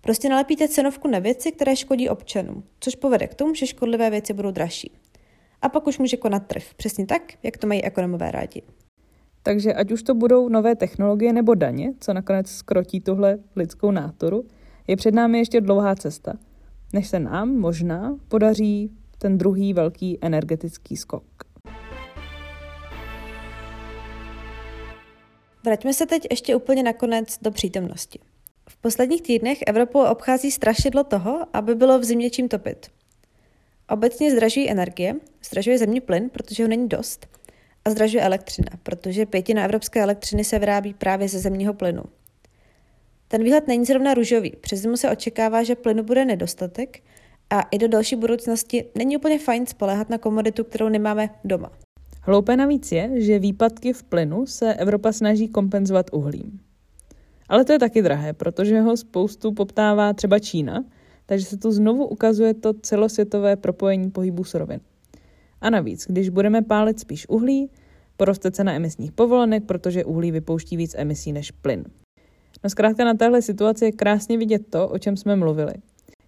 Prostě 0.00 0.28
nalepíte 0.28 0.68
cenovku 0.68 1.08
na 1.08 1.18
věci, 1.18 1.52
které 1.52 1.76
škodí 1.76 2.08
občanům, 2.08 2.64
což 2.80 2.94
povede 2.94 3.26
k 3.26 3.34
tomu, 3.34 3.54
že 3.54 3.66
škodlivé 3.66 4.10
věci 4.10 4.32
budou 4.32 4.50
dražší. 4.50 4.92
A 5.62 5.68
pak 5.68 5.86
už 5.86 5.98
může 5.98 6.16
konat 6.16 6.46
trh, 6.46 6.64
přesně 6.76 7.06
tak, 7.06 7.22
jak 7.42 7.58
to 7.58 7.66
mají 7.66 7.84
ekonomové 7.84 8.30
rádi. 8.30 8.62
Takže 9.42 9.74
ať 9.74 9.92
už 9.92 10.02
to 10.02 10.14
budou 10.14 10.48
nové 10.48 10.76
technologie 10.76 11.32
nebo 11.32 11.54
daně, 11.54 11.92
co 12.00 12.12
nakonec 12.12 12.50
skrotí 12.50 13.00
tuhle 13.00 13.38
lidskou 13.56 13.90
náturu, 13.90 14.44
je 14.86 14.96
před 14.96 15.14
námi 15.14 15.38
ještě 15.38 15.60
dlouhá 15.60 15.94
cesta, 15.94 16.32
než 16.92 17.08
se 17.08 17.20
nám 17.20 17.48
možná 17.48 18.16
podaří 18.28 18.90
ten 19.18 19.38
druhý 19.38 19.74
velký 19.74 20.18
energetický 20.20 20.96
skok. 20.96 21.24
Vraťme 25.64 25.94
se 25.94 26.06
teď 26.06 26.26
ještě 26.30 26.56
úplně 26.56 26.82
nakonec 26.82 27.38
do 27.42 27.50
přítomnosti. 27.50 28.18
V 28.68 28.76
posledních 28.76 29.22
týdnech 29.22 29.58
Evropou 29.66 30.04
obchází 30.04 30.50
strašidlo 30.50 31.04
toho, 31.04 31.46
aby 31.52 31.74
bylo 31.74 31.98
v 31.98 32.04
zimě 32.04 32.30
čím 32.30 32.48
topit. 32.48 32.86
Obecně 33.88 34.30
zdražují 34.30 34.70
energie, 34.70 35.14
zdražuje 35.44 35.78
zemní 35.78 36.00
plyn, 36.00 36.30
protože 36.30 36.62
ho 36.62 36.68
není 36.68 36.88
dost, 36.88 37.26
a 37.84 37.90
zdražuje 37.90 38.22
elektřina, 38.22 38.70
protože 38.82 39.26
pětina 39.26 39.64
evropské 39.64 40.02
elektřiny 40.02 40.44
se 40.44 40.58
vyrábí 40.58 40.94
právě 40.94 41.28
ze 41.28 41.38
zemního 41.38 41.74
plynu. 41.74 42.02
Ten 43.28 43.42
výhled 43.42 43.68
není 43.68 43.84
zrovna 43.84 44.14
růžový. 44.14 44.56
Přes 44.60 44.80
zimu 44.80 44.96
se 44.96 45.10
očekává, 45.10 45.62
že 45.62 45.74
plynu 45.74 46.02
bude 46.02 46.24
nedostatek 46.24 47.02
a 47.50 47.60
i 47.60 47.78
do 47.78 47.88
další 47.88 48.16
budoucnosti 48.16 48.84
není 48.94 49.16
úplně 49.16 49.38
fajn 49.38 49.66
spolehat 49.66 50.10
na 50.10 50.18
komoditu, 50.18 50.64
kterou 50.64 50.88
nemáme 50.88 51.30
doma. 51.44 51.72
Hloupé 52.22 52.56
navíc 52.56 52.92
je, 52.92 53.10
že 53.14 53.38
výpadky 53.38 53.92
v 53.92 54.02
plynu 54.02 54.46
se 54.46 54.74
Evropa 54.74 55.12
snaží 55.12 55.48
kompenzovat 55.48 56.06
uhlím. 56.12 56.60
Ale 57.48 57.64
to 57.64 57.72
je 57.72 57.78
taky 57.78 58.02
drahé, 58.02 58.32
protože 58.32 58.80
ho 58.80 58.96
spoustu 58.96 59.52
poptává 59.52 60.12
třeba 60.12 60.38
Čína, 60.38 60.84
takže 61.26 61.46
se 61.46 61.56
tu 61.56 61.70
znovu 61.70 62.06
ukazuje 62.06 62.54
to 62.54 62.72
celosvětové 62.72 63.56
propojení 63.56 64.10
pohybu 64.10 64.44
surovin. 64.44 64.80
A 65.60 65.70
navíc, 65.70 66.06
když 66.08 66.28
budeme 66.28 66.62
pálit 66.62 67.00
spíš 67.00 67.28
uhlí, 67.28 67.70
poroste 68.16 68.50
cena 68.50 68.72
emisních 68.72 69.12
povolenek, 69.12 69.64
protože 69.64 70.04
uhlí 70.04 70.30
vypouští 70.30 70.76
víc 70.76 70.94
emisí 70.98 71.32
než 71.32 71.50
plyn. 71.50 71.84
No 72.64 72.70
zkrátka 72.70 73.04
na 73.04 73.14
téhle 73.14 73.42
situaci 73.42 73.84
je 73.84 73.92
krásně 73.92 74.38
vidět 74.38 74.62
to, 74.70 74.88
o 74.88 74.98
čem 74.98 75.16
jsme 75.16 75.36
mluvili. 75.36 75.72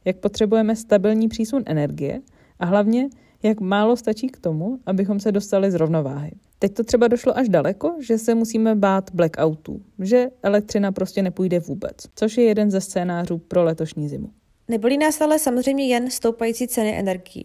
Jak 0.04 0.16
potřebujeme 0.16 0.76
stabilní 0.76 1.28
přísun 1.28 1.62
energie 1.66 2.20
a 2.58 2.66
hlavně, 2.66 3.08
jak 3.42 3.60
málo 3.60 3.96
stačí 3.96 4.28
k 4.28 4.40
tomu, 4.40 4.78
abychom 4.86 5.20
se 5.20 5.32
dostali 5.32 5.70
z 5.70 5.74
rovnováhy. 5.74 6.30
Teď 6.58 6.74
to 6.74 6.84
třeba 6.84 7.08
došlo 7.08 7.38
až 7.38 7.48
daleko, 7.48 7.96
že 8.00 8.18
se 8.18 8.34
musíme 8.34 8.74
bát 8.74 9.10
blackoutů, 9.14 9.82
že 9.98 10.26
elektřina 10.42 10.92
prostě 10.92 11.22
nepůjde 11.22 11.60
vůbec, 11.60 11.94
což 12.14 12.36
je 12.36 12.44
jeden 12.44 12.70
ze 12.70 12.80
scénářů 12.80 13.38
pro 13.38 13.64
letošní 13.64 14.08
zimu. 14.08 14.30
Nebolí 14.68 14.98
nás 14.98 15.20
ale 15.20 15.38
samozřejmě 15.38 15.86
jen 15.86 16.10
stoupající 16.10 16.68
ceny 16.68 16.98
energií. 16.98 17.44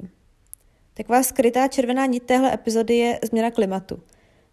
Taková 0.97 1.23
skrytá 1.23 1.67
červená 1.67 2.05
nit 2.05 2.23
téhle 2.23 2.53
epizody 2.53 2.95
je 2.95 3.19
změna 3.25 3.51
klimatu. 3.51 3.99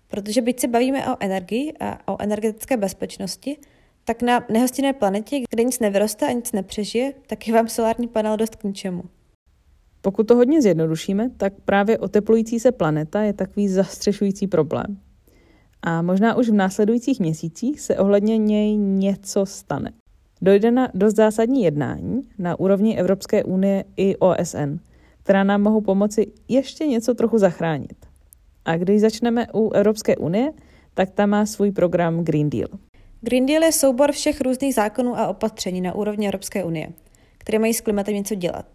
Protože 0.08 0.42
byť 0.42 0.60
se 0.60 0.68
bavíme 0.68 1.12
o 1.12 1.16
energii 1.20 1.72
a 1.80 2.12
o 2.12 2.22
energetické 2.22 2.76
bezpečnosti, 2.76 3.56
tak 4.04 4.22
na 4.22 4.46
nehostinné 4.52 4.92
planetě, 4.92 5.40
kde 5.50 5.64
nic 5.64 5.80
nevyroste 5.80 6.26
a 6.26 6.32
nic 6.32 6.52
nepřežije, 6.52 7.12
tak 7.26 7.48
je 7.48 7.54
vám 7.54 7.68
solární 7.68 8.08
panel 8.08 8.36
dost 8.36 8.56
k 8.56 8.64
ničemu. 8.64 9.02
Pokud 10.00 10.28
to 10.28 10.36
hodně 10.36 10.62
zjednodušíme, 10.62 11.30
tak 11.36 11.52
právě 11.64 11.98
oteplující 11.98 12.60
se 12.60 12.72
planeta 12.72 13.22
je 13.22 13.32
takový 13.32 13.68
zastřešující 13.68 14.46
problém. 14.46 14.98
A 15.82 16.02
možná 16.02 16.36
už 16.36 16.48
v 16.48 16.54
následujících 16.54 17.20
měsících 17.20 17.80
se 17.80 17.96
ohledně 17.98 18.38
něj 18.38 18.76
něco 18.76 19.46
stane. 19.46 19.92
Dojde 20.42 20.70
na 20.70 20.88
dost 20.94 21.16
zásadní 21.16 21.62
jednání 21.62 22.22
na 22.38 22.60
úrovni 22.60 22.98
Evropské 22.98 23.44
unie 23.44 23.84
i 23.96 24.16
OSN, 24.16 24.78
která 25.24 25.44
nám 25.44 25.62
mohou 25.62 25.80
pomoci 25.80 26.26
ještě 26.48 26.86
něco 26.86 27.14
trochu 27.14 27.38
zachránit. 27.38 28.06
A 28.64 28.76
když 28.76 29.00
začneme 29.00 29.46
u 29.54 29.70
Evropské 29.70 30.16
unie, 30.16 30.52
tak 30.94 31.10
tam 31.10 31.30
má 31.30 31.46
svůj 31.46 31.72
program 31.72 32.24
Green 32.24 32.50
Deal. 32.50 32.68
Green 33.20 33.46
Deal 33.46 33.62
je 33.62 33.72
soubor 33.72 34.12
všech 34.12 34.40
různých 34.40 34.74
zákonů 34.74 35.18
a 35.18 35.28
opatření 35.28 35.80
na 35.80 35.94
úrovni 35.94 36.26
Evropské 36.26 36.64
unie, 36.64 36.88
které 37.38 37.58
mají 37.58 37.74
s 37.74 37.80
klimatem 37.80 38.14
něco 38.14 38.34
dělat. 38.34 38.66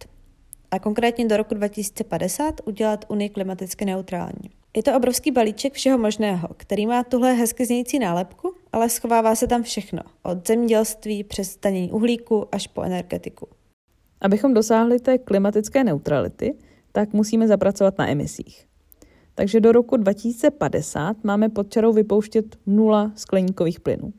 A 0.72 0.80
konkrétně 0.80 1.28
do 1.28 1.38
roku 1.38 1.54
2050 1.54 2.62
udělat 2.66 3.06
Unii 3.08 3.30
klimaticky 3.30 3.86
neutrální. 3.86 4.50
Je 4.78 4.84
to 4.84 4.97
obrovský 4.97 5.32
balíček 5.32 5.74
všeho 5.74 5.97
možného, 5.97 6.47
který 6.58 6.86
má 6.86 7.04
tuhle 7.04 7.34
hezky 7.34 7.66
znějící 7.66 8.00
nálepku, 8.00 8.54
ale 8.74 8.89
schovává 8.89 9.36
se 9.36 9.47
tam 9.47 9.64
všechno, 9.64 10.02
od 10.24 10.47
zemědělství 10.47 11.24
přes 11.24 11.52
stanění 11.52 11.91
uhlíku 11.91 12.47
až 12.52 12.68
po 12.68 12.82
energetiku. 12.82 13.47
Abychom 14.22 14.53
dosáhli 14.53 14.99
té 14.99 15.17
klimatické 15.17 15.84
neutrality, 15.84 16.55
tak 16.91 17.13
musíme 17.13 17.47
zapracovat 17.47 17.97
na 17.97 18.09
emisích. 18.09 18.65
Takže 19.36 19.59
do 19.59 19.72
roku 19.72 19.97
2050 19.97 21.24
máme 21.24 21.49
pod 21.49 21.72
čarou 21.72 21.93
vypouštět 21.93 22.45
nula 22.65 23.11
skleníkových 23.15 23.80
plynů. 23.80 24.13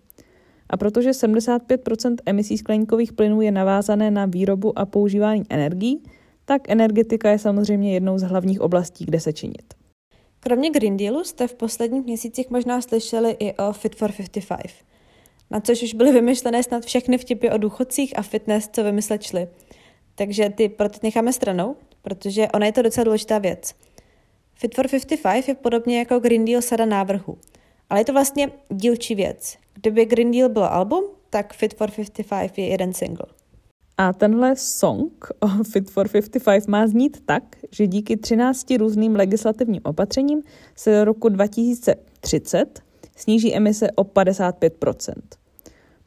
A 0.71 0.77
protože 0.77 1.15
75 1.15 1.89
emisí 2.27 2.59
skleníkových 2.59 3.13
plynů 3.13 3.41
je 3.41 3.51
navázané 3.51 4.11
na 4.11 4.27
výrobu 4.27 4.79
a 4.79 4.87
používání 4.87 5.43
energií, 5.51 6.03
tak 6.45 6.71
energetika 6.71 7.31
je 7.31 7.39
samozřejmě 7.39 7.95
jednou 7.95 8.19
z 8.19 8.23
hlavních 8.23 8.61
oblastí, 8.61 9.05
kde 9.05 9.21
se 9.21 9.33
činit. 9.33 9.75
Kromě 10.41 10.71
Green 10.71 10.97
Dealu 10.97 11.25
jste 11.25 11.49
v 11.49 11.55
posledních 11.55 12.05
měsících 12.05 12.51
možná 12.51 12.81
slyšeli 12.81 13.37
i 13.39 13.53
o 13.57 13.73
Fit 13.73 13.97
for 13.97 14.13
55, 14.17 14.73
na 15.51 15.61
což 15.61 15.83
už 15.83 15.95
byly 15.95 16.13
vymyšlené 16.13 16.63
snad 16.63 16.85
všechny 16.85 17.19
vtipy 17.19 17.51
o 17.51 17.59
důchodcích 17.59 18.19
a 18.19 18.23
fitness, 18.23 18.69
co 18.73 18.85
vymyslet 18.85 19.23
šli. 19.23 19.49
Takže 20.21 20.51
ty 20.51 20.69
pro 20.69 20.89
teď 20.89 21.03
necháme 21.03 21.33
stranou, 21.33 21.77
protože 22.03 22.49
ona 22.55 22.67
je 22.67 22.73
to 22.73 22.83
docela 22.83 23.05
důležitá 23.05 23.39
věc. 23.39 23.75
Fit 24.55 24.75
for 24.75 24.87
55 24.89 25.49
je 25.49 25.55
podobně 25.55 25.99
jako 25.99 26.21
Green 26.21 26.45
Deal 26.45 26.63
sada 26.63 26.87
návrhu, 26.87 27.39
ale 27.91 28.01
je 28.01 28.05
to 28.05 28.13
vlastně 28.13 28.51
dílčí 28.69 29.15
věc. 29.15 29.57
Kdyby 29.75 30.05
Green 30.05 30.31
Deal 30.31 30.49
byl 30.49 30.65
album, 30.65 31.05
tak 31.31 31.55
Fit 31.55 31.75
for 31.75 31.91
55 31.91 32.59
je 32.59 32.69
jeden 32.69 32.93
single. 32.93 33.27
A 33.99 34.13
tenhle 34.13 34.57
song 34.57 35.29
o 35.41 35.65
Fit 35.65 35.91
for 35.91 36.09
55 36.09 36.69
má 36.69 36.87
znít 36.87 37.23
tak, 37.27 37.43
že 37.71 37.87
díky 37.87 38.17
13 38.17 38.71
různým 38.71 39.17
legislativním 39.17 39.81
opatřením 39.85 40.43
se 40.77 40.91
do 40.91 41.05
roku 41.05 41.29
2030 41.29 42.83
sníží 43.17 43.55
emise 43.55 43.91
o 43.91 44.05
55 44.05 44.75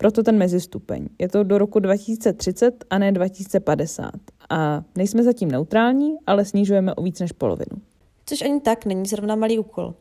Proto 0.04 0.24
ten 0.24 0.38
mezistupeň. 0.38 1.08
Je 1.20 1.30
to 1.30 1.44
do 1.44 1.58
roku 1.58 1.80
2030 1.80 2.86
a 2.90 2.98
ne 2.98 3.12
2050. 3.12 4.12
A 4.50 4.84
nejsme 4.96 5.24
zatím 5.24 5.52
neutrální, 5.52 6.16
ale 6.28 6.46
snižujeme 6.46 6.96
o 6.96 7.04
víc 7.04 7.20
než 7.20 7.32
polovinu. 7.32 7.82
Což 8.26 8.42
ani 8.42 8.62
tak 8.62 8.86
není 8.86 9.06
zrovna 9.06 9.36
malý 9.36 9.60
úkol. 9.60 9.94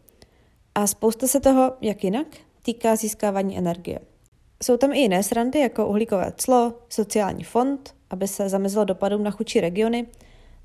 A 0.75 0.87
spousta 0.87 1.27
se 1.27 1.41
toho, 1.41 1.73
jak 1.81 2.05
jinak, 2.05 2.27
týká 2.63 2.97
získávání 2.97 3.59
energie. 3.59 4.01
Jsou 4.63 4.77
tam 4.77 4.93
i 4.93 4.99
jiné 4.99 5.23
srandy, 5.23 5.59
jako 5.59 5.87
uhlíkové 5.87 6.33
clo, 6.37 6.75
sociální 6.89 7.45
fond, 7.45 7.95
aby 8.11 8.29
se 8.29 8.49
zamezilo 8.49 8.85
dopadům 8.85 9.23
na 9.23 9.31
chudší 9.31 9.61
regiony, 9.61 10.07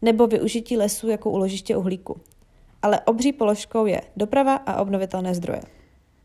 nebo 0.02 0.28
využití 0.28 0.78
lesů 0.78 1.10
jako 1.10 1.32
uložiště 1.32 1.78
uhlíku. 1.78 2.18
Ale 2.82 3.02
obří 3.02 3.34
položkou 3.34 3.86
je 3.86 4.02
doprava 4.16 4.56
a 4.56 4.82
obnovitelné 4.82 5.36
zdroje. 5.36 5.62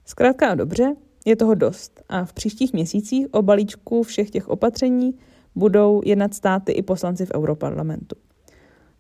Zkrátka 0.05 0.49
a 0.49 0.55
dobře, 0.55 0.95
je 1.27 1.37
toho 1.37 1.55
dost 1.55 2.03
a 2.09 2.25
v 2.25 2.33
příštích 2.33 2.73
měsících 2.73 3.27
o 3.31 3.43
balíčku 3.43 4.03
všech 4.03 4.31
těch 4.31 4.49
opatření 4.49 5.19
budou 5.55 6.01
jednat 6.05 6.35
státy 6.35 6.73
i 6.73 6.83
poslanci 6.83 7.27
v 7.27 7.35
Europarlamentu. 7.35 8.17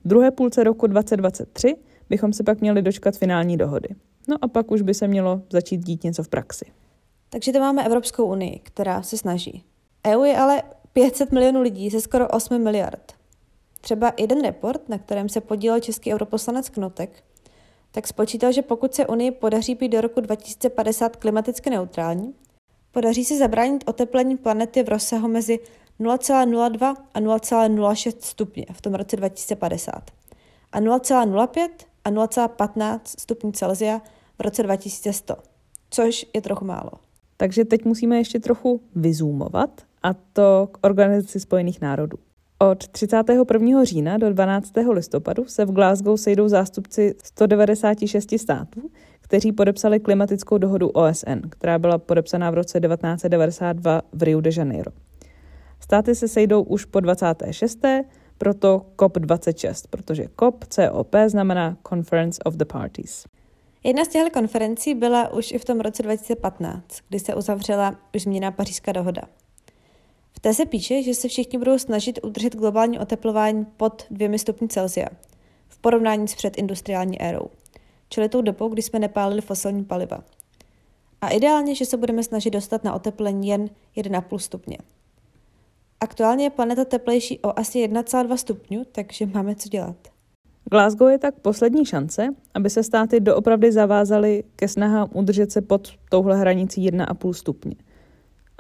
V 0.04 0.08
druhé 0.08 0.30
půlce 0.30 0.64
roku 0.64 0.86
2023 0.86 1.76
bychom 2.08 2.32
se 2.32 2.42
pak 2.42 2.60
měli 2.60 2.82
dočkat 2.82 3.16
finální 3.16 3.56
dohody. 3.56 3.88
No 4.28 4.36
a 4.42 4.48
pak 4.48 4.70
už 4.70 4.82
by 4.82 4.94
se 4.94 5.08
mělo 5.08 5.42
začít 5.50 5.84
dít 5.84 6.04
něco 6.04 6.22
v 6.22 6.28
praxi. 6.28 6.64
Takže 7.30 7.52
to 7.52 7.60
máme 7.60 7.84
Evropskou 7.84 8.26
unii, 8.26 8.60
která 8.62 9.02
se 9.02 9.18
snaží. 9.18 9.64
EU 10.06 10.24
je 10.24 10.36
ale 10.36 10.62
500 10.92 11.32
milionů 11.32 11.60
lidí 11.60 11.90
ze 11.90 12.00
skoro 12.00 12.28
8 12.28 12.62
miliard. 12.62 13.12
Třeba 13.80 14.12
jeden 14.18 14.42
report, 14.42 14.88
na 14.88 14.98
kterém 14.98 15.28
se 15.28 15.40
podílel 15.40 15.80
český 15.80 16.14
europoslanec 16.14 16.68
Knotek, 16.68 17.24
tak 17.92 18.06
spočítal, 18.06 18.52
že 18.52 18.62
pokud 18.62 18.94
se 18.94 19.06
Unii 19.06 19.30
podaří 19.30 19.74
být 19.74 19.88
do 19.88 20.00
roku 20.00 20.20
2050 20.20 21.16
klimaticky 21.16 21.70
neutrální, 21.70 22.34
podaří 22.92 23.24
se 23.24 23.38
zabránit 23.38 23.84
oteplení 23.86 24.36
planety 24.36 24.82
v 24.82 24.88
rozsahu 24.88 25.28
mezi 25.28 25.58
0,02 26.00 26.94
a 27.14 27.20
0,06 27.20 28.14
stupně 28.20 28.66
v 28.72 28.80
tom 28.80 28.94
roce 28.94 29.16
2050 29.16 30.10
a 30.72 30.80
0,05 30.80 31.68
a 32.04 32.10
0,15 32.10 33.00
stupňů 33.04 33.52
Celsia 33.52 34.02
v 34.38 34.40
roce 34.40 34.62
2100, 34.62 35.36
což 35.90 36.26
je 36.34 36.42
trochu 36.42 36.64
málo. 36.64 36.90
Takže 37.36 37.64
teď 37.64 37.84
musíme 37.84 38.16
ještě 38.16 38.40
trochu 38.40 38.80
vyzoomovat, 38.94 39.82
a 40.02 40.14
to 40.32 40.68
k 40.72 40.78
Organizaci 40.80 41.40
spojených 41.40 41.80
národů. 41.80 42.18
Od 42.70 42.88
31. 42.88 43.84
října 43.84 44.18
do 44.18 44.32
12. 44.32 44.72
listopadu 44.92 45.44
se 45.44 45.64
v 45.64 45.72
Glasgow 45.72 46.16
sejdou 46.16 46.48
zástupci 46.48 47.14
196 47.24 48.38
států, 48.38 48.90
kteří 49.20 49.52
podepsali 49.52 50.00
klimatickou 50.00 50.58
dohodu 50.58 50.88
OSN, 50.88 51.48
která 51.48 51.78
byla 51.78 51.98
podepsaná 51.98 52.50
v 52.50 52.54
roce 52.54 52.80
1992 52.80 54.02
v 54.12 54.22
Rio 54.22 54.40
de 54.40 54.50
Janeiro. 54.56 54.92
Státy 55.80 56.14
se 56.14 56.28
sejdou 56.28 56.62
už 56.62 56.84
po 56.84 57.00
26. 57.00 57.78
proto 58.38 58.86
COP26, 58.96 59.86
protože 59.90 60.26
COP, 60.40 60.64
COP 60.64 61.14
znamená 61.26 61.76
Conference 61.88 62.42
of 62.44 62.54
the 62.54 62.64
Parties. 62.64 63.24
Jedna 63.84 64.04
z 64.04 64.08
těchto 64.08 64.30
konferencí 64.30 64.94
byla 64.94 65.32
už 65.32 65.52
i 65.52 65.58
v 65.58 65.64
tom 65.64 65.80
roce 65.80 66.02
2015, 66.02 66.82
kdy 67.08 67.18
se 67.18 67.34
uzavřela 67.34 67.96
už 68.14 68.22
změna 68.22 68.50
pařížská 68.50 68.92
dohoda. 68.92 69.22
Té 70.44 70.54
se 70.54 70.66
píše, 70.66 71.02
že 71.02 71.14
se 71.14 71.28
všichni 71.28 71.58
budou 71.58 71.78
snažit 71.78 72.18
udržet 72.22 72.56
globální 72.56 72.98
oteplování 72.98 73.64
pod 73.64 74.06
dvěmi 74.10 74.38
stupni 74.38 74.68
Celsia 74.68 75.08
v 75.68 75.78
porovnání 75.78 76.28
s 76.28 76.34
předindustriální 76.34 77.22
érou, 77.22 77.46
čili 78.08 78.28
tou 78.28 78.42
dobou, 78.42 78.68
kdy 78.68 78.82
jsme 78.82 78.98
nepálili 78.98 79.40
fosilní 79.40 79.84
paliva. 79.84 80.24
A 81.20 81.28
ideálně, 81.28 81.74
že 81.74 81.86
se 81.86 81.96
budeme 81.96 82.22
snažit 82.22 82.50
dostat 82.50 82.84
na 82.84 82.94
oteplení 82.94 83.48
jen 83.48 83.70
1,5 83.96 84.38
stupně. 84.38 84.78
Aktuálně 86.00 86.44
je 86.44 86.50
planeta 86.50 86.84
teplejší 86.84 87.38
o 87.38 87.58
asi 87.58 87.78
1,2 87.88 88.36
stupňů, 88.36 88.84
takže 88.92 89.26
máme 89.26 89.54
co 89.54 89.68
dělat. 89.68 89.96
Glasgow 90.70 91.10
je 91.10 91.18
tak 91.18 91.34
poslední 91.34 91.86
šance, 91.86 92.28
aby 92.54 92.70
se 92.70 92.82
státy 92.82 93.20
doopravdy 93.20 93.72
zavázaly 93.72 94.44
ke 94.56 94.68
snahám 94.68 95.08
udržet 95.12 95.52
se 95.52 95.62
pod 95.62 95.88
touhle 96.10 96.36
hranicí 96.36 96.90
1,5 96.90 97.32
stupně. 97.32 97.74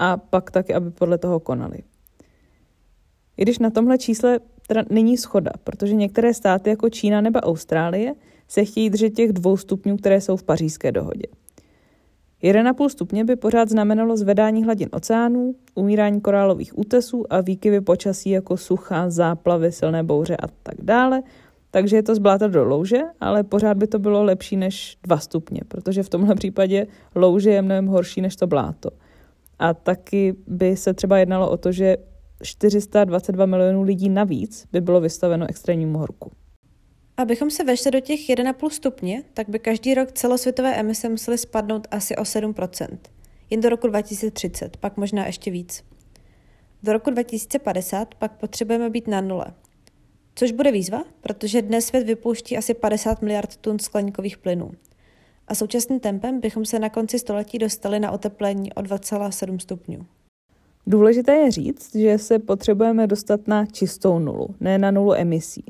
A 0.02 0.16
pak 0.16 0.50
taky, 0.50 0.74
aby 0.74 0.90
podle 0.90 1.18
toho 1.18 1.40
konali. 1.40 1.78
I 3.36 3.42
když 3.42 3.58
na 3.58 3.70
tomhle 3.70 3.98
čísle 3.98 4.40
teda 4.66 4.82
není 4.90 5.16
schoda, 5.16 5.50
protože 5.64 5.94
některé 5.94 6.34
státy 6.34 6.70
jako 6.70 6.90
Čína 6.90 7.20
nebo 7.20 7.38
Austrálie 7.38 8.14
se 8.48 8.64
chtějí 8.64 8.90
držet 8.90 9.10
těch 9.10 9.32
dvou 9.32 9.56
stupňů, 9.56 9.96
které 9.96 10.20
jsou 10.20 10.36
v 10.36 10.42
pařížské 10.42 10.92
dohodě. 10.92 11.26
1,5 12.42 12.88
stupně 12.88 13.24
by 13.24 13.36
pořád 13.36 13.68
znamenalo 13.68 14.16
zvedání 14.16 14.64
hladin 14.64 14.88
oceánů, 14.92 15.54
umírání 15.74 16.20
korálových 16.20 16.78
útesů 16.78 17.32
a 17.32 17.40
výkyvy 17.40 17.80
počasí 17.80 18.30
jako 18.30 18.56
sucha, 18.56 19.10
záplavy, 19.10 19.72
silné 19.72 20.02
bouře 20.02 20.36
a 20.36 20.46
tak 20.62 20.74
dále– 20.82 21.22
takže 21.72 21.96
je 21.96 22.02
to 22.02 22.14
z 22.14 22.18
bláta 22.18 22.48
do 22.48 22.64
louže, 22.64 23.00
ale 23.20 23.42
pořád 23.42 23.76
by 23.76 23.86
to 23.86 23.98
bylo 23.98 24.22
lepší 24.22 24.56
než 24.56 24.98
2 25.02 25.18
stupně, 25.18 25.60
protože 25.68 26.02
v 26.02 26.08
tomhle 26.08 26.34
případě 26.34 26.86
louže 27.14 27.50
je 27.50 27.62
mnohem 27.62 27.86
horší 27.86 28.20
než 28.20 28.36
to 28.36 28.46
bláto. 28.46 28.90
A 29.62 29.74
taky 29.74 30.34
by 30.46 30.76
se 30.76 30.94
třeba 30.94 31.18
jednalo 31.18 31.50
o 31.50 31.56
to, 31.56 31.72
že 31.72 31.96
422 32.42 33.46
milionů 33.46 33.82
lidí 33.82 34.08
navíc 34.08 34.66
by 34.72 34.80
bylo 34.80 35.00
vystaveno 35.00 35.46
extrémnímu 35.48 35.98
horku. 35.98 36.30
Abychom 37.16 37.50
se 37.50 37.64
vešli 37.64 37.90
do 37.90 38.00
těch 38.00 38.20
1,5 38.20 38.68
stupně, 38.70 39.22
tak 39.34 39.48
by 39.48 39.58
každý 39.58 39.94
rok 39.94 40.12
celosvětové 40.12 40.74
emise 40.74 41.08
musely 41.08 41.38
spadnout 41.38 41.88
asi 41.90 42.16
o 42.16 42.22
7% 42.22 42.98
jen 43.52 43.60
do 43.60 43.68
roku 43.68 43.86
2030, 43.86 44.76
pak 44.76 44.96
možná 44.96 45.26
ještě 45.26 45.50
víc. 45.50 45.84
Do 46.82 46.92
roku 46.92 47.10
2050 47.10 48.14
pak 48.14 48.32
potřebujeme 48.32 48.90
být 48.90 49.08
na 49.08 49.20
nule. 49.20 49.46
Což 50.34 50.52
bude 50.52 50.72
výzva, 50.72 51.04
protože 51.20 51.62
dnes 51.62 51.86
svět 51.86 52.06
vypouští 52.06 52.56
asi 52.56 52.74
50 52.74 53.22
miliard 53.22 53.56
tun 53.56 53.78
skleníkových 53.78 54.38
plynů. 54.38 54.70
A 55.48 55.54
současným 55.54 56.00
tempem 56.00 56.40
bychom 56.40 56.64
se 56.64 56.78
na 56.78 56.88
konci 56.88 57.18
století 57.18 57.58
dostali 57.58 58.00
na 58.00 58.10
oteplení 58.10 58.72
o 58.72 58.80
2,7 58.80 59.58
stupňů. 59.58 60.06
Důležité 60.86 61.32
je 61.32 61.50
říct, 61.50 61.96
že 61.96 62.18
se 62.18 62.38
potřebujeme 62.38 63.06
dostat 63.06 63.48
na 63.48 63.66
čistou 63.66 64.18
nulu, 64.18 64.48
ne 64.60 64.78
na 64.78 64.90
nulu 64.90 65.14
emisí. 65.14 65.64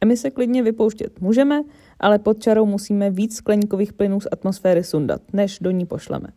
Emise 0.00 0.30
klidně 0.30 0.62
vypouštět 0.62 1.20
můžeme, 1.20 1.62
ale 2.00 2.18
pod 2.18 2.42
čarou 2.42 2.66
musíme 2.66 3.10
víc 3.10 3.36
skleníkových 3.36 3.92
plynů 3.92 4.20
z 4.20 4.26
atmosféry 4.32 4.84
sundat, 4.84 5.22
než 5.32 5.58
do 5.58 5.70
ní 5.70 5.86
pošleme. 5.86 6.28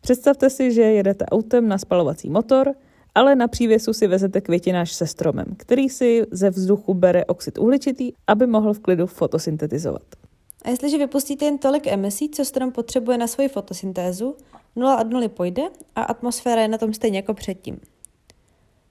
Představte 0.00 0.50
si, 0.50 0.72
že 0.72 0.82
jedete 0.82 1.26
autem 1.26 1.68
na 1.68 1.78
spalovací 1.78 2.30
motor, 2.30 2.74
ale 3.14 3.34
na 3.34 3.48
přívěsu 3.48 3.92
si 3.92 4.06
vezete 4.06 4.40
květináš 4.40 4.92
se 4.92 5.06
stromem, 5.06 5.46
který 5.56 5.88
si 5.88 6.26
ze 6.30 6.50
vzduchu 6.50 6.94
bere 6.94 7.24
oxid 7.24 7.58
uhličitý, 7.58 8.12
aby 8.26 8.46
mohl 8.46 8.74
v 8.74 8.80
klidu 8.80 9.06
fotosyntetizovat. 9.06 10.21
A 10.62 10.70
jestliže 10.70 10.98
vypustíte 10.98 11.44
jen 11.44 11.58
tolik 11.58 11.86
emisí, 11.86 12.30
co 12.30 12.44
strom 12.44 12.72
potřebuje 12.72 13.18
na 13.18 13.26
svoji 13.26 13.48
fotosyntézu, 13.48 14.36
nula 14.76 15.00
od 15.00 15.10
nuly 15.10 15.28
pojde 15.28 15.62
a 15.96 16.02
atmosféra 16.02 16.62
je 16.62 16.68
na 16.68 16.78
tom 16.78 16.94
stejně 16.94 17.18
jako 17.18 17.34
předtím. 17.34 17.80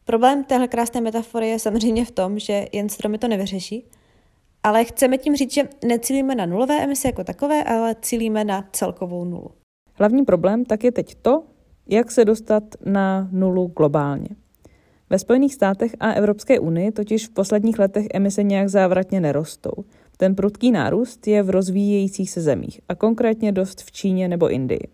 Problém 0.05 0.43
téhle 0.43 0.67
krásné 0.67 1.01
metafory 1.01 1.49
je 1.49 1.59
samozřejmě 1.59 2.05
v 2.05 2.11
tom, 2.11 2.39
že 2.39 2.65
jen 2.71 2.89
stromy 2.89 3.17
to 3.17 3.27
nevyřeší, 3.27 3.85
ale 4.63 4.85
chceme 4.85 5.17
tím 5.17 5.35
říct, 5.35 5.53
že 5.53 5.69
necílíme 5.85 6.35
na 6.35 6.45
nulové 6.45 6.83
emise 6.83 7.07
jako 7.07 7.23
takové, 7.23 7.63
ale 7.63 7.95
cílíme 8.01 8.43
na 8.43 8.69
celkovou 8.71 9.25
nulu. 9.25 9.51
Hlavní 9.93 10.25
problém 10.25 10.65
tak 10.65 10.83
je 10.83 10.91
teď 10.91 11.15
to, 11.15 11.43
jak 11.87 12.11
se 12.11 12.25
dostat 12.25 12.63
na 12.85 13.29
nulu 13.31 13.67
globálně. 13.67 14.29
Ve 15.09 15.19
Spojených 15.19 15.53
státech 15.53 15.95
a 15.99 16.11
Evropské 16.11 16.59
unii 16.59 16.91
totiž 16.91 17.27
v 17.27 17.33
posledních 17.33 17.79
letech 17.79 18.05
emise 18.13 18.43
nějak 18.43 18.69
závratně 18.69 19.21
nerostou. 19.21 19.71
Ten 20.21 20.35
prudký 20.35 20.71
nárůst 20.71 21.27
je 21.27 21.43
v 21.43 21.49
rozvíjejících 21.49 22.31
se 22.31 22.41
zemích 22.41 22.81
a 22.89 22.95
konkrétně 22.95 23.51
dost 23.51 23.81
v 23.81 23.91
Číně 23.91 24.27
nebo 24.27 24.49
Indii. 24.49 24.87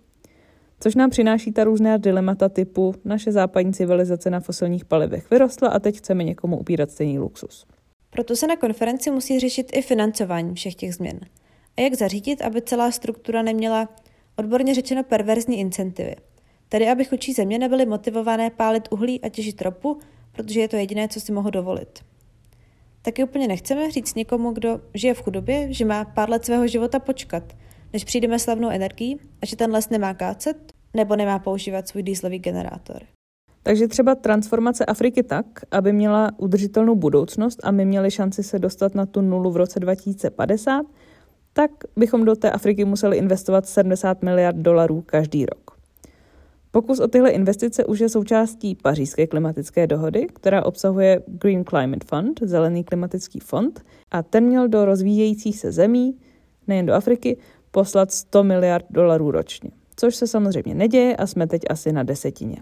Což 0.80 0.96
nám 0.96 1.10
přináší 1.10 1.52
ta 1.52 1.64
různá 1.64 1.98
dilemata 1.98 2.50
typu 2.50 2.96
naše 3.06 3.32
západní 3.32 3.74
civilizace 3.74 4.30
na 4.30 4.40
fosilních 4.40 4.86
palivech 4.86 5.30
vyrostla 5.32 5.70
a 5.70 5.80
teď 5.80 5.98
chceme 5.98 6.24
někomu 6.24 6.58
upírat 6.58 6.92
stejný 6.92 7.20
luxus. 7.20 7.66
Proto 8.10 8.36
se 8.36 8.48
na 8.48 8.56
konferenci 8.56 9.12
musí 9.12 9.40
řešit 9.40 9.72
i 9.74 9.82
financování 9.82 10.56
všech 10.56 10.76
těch 10.76 10.96
změn. 10.96 11.20
A 11.78 11.82
jak 11.82 11.94
zařídit, 11.94 12.42
aby 12.42 12.62
celá 12.62 12.92
struktura 12.92 13.42
neměla 13.42 13.90
odborně 14.36 14.74
řečeno 14.74 15.04
perverzní 15.04 15.60
incentivy. 15.60 16.16
Tedy 16.70 16.88
aby 16.88 17.06
chudší 17.06 17.34
země 17.34 17.60
nebyly 17.60 17.86
motivované 17.86 18.50
pálit 18.50 18.88
uhlí 18.92 19.22
a 19.22 19.30
těžit 19.30 19.62
ropu, 19.62 19.98
protože 20.32 20.60
je 20.60 20.68
to 20.68 20.76
jediné, 20.76 21.08
co 21.08 21.20
si 21.20 21.32
mohou 21.32 21.50
dovolit. 21.50 22.00
Taky 23.08 23.24
úplně 23.24 23.48
nechceme 23.48 23.92
říct 23.92 24.16
někomu, 24.16 24.52
kdo 24.52 24.82
žije 24.94 25.14
v 25.14 25.22
chudobě, 25.22 25.74
že 25.74 25.86
má 25.86 26.06
pár 26.06 26.30
let 26.30 26.46
svého 26.46 26.68
života 26.68 27.00
počkat, 27.00 27.44
než 27.94 28.04
přijdeme 28.04 28.40
slavnou 28.40 28.70
energií 28.70 29.20
a 29.42 29.46
že 29.46 29.56
ten 29.56 29.72
les 29.72 29.90
nemá 29.90 30.14
kácet 30.14 30.58
nebo 30.94 31.16
nemá 31.16 31.40
používat 31.40 31.88
svůj 31.88 32.04
dýzlový 32.04 32.40
generátor. 32.40 33.02
Takže 33.64 33.88
třeba 33.88 34.16
transformace 34.16 34.86
Afriky 34.86 35.24
tak, 35.24 35.46
aby 35.72 35.94
měla 35.94 36.32
udržitelnou 36.38 36.96
budoucnost 36.96 37.60
a 37.64 37.72
my 37.72 37.86
měli 37.86 38.12
šanci 38.12 38.44
se 38.44 38.60
dostat 38.60 38.96
na 38.96 39.06
tu 39.06 39.22
nulu 39.22 39.52
v 39.52 39.58
roce 39.58 39.80
2050, 39.80 40.86
tak 41.54 41.72
bychom 41.96 42.26
do 42.26 42.36
té 42.36 42.52
Afriky 42.52 42.86
museli 42.86 43.18
investovat 43.18 43.68
70 43.68 44.24
miliard 44.24 44.58
dolarů 44.58 45.02
každý 45.02 45.46
rok. 45.46 45.67
Pokus 46.72 47.00
o 47.00 47.08
tyhle 47.08 47.30
investice 47.30 47.86
už 47.86 48.00
je 48.00 48.10
součástí 48.10 48.76
pařížské 48.76 49.28
klimatické 49.28 49.88
dohody, 49.88 50.28
která 50.34 50.66
obsahuje 50.66 51.24
Green 51.28 51.66
Climate 51.66 52.06
Fund, 52.08 52.40
zelený 52.42 52.84
klimatický 52.84 53.40
fond, 53.40 53.86
a 54.12 54.24
ten 54.24 54.44
měl 54.44 54.68
do 54.68 54.86
rozvíjejících 54.86 55.60
se 55.60 55.72
zemí, 55.72 56.18
nejen 56.68 56.86
do 56.86 56.94
Afriky, 56.94 57.38
poslat 57.72 58.12
100 58.12 58.44
miliard 58.44 58.86
dolarů 58.90 59.32
ročně. 59.32 59.72
Což 59.96 60.16
se 60.16 60.28
samozřejmě 60.28 60.76
neděje 60.76 61.16
a 61.16 61.28
jsme 61.28 61.48
teď 61.48 61.62
asi 61.70 61.92
na 61.92 62.04
desetině. 62.04 62.58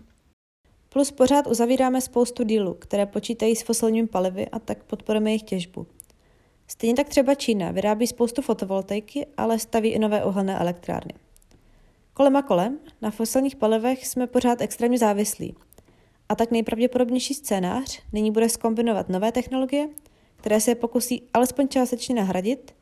Plus 0.90 1.12
pořád 1.12 1.48
uzavíráme 1.48 2.02
spoustu 2.02 2.44
dílů, 2.44 2.74
které 2.74 3.06
počítají 3.06 3.56
s 3.56 3.64
fosilními 3.64 4.08
palivy 4.08 4.48
a 4.48 4.60
tak 4.60 4.84
podporujeme 4.84 5.30
jejich 5.30 5.44
těžbu. 5.44 5.88
Stejně 6.68 6.96
tak 6.96 7.10
třeba 7.10 7.36
Čína 7.36 7.72
vyrábí 7.72 8.08
spoustu 8.08 8.42
fotovoltaiky, 8.42 9.28
ale 9.38 9.60
staví 9.60 9.90
i 9.90 10.00
nové 10.00 10.26
uhelné 10.26 10.60
elektrárny. 10.60 11.14
Kolem 12.18 12.36
a 12.36 12.42
kolem, 12.42 12.80
na 13.02 13.12
fosilních 13.12 13.56
palivech 13.56 14.08
jsme 14.08 14.28
pořád 14.28 14.62
extrémně 14.62 14.98
závislí. 14.98 15.56
A 16.30 16.36
tak 16.36 16.52
nejpravděpodobnější 16.52 17.34
scénář 17.34 18.02
nyní 18.14 18.32
bude 18.32 18.50
skombinovat 18.50 19.10
nové 19.10 19.32
technologie, 19.32 19.90
které 20.36 20.62
se 20.62 20.76
pokusí 20.76 21.24
alespoň 21.34 21.68
částečně 21.68 22.16
nahradit, 22.16 22.76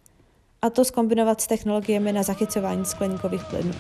a 0.61 0.69
to 0.69 0.86
skombinovat 0.86 1.41
s 1.41 1.47
technologiemi 1.47 2.13
na 2.13 2.23
zachycování 2.23 2.86
skleníkových 2.86 3.43
plynů. 3.43 3.73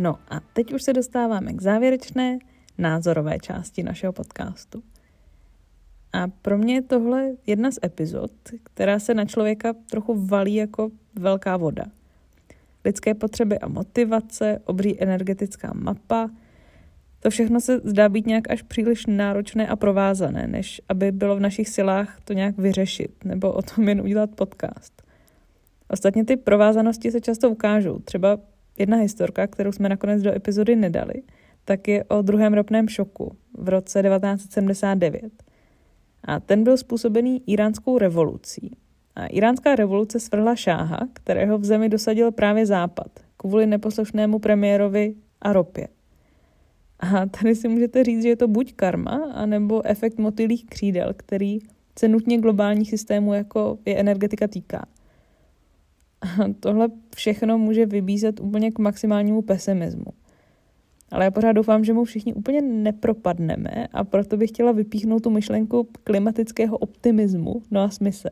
No 0.00 0.18
a 0.28 0.40
teď 0.52 0.72
už 0.72 0.82
se 0.82 0.92
dostáváme 0.92 1.52
k 1.52 1.62
závěrečné 1.62 2.38
názorové 2.78 3.38
části 3.38 3.82
našeho 3.82 4.12
podcastu. 4.12 4.82
A 6.12 6.28
pro 6.42 6.58
mě 6.58 6.74
je 6.74 6.82
tohle 6.82 7.30
jedna 7.46 7.70
z 7.70 7.78
epizod, 7.84 8.30
která 8.62 8.98
se 8.98 9.14
na 9.14 9.24
člověka 9.24 9.74
trochu 9.90 10.26
valí 10.26 10.54
jako 10.54 10.90
velká 11.14 11.56
voda. 11.56 11.84
Lidské 12.84 13.14
potřeby 13.14 13.58
a 13.58 13.68
motivace, 13.68 14.60
obří 14.64 15.02
energetická 15.02 15.72
mapa, 15.74 16.30
to 17.20 17.30
všechno 17.30 17.60
se 17.60 17.80
zdá 17.84 18.08
být 18.08 18.26
nějak 18.26 18.50
až 18.50 18.62
příliš 18.62 19.06
náročné 19.06 19.68
a 19.68 19.76
provázané, 19.76 20.46
než 20.46 20.82
aby 20.88 21.12
bylo 21.12 21.36
v 21.36 21.40
našich 21.40 21.68
silách 21.68 22.20
to 22.24 22.32
nějak 22.32 22.58
vyřešit 22.58 23.24
nebo 23.24 23.52
o 23.52 23.62
tom 23.62 23.88
jen 23.88 24.00
udělat 24.00 24.30
podcast. 24.30 25.02
Ostatně 25.88 26.24
ty 26.24 26.36
provázanosti 26.36 27.10
se 27.10 27.20
často 27.20 27.50
ukážou. 27.50 27.98
Třeba 27.98 28.38
Jedna 28.78 28.96
historka, 28.96 29.46
kterou 29.46 29.72
jsme 29.72 29.88
nakonec 29.88 30.22
do 30.22 30.34
epizody 30.34 30.76
nedali, 30.76 31.14
tak 31.64 31.88
je 31.88 32.04
o 32.04 32.22
druhém 32.22 32.54
ropném 32.54 32.88
šoku 32.88 33.36
v 33.58 33.68
roce 33.68 34.02
1979. 34.02 35.32
A 36.24 36.40
ten 36.40 36.64
byl 36.64 36.76
způsobený 36.76 37.42
iránskou 37.46 37.98
revolucí. 37.98 38.76
A 39.16 39.26
iránská 39.26 39.76
revoluce 39.76 40.20
svrhla 40.20 40.56
šáha, 40.56 40.98
kterého 41.12 41.58
v 41.58 41.64
zemi 41.64 41.88
dosadil 41.88 42.32
právě 42.32 42.66
Západ, 42.66 43.10
kvůli 43.36 43.66
neposlušnému 43.66 44.38
premiérovi 44.38 45.14
a 45.42 45.52
ropě. 45.52 45.88
A 47.00 47.26
tady 47.26 47.54
si 47.54 47.68
můžete 47.68 48.04
říct, 48.04 48.22
že 48.22 48.28
je 48.28 48.36
to 48.36 48.48
buď 48.48 48.72
karma, 48.74 49.30
anebo 49.34 49.86
efekt 49.86 50.18
motylých 50.18 50.66
křídel, 50.66 51.12
který 51.16 51.58
se 51.98 52.08
nutně 52.08 52.38
globálních 52.38 52.90
systémů, 52.90 53.34
jako 53.34 53.78
je 53.86 53.96
energetika, 53.96 54.48
týká. 54.48 54.86
tohle 56.60 56.88
všechno 57.16 57.58
může 57.58 57.86
vybízet 57.86 58.40
úplně 58.40 58.70
k 58.70 58.78
maximálnímu 58.78 59.42
pesimismu. 59.42 60.06
Ale 61.10 61.24
já 61.24 61.30
pořád 61.30 61.52
doufám, 61.52 61.84
že 61.84 61.92
mu 61.92 62.04
všichni 62.04 62.34
úplně 62.34 62.60
nepropadneme 62.62 63.86
a 63.92 64.04
proto 64.04 64.36
bych 64.36 64.50
chtěla 64.50 64.72
vypíchnout 64.72 65.22
tu 65.22 65.30
myšlenku 65.30 65.88
klimatického 66.04 66.78
optimismu, 66.78 67.62
no 67.70 67.80
a 67.80 67.88
smysl, 67.88 68.28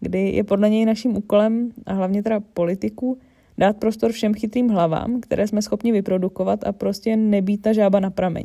kdy 0.00 0.30
je 0.30 0.44
podle 0.44 0.70
něj 0.70 0.84
naším 0.84 1.16
úkolem, 1.16 1.70
a 1.86 1.92
hlavně 1.92 2.22
teda 2.22 2.40
politiků, 2.40 3.18
dát 3.58 3.76
prostor 3.76 4.12
všem 4.12 4.34
chytrým 4.34 4.68
hlavám, 4.68 5.20
které 5.20 5.46
jsme 5.46 5.62
schopni 5.62 5.92
vyprodukovat 5.92 6.64
a 6.64 6.72
prostě 6.72 7.16
nebýt 7.16 7.62
ta 7.62 7.72
žába 7.72 8.00
na 8.00 8.10
prameň. 8.10 8.44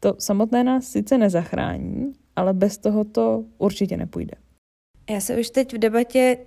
To 0.00 0.14
samotné 0.18 0.64
nás 0.64 0.84
sice 0.84 1.18
nezachrání, 1.18 2.12
ale 2.36 2.52
bez 2.52 2.78
toho 2.78 3.04
to 3.04 3.44
určitě 3.58 3.96
nepůjde. 3.96 4.34
Já 5.10 5.20
se 5.20 5.40
už 5.40 5.50
teď 5.50 5.74
v 5.74 5.78
debatě 5.78 6.38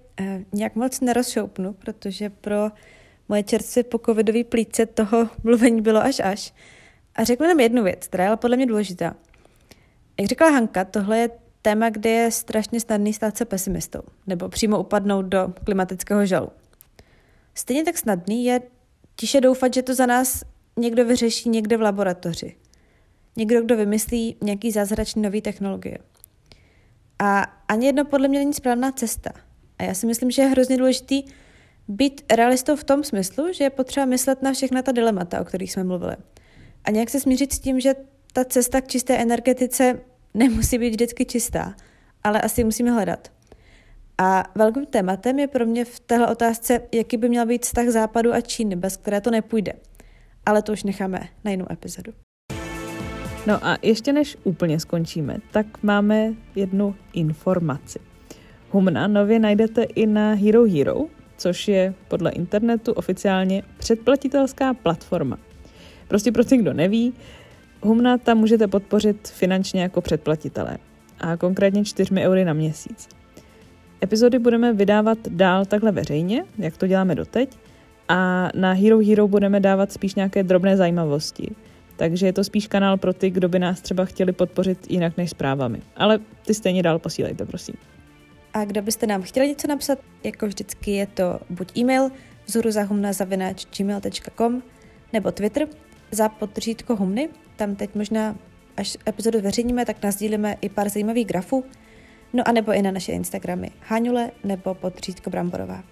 nějak 0.53 0.76
moc 0.76 0.99
nerozšoupnu, 0.99 1.74
protože 1.74 2.30
pro 2.30 2.72
moje 3.30 3.43
čerstvě 3.43 3.84
po 3.84 3.99
covidový 4.05 4.43
plíce 4.43 4.86
toho 4.86 5.30
mluvení 5.43 5.82
bylo 5.82 5.99
až 5.99 6.20
až. 6.20 6.53
A 7.15 7.24
řeknu 7.24 7.47
nám 7.47 7.59
jednu 7.59 7.84
věc, 7.84 8.07
která 8.07 8.24
je 8.24 8.28
ale 8.28 8.38
podle 8.38 8.57
mě 8.57 8.65
důležitá. 8.65 9.15
Jak 10.20 10.30
řekla 10.30 10.49
Hanka, 10.49 10.86
tohle 10.86 11.18
je 11.18 11.30
téma, 11.61 11.89
kde 11.89 12.09
je 12.09 12.32
strašně 12.32 12.80
snadný 12.80 13.13
stát 13.13 13.38
se 13.38 13.45
pesimistou, 13.45 14.01
nebo 14.28 14.49
přímo 14.49 14.80
upadnout 14.80 15.26
do 15.26 15.53
klimatického 15.63 16.26
žalu. 16.26 16.49
Stejně 17.55 17.84
tak 17.84 17.97
snadný 17.97 18.45
je 18.45 18.61
tiše 19.15 19.41
doufat, 19.41 19.74
že 19.74 19.82
to 19.82 19.95
za 19.95 20.05
nás 20.05 20.43
někdo 20.78 21.05
vyřeší 21.05 21.49
někde 21.49 21.78
v 21.78 21.82
laboratoři. 21.82 22.55
někdo, 23.36 23.61
kdo 23.61 23.78
vymyslí 23.78 24.38
nějaký 24.43 24.72
zázračný 24.72 25.22
nový 25.22 25.41
technologie. 25.41 25.97
A 27.20 27.41
ani 27.68 27.86
jedno 27.86 28.05
podle 28.05 28.28
mě 28.28 28.39
není 28.39 28.53
správná 28.53 28.91
cesta. 28.91 29.47
A 29.80 29.84
já 29.84 29.94
si 29.94 30.06
myslím, 30.06 30.32
že 30.32 30.42
je 30.42 30.48
hrozně 30.48 30.78
důležitý 30.78 31.24
být 31.88 32.22
realistou 32.36 32.76
v 32.76 32.84
tom 32.84 33.04
smyslu, 33.04 33.54
že 33.54 33.64
je 33.64 33.70
potřeba 33.70 34.06
myslet 34.06 34.42
na 34.42 34.54
všechna 34.54 34.82
ta 34.82 34.92
dilemata, 34.92 35.42
o 35.42 35.46
kterých 35.46 35.72
jsme 35.72 35.84
mluvili. 35.84 36.16
A 36.84 36.92
nějak 36.92 37.10
se 37.10 37.20
smířit 37.20 37.54
s 37.54 37.60
tím, 37.60 37.80
že 37.80 37.94
ta 38.34 38.46
cesta 38.46 38.82
k 38.82 38.88
čisté 38.88 39.18
energetice 39.18 40.00
nemusí 40.34 40.78
být 40.78 40.90
vždycky 40.90 41.26
čistá, 41.26 41.76
ale 42.24 42.42
asi 42.42 42.64
musíme 42.64 42.92
hledat. 42.92 43.32
A 44.18 44.44
velkým 44.56 44.86
tématem 44.86 45.40
je 45.40 45.48
pro 45.48 45.66
mě 45.66 45.86
v 45.86 46.00
téhle 46.00 46.28
otázce, 46.28 46.82
jaký 46.94 47.18
by 47.18 47.30
měl 47.30 47.46
být 47.46 47.66
vztah 47.66 47.88
Západu 47.88 48.34
a 48.34 48.42
Číny, 48.42 48.76
bez 48.76 48.98
které 48.98 49.22
to 49.22 49.32
nepůjde. 49.32 49.74
Ale 50.46 50.62
to 50.62 50.72
už 50.72 50.84
necháme 50.84 51.20
na 51.44 51.52
jinou 51.52 51.66
epizodu. 51.72 52.14
No 53.48 53.66
a 53.66 53.78
ještě 53.82 54.14
než 54.14 54.38
úplně 54.44 54.80
skončíme, 54.80 55.38
tak 55.52 55.84
máme 55.84 56.34
jednu 56.56 56.96
informaci. 57.14 58.00
Humna 58.70 59.07
nově 59.07 59.39
najdete 59.39 59.84
i 59.84 60.07
na 60.07 60.34
Hero 60.34 60.65
Hero, 60.65 61.05
což 61.38 61.68
je 61.68 61.93
podle 62.07 62.32
internetu 62.32 62.91
oficiálně 62.93 63.63
předplatitelská 63.78 64.74
platforma. 64.74 65.38
Prostě 66.07 66.32
pro 66.32 66.43
ty, 66.43 66.57
kdo 66.57 66.74
neví, 66.74 67.13
Humna 67.82 68.18
tam 68.18 68.38
můžete 68.38 68.68
podpořit 68.68 69.28
finančně 69.28 69.82
jako 69.82 70.01
předplatitelé 70.01 70.78
a 71.20 71.38
konkrétně 71.38 71.86
4 71.86 72.15
eury 72.15 72.45
na 72.45 72.53
měsíc. 72.53 73.09
Epizody 74.03 74.39
budeme 74.39 74.74
vydávat 74.74 75.18
dál 75.28 75.65
takhle 75.65 75.91
veřejně, 75.91 76.43
jak 76.57 76.78
to 76.78 76.88
děláme 76.88 77.15
doteď, 77.15 77.57
a 78.09 78.49
na 78.55 78.74
Hero 78.74 78.99
Hero 78.99 79.28
budeme 79.28 79.59
dávat 79.59 79.91
spíš 79.91 80.15
nějaké 80.15 80.43
drobné 80.43 80.78
zajímavosti. 80.78 81.55
Takže 81.95 82.26
je 82.26 82.34
to 82.34 82.43
spíš 82.43 82.68
kanál 82.68 82.97
pro 82.97 83.13
ty, 83.13 83.30
kdo 83.30 83.49
by 83.49 83.59
nás 83.59 83.82
třeba 83.82 84.05
chtěli 84.05 84.32
podpořit 84.32 84.91
jinak 84.91 85.18
než 85.18 85.30
zprávami. 85.30 85.82
Ale 85.95 86.20
ty 86.45 86.53
stejně 86.53 86.84
dál 86.84 86.99
posílejte, 86.99 87.45
prosím. 87.45 87.76
A 88.58 88.66
kdo 88.66 88.82
byste 88.82 89.08
nám 89.08 89.22
chtěli 89.22 89.47
něco 89.47 89.68
napsat, 89.68 89.99
jako 90.24 90.47
vždycky 90.47 90.91
je 90.91 91.08
to 91.08 91.39
buď 91.49 91.78
e-mail 91.78 92.12
vzoruzahumna.gmail.com 92.45 94.64
nebo 95.14 95.32
Twitter 95.32 95.68
za 96.12 96.30
podržítko 96.30 96.95
humny. 96.95 97.30
Tam 97.55 97.76
teď 97.76 97.95
možná, 97.95 98.36
až 98.78 98.97
epizodu 99.08 99.39
zveřejníme, 99.39 99.86
tak 99.86 100.03
nazdílíme 100.03 100.58
i 100.62 100.70
pár 100.70 100.89
zajímavých 100.89 101.28
grafů. 101.28 101.66
No 102.34 102.47
a 102.47 102.51
nebo 102.51 102.74
i 102.74 102.82
na 102.82 102.91
naše 102.91 103.12
Instagramy 103.12 103.72
Háňule 103.82 104.32
nebo 104.43 104.74
podřídko 104.74 105.30
Bramborová. 105.30 105.84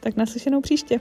Tak 0.00 0.16
naslyšenou 0.16 0.60
příště. 0.60 1.00